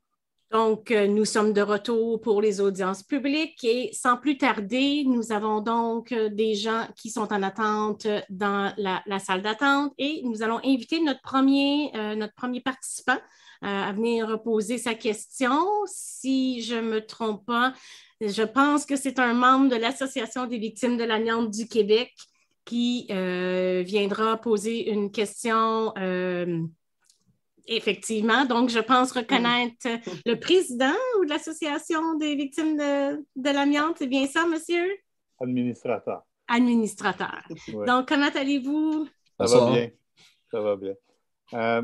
[0.51, 5.33] Donc, euh, nous sommes de retour pour les audiences publiques et sans plus tarder, nous
[5.33, 10.43] avons donc euh, des gens qui sont en attente dans la, salle d'attente et nous
[10.43, 13.17] allons inviter notre premier, euh, notre premier participant
[13.63, 15.65] à venir poser sa question.
[15.87, 17.73] Si je ne me trompe pas,
[18.21, 22.13] je pense que c'est un membre de l'Association des victimes de l'amiante du Québec
[22.65, 25.91] qui viendra poser une question
[27.67, 28.45] Effectivement.
[28.45, 29.87] Donc, je pense reconnaître
[30.25, 33.97] le président ou de l'Association des victimes de, l'amiante.
[33.99, 34.87] C'est bien ça, monsieur?
[35.39, 36.23] Administrateur.
[36.47, 37.43] Administrateur.
[37.85, 39.07] Donc, comment allez-vous?
[39.39, 39.89] Ça va bien.
[40.49, 40.93] Ça va bien.
[41.53, 41.81] Euh,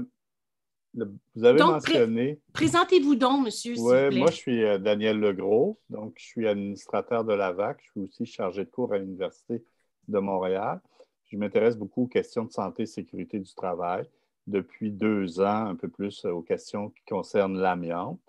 [1.36, 2.40] vous avez mentionné.
[2.54, 3.76] Présentez-vous donc, monsieur.
[3.78, 5.80] Oui, moi, je suis euh, Daniel Legros.
[5.90, 7.80] Donc, je suis administrateur de la VAC.
[7.84, 9.64] Je suis aussi chargé de cours à l'Université
[10.08, 10.80] de Montréal.
[11.26, 14.08] Je m'intéresse beaucoup aux questions de santé et sécurité du travail
[14.48, 18.20] depuis deux ans, un peu plus aux questions qui concernent l'amiante.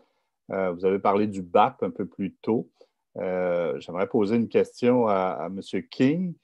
[0.48, 2.68] vous avez parlé du BAP un peu plus tôt.
[3.16, 5.60] J'aimerais poser une question à, M.
[5.90, 6.34] King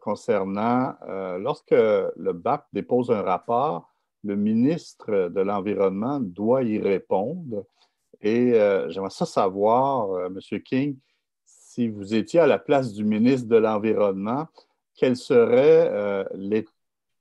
[0.00, 0.94] concernant
[1.38, 3.92] lorsque le BAP dépose un rapport,
[4.24, 7.64] le ministre de l'Environnement doit y répondre.
[8.20, 8.52] Et
[8.88, 10.38] j'aimerais ça savoir, M.
[10.64, 10.96] King,
[11.44, 14.48] si vous étiez à la place du ministre de l'Environnement,
[14.94, 16.26] quel serait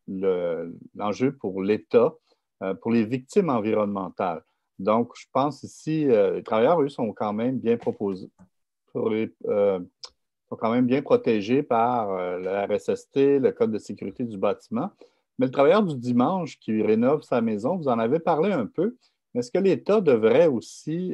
[0.07, 2.15] l'enjeu pour l'État,
[2.63, 4.43] euh, pour les victimes environnementales.
[4.79, 8.31] Donc, je pense ici, euh, les travailleurs, eux, sont quand même bien proposés,
[8.95, 9.79] euh,
[10.49, 14.89] sont quand même bien protégés par la RSST, le Code de sécurité du bâtiment.
[15.37, 18.95] Mais le travailleur du dimanche qui rénove sa maison, vous en avez parlé un peu,
[19.33, 21.13] mais est-ce que l'État devrait aussi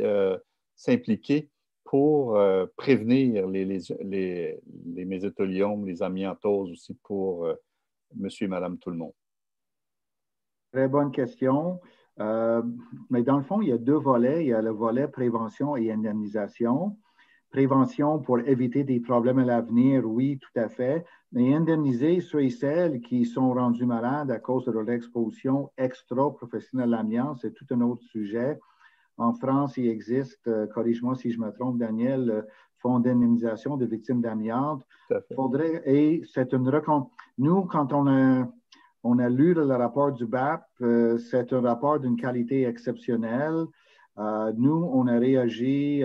[0.76, 1.50] s'impliquer
[1.84, 2.40] pour
[2.78, 7.48] prévenir les, les, les, les, les amiantoses aussi pour
[8.16, 9.14] monsieur et madame tout le monde?
[10.72, 11.80] Très bonne question.
[12.20, 12.62] Euh,
[13.10, 14.44] mais dans le fond, il y a deux volets.
[14.44, 16.98] Il y a le volet prévention et indemnisation.
[17.50, 21.06] Prévention pour éviter des problèmes à l'avenir, oui, tout à fait.
[21.32, 26.94] Mais indemniser ceux et celles qui sont rendus malades à cause de leur exposition extra-professionnelle
[26.94, 28.60] à l'amiante, c'est tout un autre sujet.
[29.18, 32.48] En France, il existe, euh, corrige-moi si je me trompe, Daniel, le
[32.84, 34.84] Fonds d'indemnisation des victimes d'amiante.
[35.36, 36.70] Faudrait, et c'est une
[37.40, 38.48] Nous, quand on a,
[39.04, 43.66] on a lu le rapport du BAP, euh, c'est un rapport d'une qualité exceptionnelle.
[44.20, 46.04] Euh, nous, on a réagi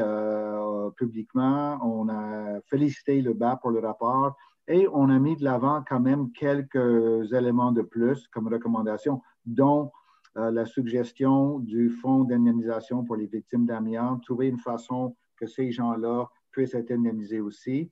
[0.97, 4.37] publiquement, on a félicité le BAP pour le rapport
[4.69, 9.91] et on a mis de l'avant quand même quelques éléments de plus comme recommandation, dont
[10.37, 15.73] euh, la suggestion du Fonds d'indemnisation pour les victimes d'amiante, trouver une façon que ces
[15.73, 16.29] gens-là
[16.59, 17.89] puissent être aussi.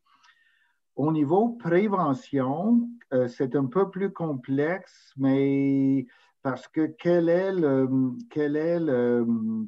[0.97, 6.07] Au niveau prévention, euh, c'est un peu plus complexe, mais
[6.43, 7.89] parce que quel est le,
[8.29, 9.25] quel est le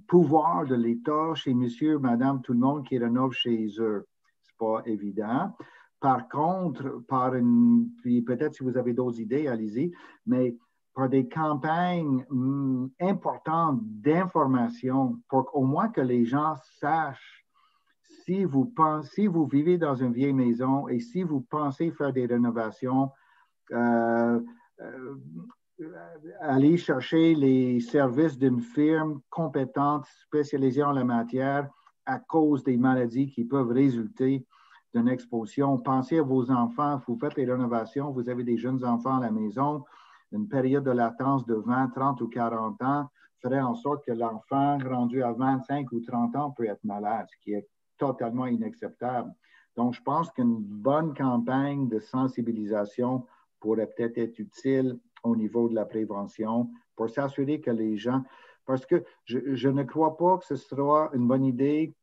[0.08, 4.04] pouvoir de l'État chez monsieur, madame, tout le monde qui rénove chez eux?
[4.42, 5.54] C'est pas évident.
[6.00, 9.92] Par contre, par une, puis peut-être si vous avez d'autres idées, allez-y,
[10.26, 10.56] mais
[10.92, 17.37] par des campagnes mm, importantes d'information pour qu'au moins que les gens sachent
[18.28, 18.70] si vous
[19.04, 23.10] si vous vivez dans une vieille maison et si vous pensez faire des rénovations,
[23.72, 24.38] euh,
[24.80, 25.14] euh,
[26.40, 31.70] allez chercher les services d'une firme compétente spécialisée en la matière
[32.04, 34.46] à cause des maladies qui peuvent résulter
[34.94, 35.78] d'une exposition.
[35.78, 39.30] Pensez à vos enfants, vous faites les rénovations, vous avez des jeunes enfants à la
[39.30, 39.86] maison,
[40.32, 43.08] une période de latence de 20, 30 ou 40 ans
[43.40, 47.36] ferait en sorte que l'enfant rendu à 25 ou 30 ans peut être malade, ce
[47.42, 47.66] qui est
[47.98, 49.32] totalement inacceptable.
[49.76, 53.26] Donc, je pense qu'une bonne campagne de sensibilisation
[53.60, 58.24] pourrait peut-être être utile au niveau de la prévention pour s'assurer que les gens,
[58.66, 61.94] parce que je, ne crois pas que ce sera une bonne idée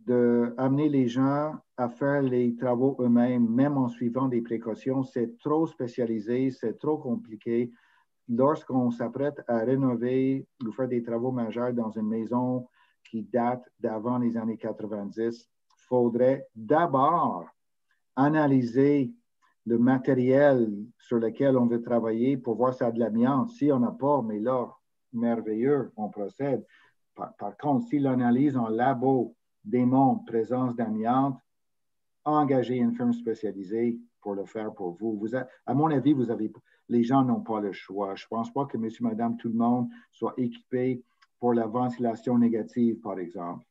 [0.00, 5.02] d'amener les gens à faire les travaux eux-mêmes, même en suivant des précautions.
[5.02, 7.72] C'est trop spécialisé, c'est trop compliqué.
[8.28, 12.68] Lorsqu'on s'apprête à rénover ou faire des travaux majeurs dans une maison
[13.08, 17.46] qui date d'avant les années 90, il faudrait d'abord
[18.16, 19.12] analyser
[19.66, 23.50] le matériel sur lequel on veut travailler pour voir si ça a de l'amiante.
[23.50, 24.72] Si on n'a pas, mais là,
[25.12, 26.64] merveilleux, on procède.
[27.14, 29.34] Par, contre, si l'analyse en labo
[29.64, 31.38] démontre présence d'amiante,
[32.24, 35.16] engagez une firme spécialisée pour le faire pour vous.
[35.16, 36.52] vous à mon avis, vous avez,
[36.88, 38.14] les gens n'ont pas le choix.
[38.14, 41.02] Je ne pense pas que monsieur, madame, tout le monde soit équipé
[41.38, 43.64] pour la ventilation négative, par exemple,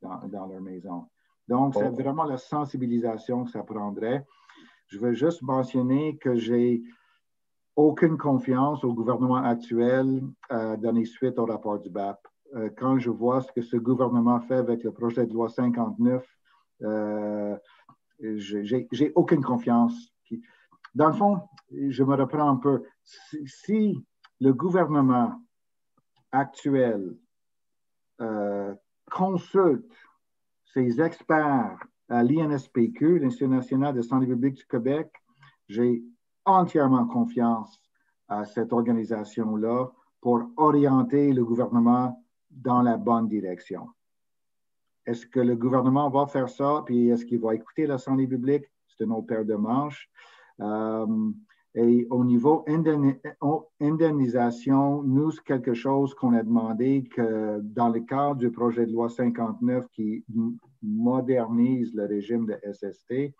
[0.00, 1.06] dans, dans leur maison.
[1.48, 4.24] Donc, c'est vraiment la sensibilisation que ça prendrait.
[4.88, 6.82] Je veux juste mentionner que j'ai
[7.76, 12.18] aucune confiance au gouvernement actuel à donner suite au rapport du BAP.
[12.54, 16.24] Euh, quand je vois ce que ce gouvernement fait avec le projet de loi 59,
[16.82, 17.56] euh,
[18.20, 20.12] j'ai aucune confiance.
[20.94, 21.40] Dans le fond,
[21.72, 22.84] je me reprends un peu.
[23.02, 24.06] Si,
[24.40, 25.40] le gouvernement
[26.34, 27.16] actuel
[28.20, 28.74] euh,
[29.10, 29.92] consulte
[30.72, 31.78] ses experts
[32.08, 35.10] à l'INSPQ, l'Institut national de santé publique du Québec,
[35.68, 36.02] j'ai
[36.44, 37.80] entièrement confiance
[38.28, 39.90] à cette organisation-là
[40.20, 43.88] pour orienter le gouvernement dans la bonne direction.
[45.06, 48.64] Est-ce que le gouvernement va faire ça, puis est-ce qu'il va écouter la santé publique?
[48.88, 50.10] C'est une autre paire de manches.
[50.60, 51.30] Euh,
[51.76, 52.64] et au niveau
[53.80, 58.92] indemnisation, nous, c'est quelque chose qu'on a demandé que dans le cadre du projet de
[58.92, 60.24] loi 59 qui
[60.82, 63.34] modernise le régime de SST,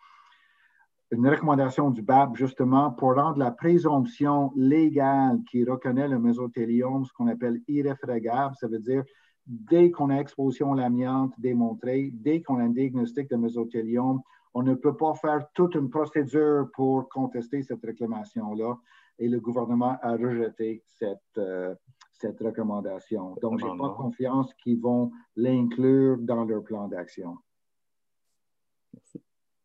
[1.13, 7.13] une recommandation du BAP justement pour rendre la présomption légale qui reconnaît le mésothéliome, ce
[7.13, 9.05] qu'on appelle irréfragable, ça veut dire
[9.47, 14.23] dès qu'on a exposition à l'amiante démontrée, dès qu'on a un diagnostic de mésothéliome,
[14.55, 18.79] on ne peut pas faire toute une procédure pour contester cette réclamation-là.
[19.19, 21.75] Et le gouvernement a rejeté cette, euh,
[22.13, 23.37] cette recommandation.
[23.43, 27.37] Donc, je n'ai pas confiance qu'ils vont l'inclure dans leur plan d'action.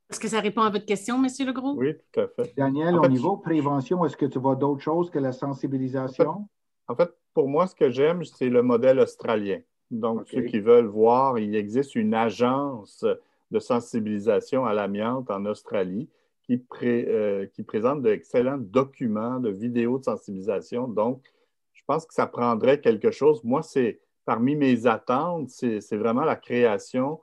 [0.09, 1.29] Est-ce que ça répond à votre question, M.
[1.45, 1.75] Legros?
[1.77, 2.53] Oui, tout à fait.
[2.57, 6.47] Daniel, au niveau prévention, est-ce que tu vois d'autres choses que la sensibilisation?
[6.87, 9.59] En fait, pour moi, ce que j'aime, c'est le modèle australien.
[9.91, 13.05] Donc, ceux qui veulent voir, il existe une agence
[13.51, 16.09] de sensibilisation à l'amiante en Australie
[16.43, 20.87] qui, euh, qui présente d'excellents documents de vidéos de sensibilisation.
[20.87, 21.23] Donc,
[21.73, 23.43] je pense que ça prendrait quelque chose.
[23.43, 27.19] Moi, c'est parmi mes attentes, c'est vraiment la création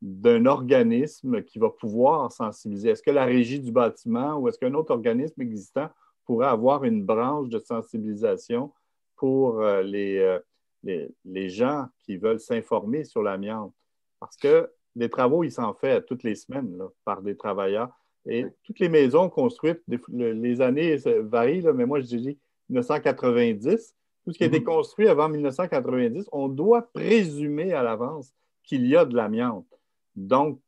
[0.00, 2.90] d'un organisme qui va pouvoir sensibiliser.
[2.90, 5.88] Est-ce que la régie du bâtiment ou est-ce qu'un autre organisme existant
[6.24, 8.72] pourrait avoir une branche de sensibilisation
[9.16, 10.40] pour euh, euh,
[10.82, 13.74] les, les, gens qui veulent s'informer sur l'amiante?
[14.20, 17.90] Parce que des travaux, il s'en fait toutes les semaines par des travailleurs.
[18.26, 22.38] Et toutes les maisons construites, les années varient, mais moi je dis
[22.68, 23.94] 1990,
[24.24, 24.66] tout ce qui a été mhm.
[24.66, 29.66] construit avant 1990, on doit présumer à l'avance qu'il y a de l'amiante.
[30.14, 30.60] Donc,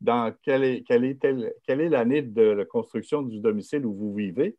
[0.00, 1.18] dans quelle est, quelle est,
[1.66, 4.58] quelle est l'année de la construction du domicile où vous vivez?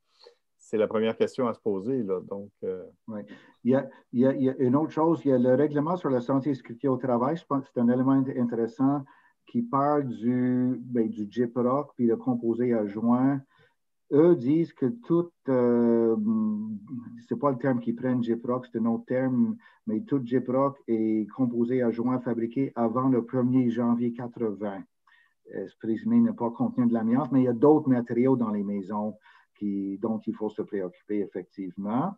[0.70, 2.04] C'est la première question à se poser.
[2.04, 2.20] Là.
[2.30, 2.84] Donc, euh,
[3.64, 6.10] il, y a, il, y a, une autre chose, il y a le règlement sur
[6.10, 7.38] la santé et sécurité au travail.
[7.38, 9.06] Je pense que c'est un élément intéressant
[9.46, 13.40] qui parle du, ben, du JIPROC puis le composé adjoint.
[14.12, 16.18] Eux disent que tout, euh,
[17.30, 21.30] c'est pas le terme qu'ils prennent JIPROC, c'est un autre terme, mais tout JIPROC est
[21.32, 24.84] composé adjoint fabriqué avant le 1er janvier 80.
[25.50, 28.64] C'est présumé ne pas contenir de l'amiante, mais il y a d'autres matériaux dans les
[28.66, 29.14] maisons
[29.58, 32.16] qui, dont il faut se préoccuper effectivement.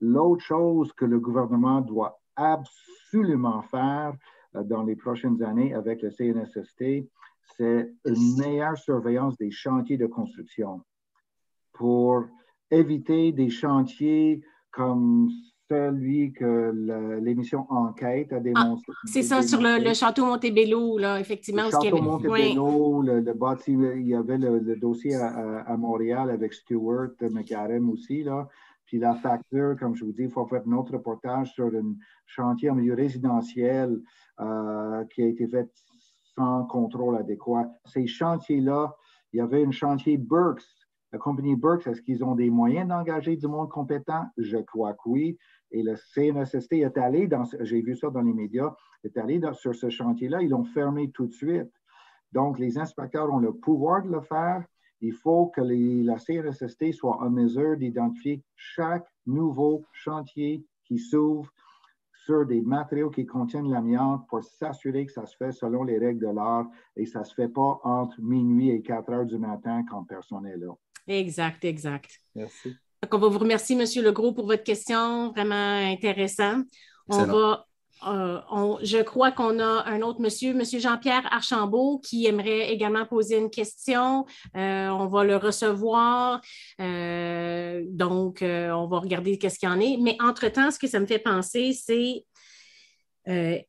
[0.00, 4.14] L'autre chose que le gouvernement doit absolument faire,
[4.54, 7.08] euh, dans les prochaines années avec le CNSST,
[7.56, 10.82] c'est une meilleure surveillance des chantiers de construction
[11.72, 12.24] pour
[12.70, 15.30] éviter des chantiers comme
[15.70, 18.84] celui que l'émission Enquête a démontré.
[18.88, 21.64] Ah, c'est ça, sur le, château Montebello, là, effectivement.
[21.64, 27.10] Le château Montebello, le, le bâtiment, il y avait le, dossier à, Montréal avec Stuart
[27.20, 28.48] McAdam aussi, là.
[28.86, 31.94] Puis la facture, comme je vous dis, il faut faire un autre reportage sur un
[32.24, 34.00] chantier en milieu résidentiel
[34.40, 35.68] euh, qui a été fait
[36.36, 37.68] sans contrôle adéquat.
[37.84, 38.94] Ces chantiers-là,
[39.32, 40.62] il y avait un chantier Burks.
[41.12, 44.26] La compagnie Burks, est-ce qu'ils ont des moyens d'engager du monde compétent?
[44.36, 45.38] Je crois que oui.
[45.70, 48.74] Et le CNSST est allé dans, j'ai vu ça dans les médias,
[49.04, 50.42] est allé sur ce chantier-là.
[50.42, 51.72] Ils l'ont fermé tout de suite.
[52.32, 54.64] Donc, les inspecteurs ont le pouvoir de le faire
[55.00, 61.50] il faut que la CRSST soit en mesure d'identifier chaque nouveau chantier qui s'ouvre
[62.24, 66.26] sur des matériaux qui contiennent l'amiante pour s'assurer que ça se fait selon les règles
[66.26, 66.66] de l'art
[66.96, 70.42] et ça ne se fait pas entre minuit et 4 heures du matin quand personne
[70.42, 70.74] n'est là.
[71.08, 72.20] Exact, exact.
[72.34, 72.74] Merci.
[73.02, 74.04] Donc, on va vous remercier, M.
[74.04, 76.62] Legros, pour votre question, vraiment intéressant.
[77.08, 77.66] On va
[78.06, 78.40] euh,
[78.82, 83.50] je crois qu'on a un autre monsieur, monsieur Jean-Pierre Archambault, qui aimerait également poser une
[83.50, 84.26] question.
[84.56, 86.40] Euh, on va le recevoir.
[86.80, 89.96] Euh, donc, on va regarder qu'est-ce qu'il y en est.
[89.98, 92.24] Mais entre-temps, ce que ça me fait penser, c'est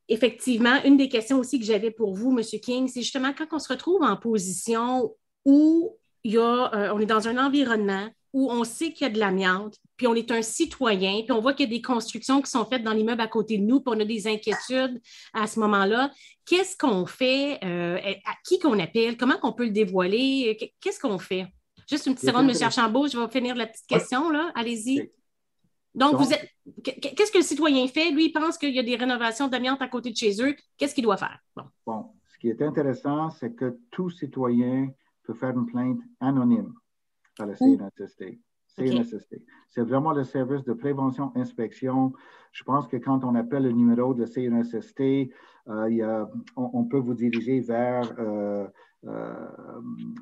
[0.07, 3.57] effectivement une des questions aussi que j'avais pour vous, monsieur King, c'est justement quand on
[3.57, 5.15] se retrouve en position
[5.45, 5.97] où
[6.27, 9.17] il y a, on est dans un environnement où on sait qu'il y a de
[9.17, 12.51] l'amiante, puis on est un citoyen, puis on voit qu'il y a des constructions qui
[12.51, 15.01] sont faites dans l'immeuble à côté de nous, puis on a des inquiétudes
[15.33, 16.11] à ce moment-là.
[16.45, 17.57] Qu'est-ce qu'on fait?
[17.63, 19.15] Euh, à qui qu'on appelle?
[19.15, 20.75] Comment on peut le dévoiler?
[20.81, 21.47] Qu'est-ce qu'on fait?
[21.89, 22.55] Juste une petite seconde, M.
[22.61, 24.51] Archambault, je vais finir la petite question, là.
[24.53, 25.09] Allez-y.
[25.95, 26.49] Donc, vous êtes.
[26.83, 28.11] Qu'est-ce que le citoyen fait?
[28.11, 30.53] Lui, il pense qu'il y a des rénovations d'amiante à côté de chez eux.
[30.77, 31.39] Qu'est-ce qu'il doit faire?
[31.55, 31.63] Bon.
[31.85, 32.05] bon.
[32.27, 34.89] Ce qui est intéressant, c'est que tout citoyen
[35.27, 36.73] peut faire une plainte anonyme
[37.37, 38.39] à la CNSST.
[38.77, 39.41] CNSST.
[39.69, 42.13] C'est vraiment le service de prévention-inspection.
[42.51, 46.29] Je pense que quand on appelle le numéro de la CNSST, euh, il y a,
[46.55, 48.67] on, peut vous diriger vers euh,
[49.05, 49.47] euh,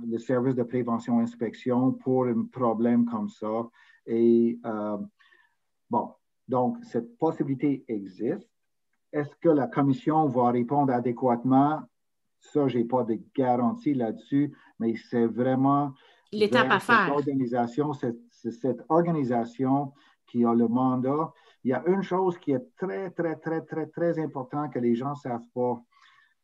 [0.08, 3.70] le service de prévention-inspection pour un problème comme ça.
[4.08, 4.60] Et
[5.90, 6.14] bon,
[6.48, 8.50] donc cette possibilité existe.
[9.12, 11.82] Est-ce que la commission va répondre adéquatement?
[12.40, 15.94] Ça, je n'ai pas de garantie là-dessus, mais c'est vraiment
[16.32, 17.06] l'étape à faire.
[17.06, 19.94] Cette organisation, cette organisation
[20.28, 21.32] qui a le mandat.
[21.64, 24.96] Il y a une chose qui est très, très, très, très, très importante que les
[24.96, 25.82] gens ne savent pas.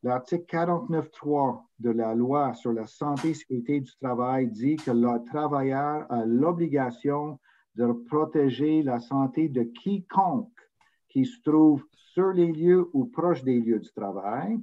[0.03, 5.23] L'article 49.3 de la loi sur la santé et sécurité du travail dit que le
[5.25, 7.39] travailleur a l'obligation
[7.75, 10.49] de protéger la santé de quiconque
[11.07, 14.57] qui se trouvent sur les lieux ou proches des lieux du travail.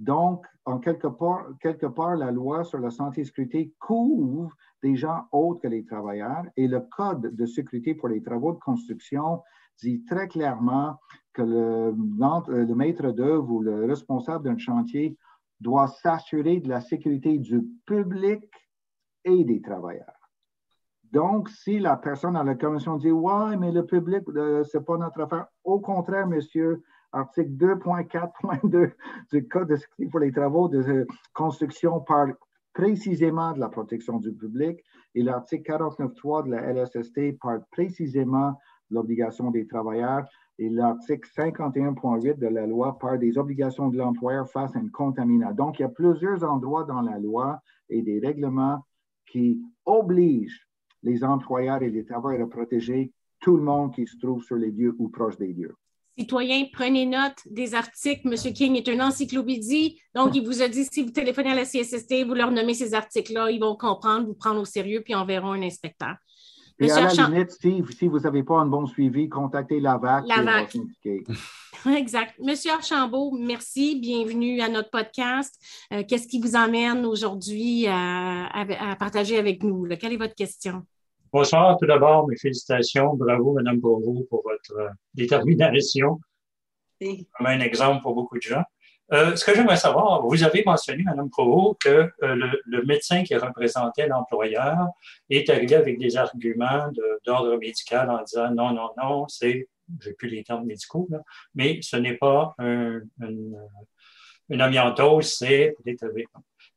[0.00, 4.50] Donc, en quelque part, la loi sur la santé et sécurité couvre
[4.82, 8.58] des gens autres que les travailleurs et le Code de sécurité pour les travaux de
[8.58, 9.42] construction
[9.78, 10.98] dit très clairement
[11.34, 15.18] que le, le maître d'œuvre ou le responsable d'un chantier
[15.60, 18.42] doit s'assurer de la sécurité du public
[19.26, 20.30] et des travailleurs.
[21.12, 24.84] Donc, si la personne à la commission dit Ouais, mais le public, euh, ce n'est
[24.84, 26.82] pas notre affaire, au contraire, monsieur,
[27.12, 28.92] article 2.4.2
[29.32, 32.36] du Code de sécurité pour les travaux de construction parle
[32.72, 34.84] précisément de la protection du public
[35.14, 38.50] et l'article 49.3 de la LSST parle précisément
[38.90, 40.24] de l'obligation des travailleurs
[40.58, 45.54] et l'article 51.8 de la loi parle des obligations de l'employeur face à une contamination.
[45.54, 48.84] Donc, il y a plusieurs endroits dans la loi et des règlements
[49.26, 50.68] qui obligent
[51.02, 54.70] les employeurs et les travailleurs à protéger tout le monde qui se trouve sur les
[54.70, 55.74] lieux ou proche des lieux.
[56.20, 58.28] Citoyens, prenez note des articles.
[58.28, 58.52] M.
[58.52, 59.98] King est une encyclopédie.
[60.14, 62.92] Donc, il vous a dit, si vous téléphonez à la CSST, vous leur nommez ces
[62.92, 66.16] articles-là, ils vont comprendre, vous prendre au sérieux, puis enverront un inspecteur.
[66.78, 70.24] Et à la limite, si, vous n'avez pas un bon suivi, contactez la VAC.
[70.26, 70.76] La VAC.
[71.96, 72.34] exact.
[72.38, 73.98] Monsieur Archambault, merci.
[73.98, 75.54] Bienvenue à notre podcast.
[75.94, 78.66] Euh, qu'est-ce qui vous emmène aujourd'hui à,
[78.98, 79.88] partager avec nous?
[79.98, 80.84] Quelle est votre question?
[81.32, 81.76] Bonsoir.
[81.78, 83.14] Tout d'abord, mes félicitations.
[83.14, 86.18] Bravo, Madame Bourreau, pour votre euh, détermination.
[87.00, 88.64] C'est un exemple pour beaucoup de gens.
[89.12, 93.36] Euh, ce que j'aimerais savoir, vous avez mentionné, Mme Provo, que euh, le, médecin qui
[93.36, 94.88] représentait l'employeur
[95.28, 96.90] est arrivé avec des arguments
[97.24, 99.68] d'ordre médical en disant non, non, non, c'est,
[100.00, 101.08] j'ai plus les termes médicaux,
[101.54, 103.56] mais ce n'est pas une,
[104.60, 105.76] amiantose, c'est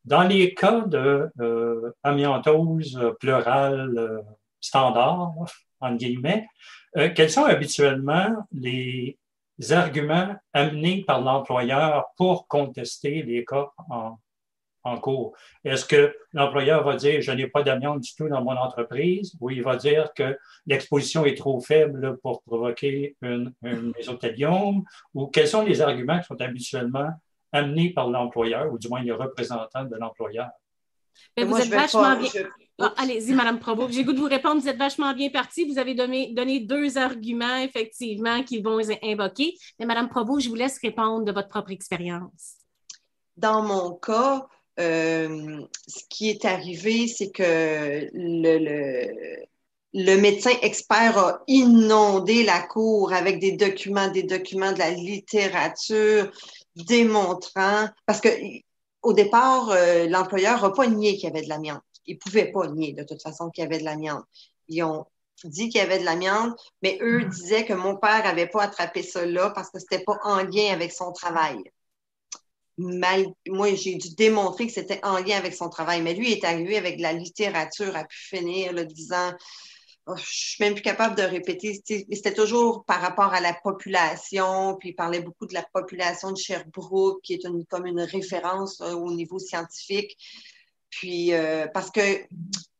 [0.05, 4.23] Dans les cas de euh, amiantose pleurale
[4.64, 5.34] standard,
[5.80, 6.48] entre guillemets,
[7.15, 9.18] quels sont habituellement les
[9.72, 14.18] arguments amenés par l'employeur pour contester les cas en,
[14.99, 15.34] cours?
[15.64, 19.49] Est-ce que l'employeur va dire je n'ai pas d'amiante du tout dans mon entreprise ou
[19.49, 24.84] il va dire que l'exposition est trop faible pour provoquer une, une mésothéliome
[25.14, 27.10] ou quels sont les arguments qui sont habituellement
[27.53, 30.49] amenés par l'employeur ou du moins les représentants de l'employeur?
[31.38, 32.30] vous êtes vachement bien.
[32.79, 33.87] Ah, allez-y, Madame Provo.
[33.89, 34.59] J'ai goût de vous répondre.
[34.59, 35.65] Vous êtes vachement bien parti.
[35.65, 39.55] Vous avez donné, donné deux arguments, effectivement, qu'ils vont invoquer.
[39.79, 42.55] Mais Madame Provo, je vous laisse répondre de votre propre expérience.
[43.37, 44.47] Dans mon cas,
[44.79, 49.37] euh, ce qui est arrivé, c'est que le,
[49.93, 56.31] le, médecin expert a inondé la cour avec des documents, des documents de la littérature
[56.75, 58.29] démontrant, parce que
[59.03, 61.83] au départ, euh, l'employeur n'a pas nié qu'il y avait de l'amiante.
[62.05, 64.25] Il ne pouvait pas nier de toute façon qu'il y avait de l'amiante.
[64.67, 65.05] Ils ont
[65.43, 67.30] dit qu'il y avait de l'amiante, mais eux hmm.
[67.30, 70.43] disaient que mon père n'avait pas attrapé ça là parce que ce n'était pas en
[70.43, 71.57] lien avec son travail.
[72.77, 76.77] moi, j'ai dû démontrer que c'était en lien avec son travail, mais lui est arrivé
[76.77, 79.34] avec de la littérature à pu finir, le disant
[80.07, 81.81] oh, je suis même plus capable de répéter.
[81.85, 86.38] C'était toujours par rapport à la population, puis il parlait beaucoup de la population de
[86.38, 90.17] Sherbrooke, qui est une, comme une référence euh, au niveau scientifique.
[90.97, 92.27] Puis, euh, parce qu'il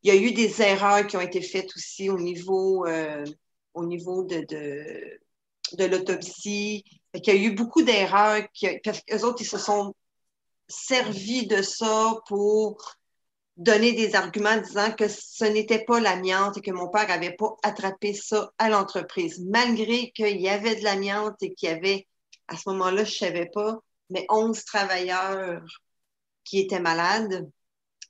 [0.04, 3.26] y a eu des erreurs qui ont été faites aussi au niveau, euh,
[3.74, 4.46] au niveau de,
[5.74, 6.84] de, l'autopsie.
[7.16, 8.44] Il y a eu beaucoup d'erreurs,
[8.84, 9.96] parce qu'eux autres, ils se sont
[10.68, 12.78] servis de ça pour
[13.58, 17.56] donner des arguments disant que ce n'était pas l'amiante et que mon père n'avait pas
[17.64, 22.08] attrapé ça à l'entreprise, malgré qu'il y avait de l'amiante et qu'il y avait,
[22.48, 23.80] à ce moment-là, je ne savais pas,
[24.12, 25.64] mais 11 travailleurs
[26.44, 27.50] qui étaient malades.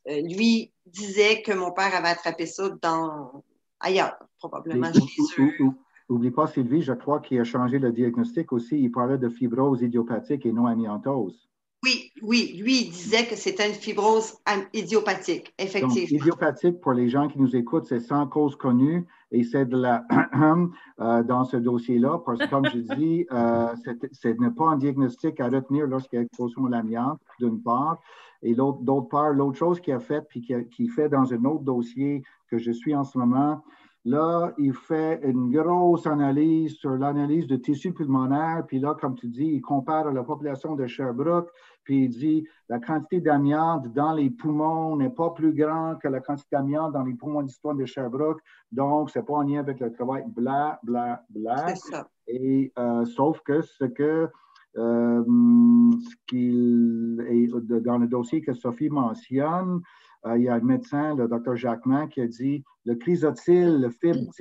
[0.09, 3.43] Euh, lui disait que mon père avait attrapé ça dans,
[3.80, 5.71] ailleurs, probablement chez eux.
[6.09, 8.77] N'oublie pas, Sylvie, je crois qu'il a changé le diagnostic aussi.
[8.77, 11.49] Il parlait de fibrose idiopathique et non amiantose.
[11.84, 14.35] Oui, oui, lui, il disait que c'était une fibrose
[14.73, 16.19] idiopathique, effectivement.
[16.19, 20.05] idiopathique, pour les gens qui nous écoutent, c'est sans cause connue et c'est de la
[21.01, 23.73] euh, dans ce dossier-là, parce que comme je dis, euh,
[24.11, 27.99] ce n'est pas un diagnostic à retenir lorsqu'il y a exposition à l'amiante, d'une part,
[28.43, 32.23] et d'autre part, l'autre chose qu'il a fait, puis qu'il fait dans un autre dossier
[32.49, 33.64] que je suis en ce moment,
[34.05, 38.65] Là, il fait une grosse analyse sur l'analyse de tissu pulmonaire.
[38.68, 41.49] Puis là, comme tu dis, il compare la population de Sherbrooke.
[41.84, 46.19] Puis il dit la quantité d'amiante dans les poumons n'est pas plus grande que la
[46.19, 48.41] quantité d'amiante dans les poumons d'histoire de Sherbrooke.
[48.72, 50.23] Donc, c'est pas en lien avec le travail.
[50.27, 51.76] Bla, bla, bla.
[51.76, 52.07] C'est ça.
[52.27, 54.30] Et euh, sauf que ce que
[54.76, 55.23] euh,
[55.99, 59.81] ce qu'il est dans le dossier que Sophie mentionne,
[60.26, 63.89] euh, il y a un médecin, le docteur Jacquemin, qui a dit le chrysotile, le
[63.89, 64.31] fibre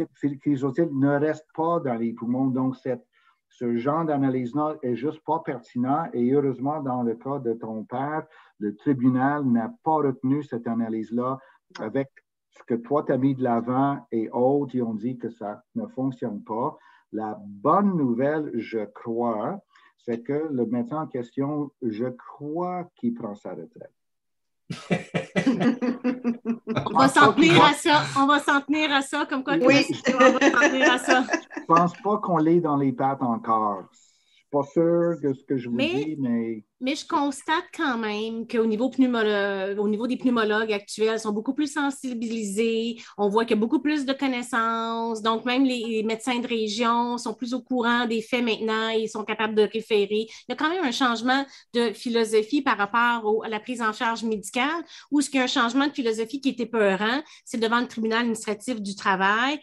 [0.41, 2.47] chrysotile ne reste pas dans les poumons.
[2.47, 3.05] Donc, cette,
[3.53, 8.25] ce genre d'analyse-là est juste pas pertinent et heureusement, dans le cas de ton père,
[8.59, 11.39] le tribunal n'a pas retenu cette analyse-là
[11.79, 12.09] avec
[12.51, 15.63] ce que toi, tu as mis de l'avant et autres, ils ont dit que ça
[15.75, 16.77] ne fonctionne pas.
[17.13, 19.61] La bonne nouvelle, je crois,
[19.99, 23.93] c'est que le médecin en question, je crois qu'il prend sa retraite.
[26.87, 28.03] on va s'en tenir à ça.
[28.17, 29.85] On va s'en tenir à ça, comme quoi oui.
[30.09, 31.25] on va s'en tenir à ça.
[31.63, 33.85] Je pense pas qu'on l'ait dans les pattes encore
[34.53, 36.63] pas sûr de ce que je vous dis, mais.
[36.79, 41.55] Mais je constate quand même qu'au niveau, au niveau des pneumologues actuels, ils sont beaucoup
[41.55, 42.97] plus sensibilisés.
[43.17, 45.23] On voit qu'il y a beaucoup plus de connaissances.
[45.23, 49.25] Donc, même les, médecins de région sont plus au courant des faits maintenant et sont
[49.25, 50.27] capables de référer.
[50.29, 53.93] Il y a quand même un changement de philosophie par rapport à la prise en
[53.93, 54.83] charge médicale,
[55.13, 57.87] ou ce qu'il y a un changement de philosophie qui était peurant, c'est devant le
[57.87, 59.61] tribunal administratif du travail,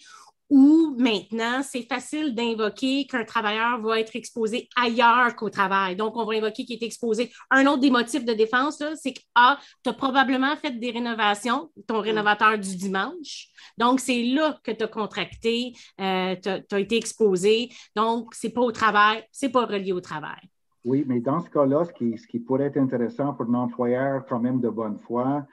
[0.49, 5.95] où maintenant, c'est facile d'invoquer qu'un travailleur va être exposé ailleurs qu'au travail.
[5.95, 7.31] Donc, on va invoquer qu'il est exposé.
[7.51, 11.69] Un autre des motifs de défense, c'est que, ah, tu as probablement fait des rénovations,
[11.87, 13.49] ton rénovateur du dimanche.
[13.77, 17.69] Donc, c'est là que tu as contracté, euh, tu as, été exposé.
[17.95, 20.41] Donc, c'est pas au travail, c'est pas relié au travail.
[20.83, 24.25] Oui, mais dans ce cas-là, ce qui, ce qui pourrait être intéressant pour un employeur
[24.27, 25.45] quand même de bonne foi,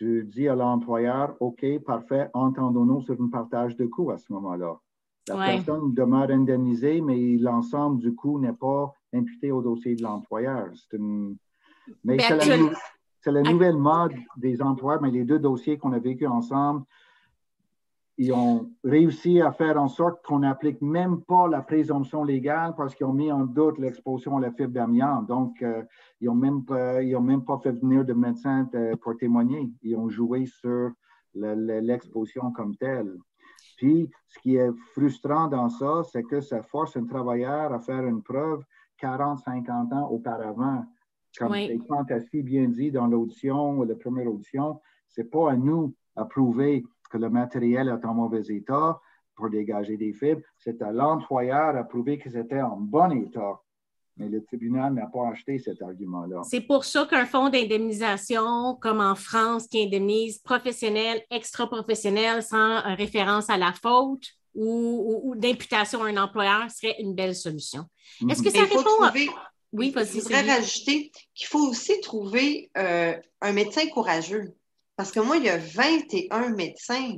[0.00, 4.80] tu dis à l'employeur, OK, parfait, entendons-nous sur un partage de coûts à ce moment-là.
[5.28, 10.68] La personne demeure indemnisée, mais l'ensemble du coût n'est pas imputé au dossier de l'employeur.
[12.02, 16.84] Mais, c'est la, nouvelle mode des employeurs, mais les deux dossiers qu'on a vécu ensemble,
[18.20, 22.94] ils ont réussi à faire en sorte qu'on n'applique même pas la présomption légale parce
[22.94, 25.26] qu'ils ont mis en doute l'exposition à la fibre d'amiante.
[25.26, 25.82] Donc, euh,
[26.20, 29.72] ils n'ont même, pas, même pas fait venir de médecins euh, pour témoigner.
[29.80, 30.90] Ils ont joué sur
[31.32, 33.16] l'exposition comme telle.
[33.78, 38.04] Puis, ce qui est frustrant dans ça, c'est que ça force un travailleur à faire
[38.04, 38.62] une preuve
[38.98, 40.84] 40, 50 ans auparavant.
[41.38, 41.80] Comme oui.
[42.30, 44.78] si bien dit dans l'audition, la première audition,
[45.08, 49.00] c'est pas à nous à prouver que le matériel est en mauvais état
[49.34, 50.42] pour dégager des fibres.
[50.58, 53.60] C'est à l'employeur à prouver que c'était en bon état.
[54.16, 56.42] Mais le tribunal n'a pas acheté cet argument-là.
[56.44, 63.48] C'est pour ça qu'un fonds d'indemnisation, comme en France, qui indemnise professionnels, extra-professionnels sans référence
[63.48, 67.86] à la faute ou, d'imputation à un employeur serait une belle solution.
[68.28, 69.12] Est-ce que ça répond à...
[69.72, 74.52] Oui, Je voudrais rajouter qu'il faut aussi trouver euh, un médecin courageux.
[75.00, 77.14] Parce que moi, il y a 21 médecins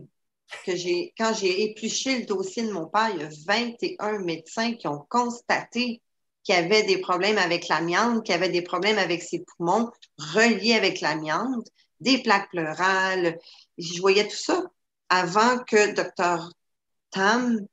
[0.65, 4.75] que j'ai, quand j'ai épluché le dossier de mon père, il y a 21 médecins
[4.75, 6.01] qui ont constaté
[6.45, 11.01] qu'il avait des problèmes avec l'amiante, qu'il avait des problèmes avec ses poumons reliés avec
[11.01, 11.67] l'amiante,
[11.99, 13.37] des plaques pleurales.
[13.79, 14.63] Je voyais tout ça
[15.09, 16.53] avant que Dr.
[17.11, 17.67] Tam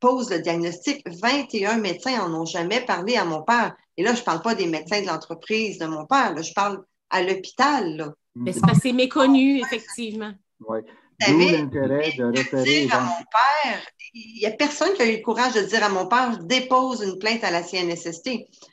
[0.00, 1.02] pose le diagnostic.
[1.08, 3.74] 21 médecins en ont jamais parlé à mon père.
[3.96, 6.84] Et là, je ne parle pas des médecins de l'entreprise de mon père, je parle
[7.14, 8.12] à l'hôpital.
[8.34, 10.32] Mais c'est parce que c'est méconnu, effectivement.
[10.66, 10.80] Oui.
[11.26, 12.88] D'où l'intérêt de référer.
[12.90, 13.80] À mon père,
[14.12, 17.02] il n'y a personne qui a eu le courage de dire à mon père dépose
[17.02, 18.30] une plainte à la CNSST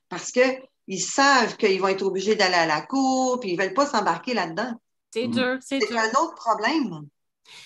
[0.09, 3.75] parce qu'ils savent qu'ils vont être obligés d'aller à la cour puis ils ne veulent
[3.75, 4.73] pas s'embarquer là-dedans.
[5.11, 5.87] C'est dur, c'est dur.
[5.91, 7.07] C'est un autre problème.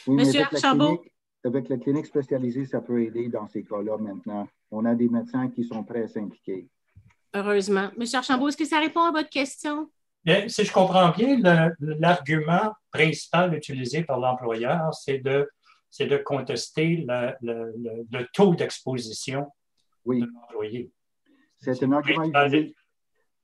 [0.08, 1.02] Monsieur Archambault.
[1.46, 4.48] Avec la clinique spécialisée, ça peut aider dans ces cas-là maintenant.
[4.72, 6.68] On a des médecins qui sont prêts à s'impliquer.
[7.34, 7.92] Heureusement.
[7.98, 9.90] Monsieur Archambault, est-ce que ça répond à votre question?
[10.26, 11.38] Bien, si je comprends bien,
[11.80, 15.48] l'argument principal utilisé par l'employeur, c'est de,
[16.00, 17.06] de contester
[17.42, 19.48] le, taux d'exposition
[20.04, 20.22] oui.
[20.22, 20.92] de l'employé.
[21.58, 22.76] C'est un argument utilisé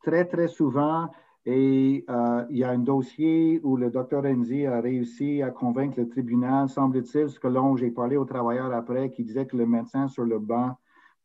[0.04, 1.10] très, très souvent.
[1.46, 6.00] Et euh, il y a un dossier où le docteur Enzi a réussi à convaincre
[6.00, 9.66] le tribunal, semble-t-il, ce que l'on, j'ai parlé au travailleur après, qui disait que le
[9.66, 10.78] médecin sur le banc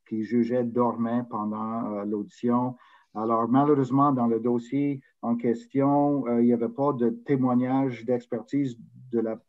[0.08, 2.76] qui jugeait dormait pendant euh, l'audition.
[3.16, 8.76] Alors, malheureusement, dans le dossier en question, euh, il n'y avait pas de témoignage d'expertise
[9.10, 9.40] de la,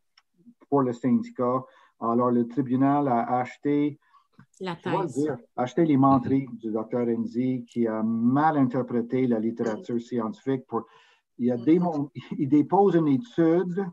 [0.69, 1.65] pour le syndicat.
[1.99, 3.99] Alors, le tribunal a acheté,
[4.61, 4.77] la
[5.57, 10.65] acheté les menteries du docteur Enzi qui a mal interprété la littérature scientifique.
[10.65, 10.85] Pour,
[11.38, 11.57] il, a
[12.38, 13.85] il dépose une étude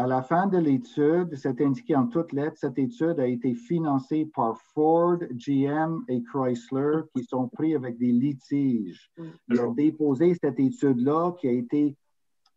[0.00, 4.24] à la fin de l'étude, c'est indiqué en toutes lettres, cette étude a été financée
[4.34, 9.10] par Ford, GM et Chrysler qui sont pris avec des litiges.
[9.48, 11.98] Il a déposé cette étude-là qui a été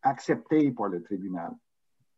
[0.04, 1.52] acceptée par le tribunal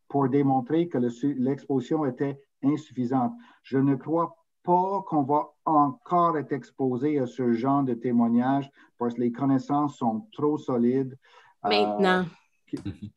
[0.10, 3.34] pour démontrer que l'exposition était insuffisante.
[3.64, 8.70] Je ne crois pas qu'on va encore être exposé à ce genre de témoignages
[9.00, 11.18] parce que les connaissances sont trop solides.
[11.66, 12.26] Euh, Maintenant.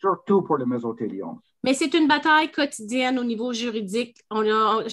[0.01, 1.41] surtout pour le mésothéliome.
[1.65, 4.17] Mais c'est une bataille quotidienne au niveau juridique.
[4.31, 4.43] On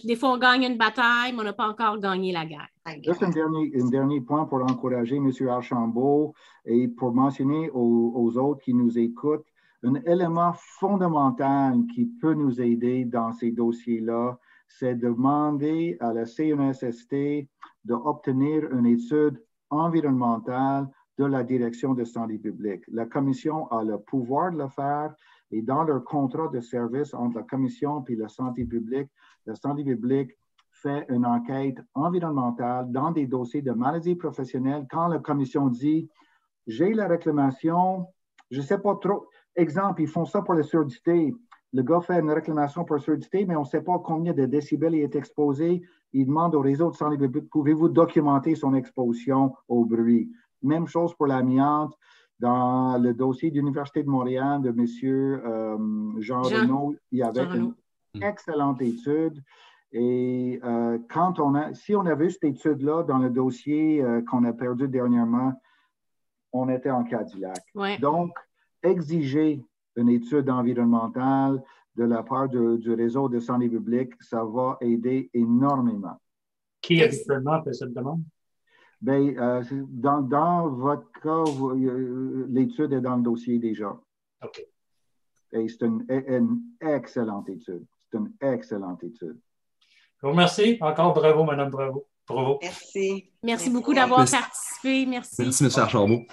[0.03, 2.67] des fois, on gagne une bataille, mais on n'a pas encore gagné la guerre.
[3.03, 5.31] Juste un dernier, un dernier point pour encourager M.
[5.47, 6.33] Archambault
[6.65, 9.45] et pour mentionner aux, autres qui nous écoutent,
[9.83, 16.25] un élément fondamental qui peut nous aider dans ces dossiers-là, c'est de demander à la
[16.25, 17.47] CNSST
[17.83, 19.39] d'obtenir une étude
[19.69, 22.83] environnementale de la direction de santé publique.
[22.87, 25.13] La commission a le pouvoir de le faire
[25.51, 29.09] et dans leur contrat de service entre la commission et la santé publique,
[29.45, 30.31] la santé publique
[30.71, 36.09] fait une enquête environnementale dans des dossiers de maladies professionnelles quand la commission dit
[36.67, 38.07] j'ai la réclamation,
[38.49, 39.27] je ne sais pas trop.
[39.55, 41.33] Exemple, ils font ça pour la surdité.
[41.73, 44.95] Le gars fait une réclamation pour surdité, mais on ne sait pas combien de décibels
[44.95, 45.81] il est exposé.
[46.13, 50.31] Il demande au réseau de santé publique pouvez-vous documenter son exposition au bruit?
[50.61, 51.93] Même chose pour l'amiante.
[52.39, 54.85] Dans le dossier de l'Université de Montréal de M.
[55.03, 57.73] Euh, Jean, Renaud, il y avait une
[58.21, 59.41] excellente étude.
[59.91, 64.43] Et euh, quand on a, si on avait cette étude-là dans le dossier euh, qu'on
[64.43, 65.53] a perdu dernièrement,
[66.51, 67.63] on était en Cadillac.
[68.01, 68.37] Donc,
[68.83, 69.63] exiger
[69.95, 71.63] une étude environnementale
[71.95, 76.19] de la part du réseau de santé publique, ça va aider énormément.
[76.81, 78.21] Qui habituellement fait cette demande?
[79.01, 83.97] Bien, euh, dans, dans, votre cas, euh, l'étude est dans le dossier déjà.
[84.43, 84.65] OK.
[85.51, 87.85] Et c'est une, une, excellente étude.
[88.11, 89.39] C'est une excellente étude.
[90.17, 90.77] Je vous remercie.
[90.81, 92.07] Encore bravo, Madame Bravo.
[92.27, 92.59] Bravo.
[92.61, 93.31] Merci.
[93.43, 95.05] Merci, beaucoup d'avoir participé.
[95.05, 95.35] Merci.
[95.39, 95.69] Merci, M.
[95.77, 96.25] Archambault.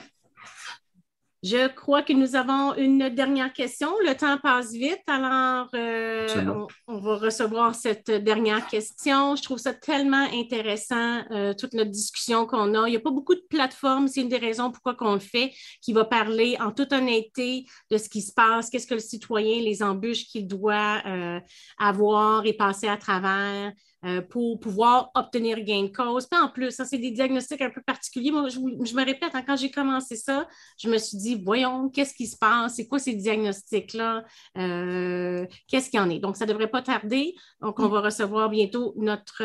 [1.42, 3.88] Je crois que nous avons une dernière question.
[4.06, 6.28] Le temps passe vite, alors euh,
[6.86, 9.34] on, va recevoir cette dernière question.
[9.34, 12.86] Je trouve ça tellement intéressant, euh, toute notre discussion qu'on a.
[12.86, 15.52] Il n'y a pas beaucoup de plateformes, c'est une des raisons pourquoi on le fait,
[15.80, 19.62] qui va parler en toute honnêteté de ce qui se passe, qu'est-ce que le citoyen,
[19.62, 21.40] les embûches qu'il doit euh,
[21.76, 23.72] avoir et passer à travers.
[24.04, 26.26] Euh, pour pouvoir obtenir gain de cause.
[26.26, 28.32] Puis en plus, ça, c'est des diagnostics un peu particuliers.
[28.32, 32.12] Moi, je, me répète, hein, quand j'ai commencé ça, je me suis dit, voyons, qu'est-ce
[32.12, 32.74] qui se passe?
[32.74, 34.24] C'est quoi ces diagnostics-là?
[34.58, 36.18] Euh, qu'est-ce qu'il y en est?
[36.18, 37.36] Donc, ça ne devrait pas tarder.
[37.60, 39.44] Donc, on va recevoir bientôt notre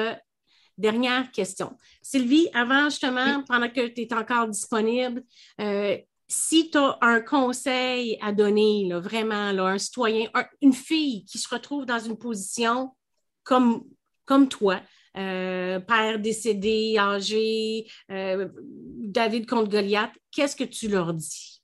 [0.75, 1.77] dernière question.
[2.01, 5.21] Sylvie, avant justement, pendant que tu es encore disponible,
[5.61, 5.97] euh,
[6.27, 10.29] si tu as un conseil à donner, là, vraiment, là, un citoyen,
[10.61, 12.95] une fille qui se retrouve dans une position
[13.43, 13.83] comme
[14.27, 14.79] comme toi,
[15.17, 21.63] euh, père décédé, âgé, euh, David contre Goliath, qu'est-ce que tu leur dis?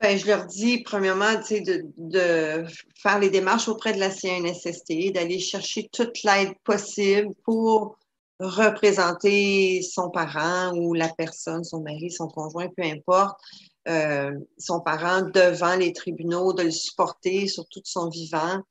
[0.00, 2.64] Ben, je leur dis, premièrement, de,
[2.96, 7.98] faire les démarches auprès de la CNSST, d'aller chercher toute l'aide possible pour
[8.40, 13.40] représenter son parent ou la personne, son mari, son conjoint, peu importe,
[13.88, 18.62] euh, son parent devant les tribunaux, de le supporter sur tout son vivant.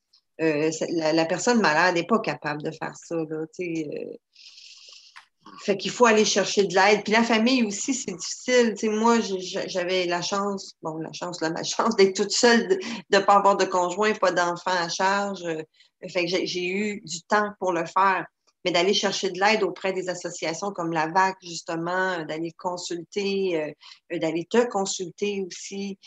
[0.41, 3.15] Euh, la, personne malade n'est pas capable de faire ça.
[3.15, 4.13] Là, euh.
[5.61, 7.03] fait qu'il faut aller chercher de l'aide.
[7.03, 8.75] Puis la famille aussi, c'est difficile.
[8.91, 12.77] moi, j'avais la chance, bon, la chance, la malchance d'être toute seule, de
[13.11, 15.43] ne pas avoir de conjoint, pas d'enfant à charge.
[15.43, 15.61] Euh.
[16.09, 18.25] Fait que j'ai eu du temps pour le faire.
[18.65, 23.73] Mais d'aller chercher de l'aide auprès des associations comme la VAC, justement, d'aller consulter,
[24.11, 25.97] d'aller te consulter aussi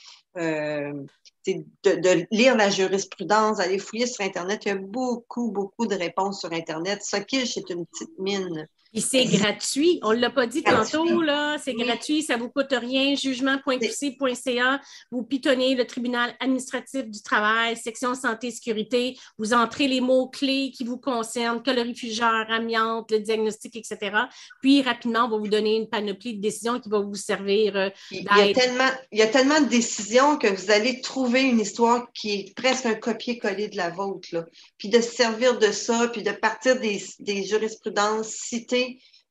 [1.47, 4.65] de, lire la jurisprudence, d'aller fouiller sur Internet.
[4.65, 7.03] Il y a beaucoup, beaucoup de réponses sur Internet.
[7.03, 8.69] Sokish, c'est une petite mine.
[8.93, 10.01] Et c'est gratuit.
[10.03, 11.59] On ne l'a pas dit tantôt, là.
[11.63, 13.15] C'est gratuit, ça ne vous coûte rien.
[13.15, 14.81] Jugement.qc.ca.
[15.13, 19.17] Vous pitonnez le tribunal administratif du travail, section santé et sécurité.
[19.39, 24.17] Vous entrez les mots-clés qui vous concernent, calorifugeur, amiante, le diagnostic, etc.
[24.61, 27.91] Puis, rapidement, on va vous donner une panoplie de décisions qui va vous servir euh,
[28.11, 31.61] il y, a tellement, il y a tellement de décisions que vous allez trouver une
[31.61, 34.45] histoire qui est presque un copier-coller de la vôtre, là.
[34.79, 38.80] Puis de se servir de ça, puis de partir des, des jurisprudences citées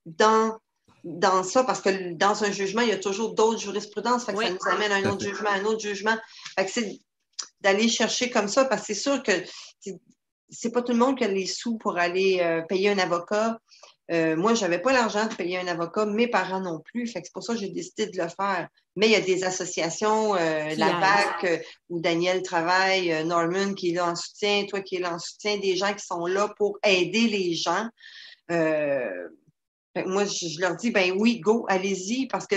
[0.05, 0.57] dans,
[1.03, 4.25] dans ça, parce que dans un jugement, il y a toujours d'autres jurisprudences.
[4.25, 6.17] Ça nous amène à un autre jugement, un autre jugement.
[6.67, 6.99] c'est
[7.61, 9.31] d'aller chercher comme ça, parce que c'est sûr que
[10.49, 13.59] c'est pas tout le monde qui a les sous pour aller euh, payer un avocat.
[14.11, 17.07] Euh, moi, je n'avais pas l'argent de payer un avocat, mes parents non plus.
[17.07, 18.67] c'est pour ça que j'ai décidé de le faire.
[18.95, 23.93] Mais il y a des associations, euh, la BAC, où Daniel travaille, Norman qui est
[23.93, 26.79] là en soutien, toi qui es là en soutien, des gens qui sont là pour
[26.83, 27.87] aider les gens.
[28.51, 29.29] Euh,
[30.05, 32.55] moi, je, leur dis, ben oui, go, allez-y, parce que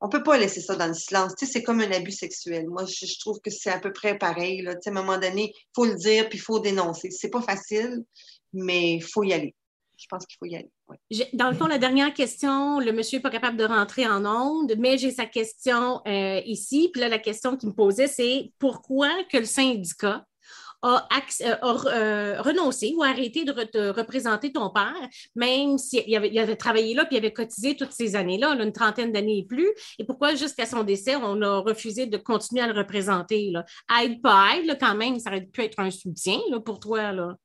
[0.00, 1.34] on peut pas laisser ça dans le silence.
[1.38, 2.66] Tu sais, c'est comme un abus sexuel.
[2.68, 4.62] Moi, je, trouve que c'est à peu près pareil.
[4.62, 4.74] Là.
[4.74, 7.10] Tu sais, à un moment donné, il faut le dire, puis il faut dénoncer.
[7.10, 8.04] C'est pas facile,
[8.52, 9.54] mais il faut y aller.
[9.96, 10.70] Je pense qu'il faut y aller.
[11.34, 14.74] Dans le fond, la dernière question, le monsieur n'est pas capable de rentrer en onde,
[14.78, 16.90] mais j'ai sa question euh, ici.
[16.92, 20.26] Puis là, la question qu'il me posait, c'est pourquoi que le syndicat
[20.82, 21.08] a,
[21.42, 23.52] euh, euh, renoncé ou arrêté de,
[23.90, 28.16] représenter ton père, même s'il avait, avait, travaillé là puis il avait cotisé toutes ces
[28.16, 32.16] années-là, une trentaine d'années et plus, et pourquoi jusqu'à son décès, on a refusé de
[32.16, 33.50] continuer à le représenter?
[33.50, 33.64] Là?
[34.02, 37.12] Aide pas aide, quand même, ça aurait pu être un soutien là, pour toi.
[37.12, 37.36] Là.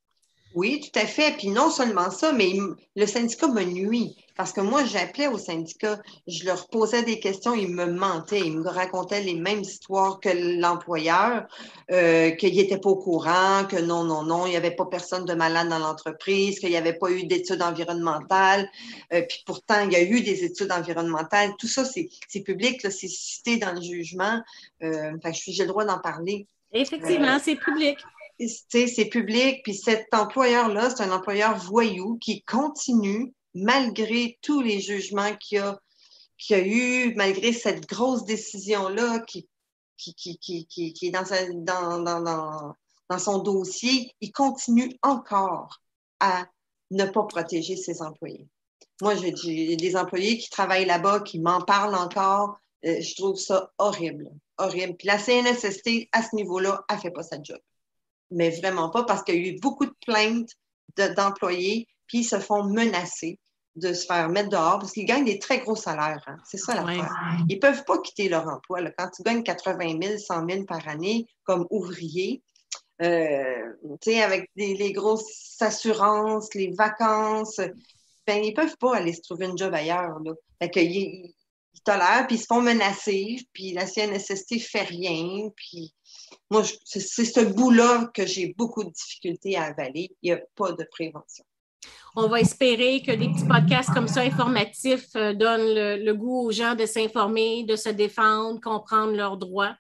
[0.56, 1.36] Oui, tout à fait.
[1.38, 2.54] Puis non seulement ça, mais
[2.96, 4.16] le syndicat me nuit.
[4.38, 8.56] Parce que moi, j'appelais au syndicat, je leur posais des questions, ils me mentaient, ils
[8.56, 10.30] me racontaient les mêmes histoires que
[10.62, 11.48] l'employeur,
[11.92, 15.26] euh, qu'il n'était pas au courant, que non, non, non, il n'y avait pas personne
[15.26, 18.70] de malade dans l'entreprise, qu'il n'y avait pas eu d'études environnementales.
[19.12, 21.54] Euh, puis pourtant, il y a eu des études environnementales.
[21.58, 22.08] Tout ça, c'est
[22.42, 24.40] public, c'est cité dans le jugement.
[24.84, 26.46] Euh, j'ai le droit d'en parler.
[26.74, 27.98] Effectivement, c'est public
[28.40, 35.36] c'est public, puis cet employeur-là, c'est un employeur voyou qui continue, malgré tous les jugements
[35.38, 35.80] qu'il a,
[36.52, 39.48] a eu, malgré cette grosse décision-là qui,
[39.98, 41.26] qui, qui, qui, est dans
[43.18, 45.82] son dossier, il continue encore
[46.20, 46.48] à
[46.92, 48.48] ne pas protéger ses employés.
[49.02, 52.60] Moi, j'ai des employés qui travaillent là-bas, qui m'en parlent encore.
[52.86, 54.96] Euh, je trouve ça horrible, horrible.
[54.96, 57.60] Puis la CNSST, à ce niveau-là, elle fait pas sa job
[58.32, 60.52] mais vraiment pas parce qu'il y a eu beaucoup de plaintes
[61.16, 63.40] d'employés, puis ils se font menacer
[63.76, 66.24] de se faire mettre dehors parce qu'ils gagnent des très gros salaires.
[66.26, 66.38] Hein.
[66.46, 67.12] C'est ça l'affaire.
[67.48, 68.80] Ils ne peuvent pas quitter leur emploi.
[68.98, 72.42] Quand tu gagnes 80 000, 100 000 par année comme ouvrier,
[73.04, 73.74] euh,
[74.24, 77.62] avec les grosses assurances, les vacances,
[78.26, 80.20] ben, ils ne peuvent pas aller se trouver une job ailleurs.
[80.26, 80.34] Là.
[80.76, 81.34] ils,
[81.86, 85.94] tolèrent, puis ils se font menacer, puis la CNSST fait rien, puis
[86.50, 90.10] moi, c'est ce bout-là que j'ai beaucoup de difficultés à avaler.
[90.22, 91.44] Il n'y a pas de prévention.
[92.16, 96.52] On va espérer que des petits podcasts comme ça, informatifs, euh, donnent le, goût aux
[96.52, 99.76] gens de s'informer, de se défendre, comprendre leurs droits.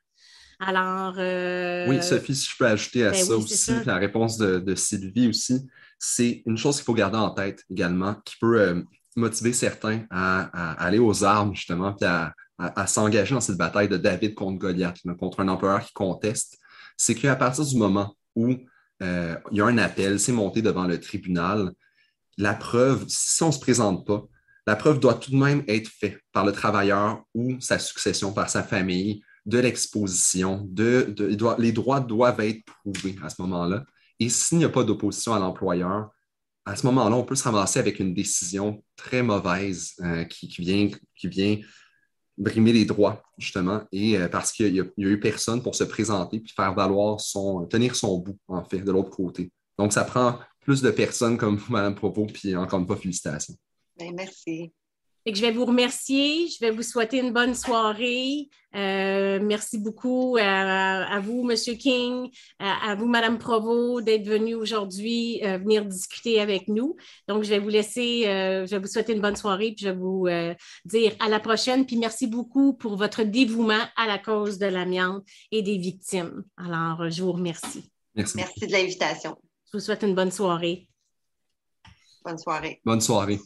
[0.60, 1.16] Alors.
[1.18, 5.30] Euh, oui, Sophie, si je peux ajouter à ben ça aussi, la réponse de, Sylvie
[5.30, 5.68] aussi,
[5.98, 8.82] c'est une chose qu'il faut garder en tête également, qui peut euh,
[9.16, 13.98] motiver certains à, aller aux armes, justement, puis à, à, s'engager dans cette bataille de
[13.98, 16.58] David contre Goliath, contre un employeur qui conteste,
[16.96, 18.56] c'est qu'à partir du moment où
[19.04, 21.72] euh, il y a un appel, c'est monté devant le tribunal,
[22.38, 24.24] la preuve, si on ne se présente pas,
[24.66, 28.50] la preuve doit tout de même être faite par le travailleur ou sa succession, par
[28.50, 31.16] sa famille, de l'exposition, de,
[31.58, 33.86] les droits doivent être prouvés à ce moment-là.
[34.20, 36.10] Et s'il n'y a pas d'opposition à l'employeur,
[36.66, 40.90] à ce moment-là, on peut se ramasser avec une décision très mauvaise euh, qui vient
[42.38, 46.40] brimer les droits, justement, et euh, parce qu'il n'y a, eu personne pour se présenter
[46.40, 49.52] puis faire valoir son, tenir son bout, en fait, de l'autre côté.
[49.78, 53.56] Donc, ça prend plus de personnes comme vous, Mme Provo, puis encore une fois, félicitations.
[53.98, 54.72] Bien, merci
[55.36, 56.48] je vais vous remercier.
[56.48, 58.50] Je vais vous souhaiter une bonne soirée.
[58.76, 61.78] Euh, merci beaucoup à, vous, M.
[61.78, 62.30] King,
[62.60, 66.96] à, vous, Mme Provo, d'être venu aujourd'hui euh, venir discuter avec nous.
[67.28, 69.90] Donc, je vais vous laisser, euh, je vais vous souhaiter une bonne soirée, puis je
[69.90, 70.28] vais vous
[70.86, 71.86] dire à la prochaine.
[71.86, 76.44] Puis merci beaucoup pour votre dévouement à la cause de l'amiante et des victimes.
[76.58, 77.92] Alors, je vous remercie.
[78.16, 78.38] Merci.
[78.38, 79.36] Merci de l'invitation.
[79.72, 80.88] Je vous souhaite une bonne soirée.
[82.24, 82.82] Bonne soirée.
[82.86, 83.40] Bonne soirée.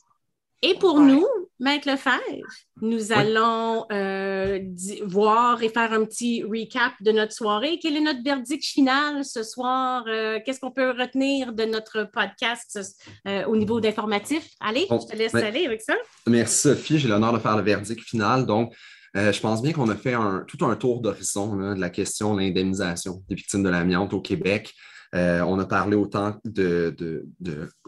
[0.62, 1.26] Et pour nous,
[1.62, 2.48] Maître Lefebvre,
[2.82, 4.60] nous allons euh,
[5.06, 7.78] voir et faire un petit recap de notre soirée.
[7.80, 10.04] Quel est notre verdict final ce soir?
[10.08, 12.80] Euh, qu'est-ce qu'on peut retenir de notre podcast
[13.28, 14.50] euh, au niveau d'informatif?
[14.60, 15.94] Allez, je te laisse aller avec ça.
[16.26, 18.48] Merci Sophie, j'ai l'honneur de faire le verdict final.
[18.48, 18.74] Donc,
[19.14, 20.16] je pense bien qu'on a fait
[20.48, 24.74] tout un tour d'horizon de la question de l'indemnisation des victimes de l'amiante au Québec.
[25.14, 27.26] Euh, on a parlé autant de,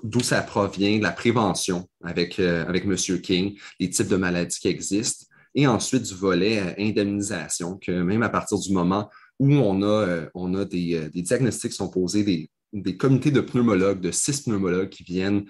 [0.04, 2.96] d'où ça provient, de la prévention avec, euh, avec M.
[3.22, 5.26] King, les types de maladies qui existent,
[5.56, 9.10] et ensuite du volet euh, indemnisation, que même à partir du moment
[9.40, 14.02] où on a, on a des, diagnostics qui sont posés, des, des, comités de pneumologues,
[14.02, 15.46] de six pneumologues qui viennent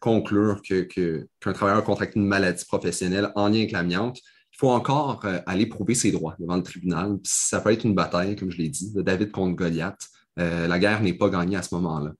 [0.00, 4.18] conclure que, qu'un travailleur a contracté une maladie professionnelle en lien avec l'amiante,
[4.52, 7.18] il faut encore aller prouver ses droits devant le tribunal.
[7.22, 10.08] ça peut être une bataille, comme je l'ai dit, de David contre Goliath.
[10.38, 12.12] Euh, la guerre n'est pas gagnée à ce moment-là.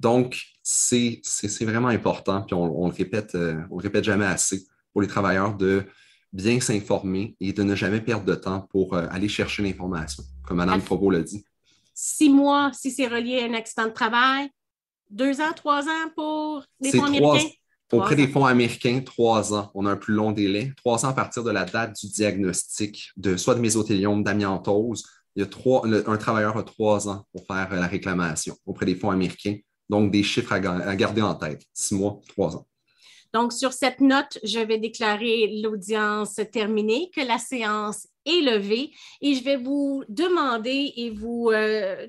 [0.00, 1.20] Donc, c'est
[1.60, 5.56] vraiment important, puis on, le répète, euh, on le répète jamais assez pour les travailleurs
[5.56, 5.84] de
[6.32, 10.58] bien s'informer et de ne jamais perdre de temps pour euh, aller chercher l'information, comme
[10.58, 11.44] Mme Provo l'a dit.
[11.94, 14.50] Six mois si c'est relié à un accident de travail,
[15.10, 17.48] deux ans, trois ans pour les fonds américains?
[17.92, 19.70] Auprès des fonds américains, trois ans.
[19.74, 20.72] On a un plus long délai.
[20.76, 25.04] Trois ans à partir de la date du diagnostic de soit de mésothéliome, d'amiantose
[25.36, 28.94] il y a trois, un travailleur a trois ans pour faire la réclamation auprès des
[28.94, 29.56] fonds américains.
[29.88, 30.60] Donc, des chiffres à,
[30.96, 31.62] garder en tête.
[31.72, 32.66] Six mois, trois ans.
[33.32, 39.44] Donc, sur cette note, je vais déclarer l'audience terminée, que la séance élevé et je
[39.44, 42.06] vais vous demander et vous, euh,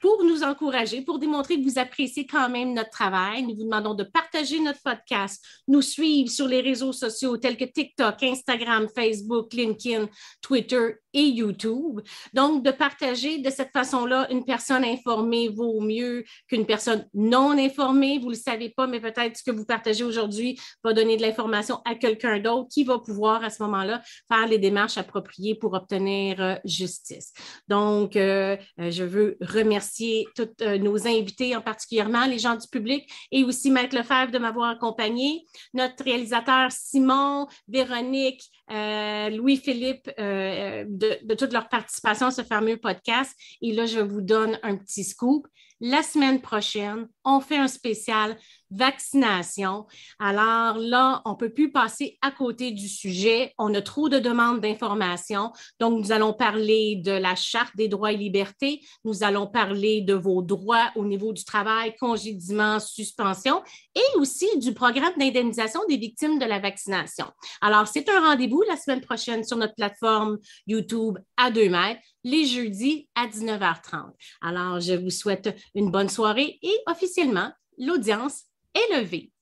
[0.00, 3.94] pour nous encourager, pour démontrer que vous appréciez quand même notre travail, nous vous demandons
[3.94, 9.52] de partager notre podcast, nous suivre sur les réseaux sociaux tels que TikTok, Instagram, Facebook,
[9.52, 10.08] LinkedIn,
[10.40, 12.00] Twitter YouTube.
[12.34, 18.18] Donc, de partager de cette façon-là, une personne informée vaut mieux qu'une personne non informée.
[18.18, 21.22] Vous ne le savez pas, mais peut-être ce que vous partagez aujourd'hui va donner de
[21.22, 25.74] l'information à quelqu'un d'autre qui va pouvoir à ce moment-là faire les démarches appropriées pour
[25.74, 27.32] obtenir euh, justice.
[27.68, 30.48] Donc, euh, euh, je veux remercier tous
[30.80, 35.44] nos invités, en particulièrement les gens du public et aussi Maître Lefebvre de m'avoir accompagné,
[35.74, 43.34] notre réalisateur Simon, Véronique, Louis-Philippe de, de toute leur participation à ce fameux podcast.
[43.62, 45.46] Et là, je vous donne un petit scoop.
[45.80, 48.36] La semaine prochaine, on fait un spécial
[48.70, 49.86] vaccination.
[50.18, 53.54] Alors là, on ne peut plus passer à côté du sujet.
[53.58, 55.52] On a trop de demandes d'informations.
[55.80, 58.80] Donc, nous allons parler de la Charte des droits et libertés.
[59.04, 63.62] Nous allons parler de vos droits au niveau du travail, congédiement, suspension
[63.94, 67.26] et aussi du programme d'indemnisation des victimes de la vaccination.
[67.60, 72.46] Alors, c'est un rendez-vous la semaine prochaine sur notre plateforme YouTube à 2 mètres les
[72.46, 74.12] jeudis à 19h30.
[74.42, 79.32] Alors, je vous souhaite une bonne soirée et officiellement, l'audience est levée.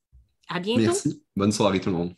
[0.49, 0.81] À bientôt.
[0.81, 1.23] Merci.
[1.35, 2.13] Bonne soirée tout le monde.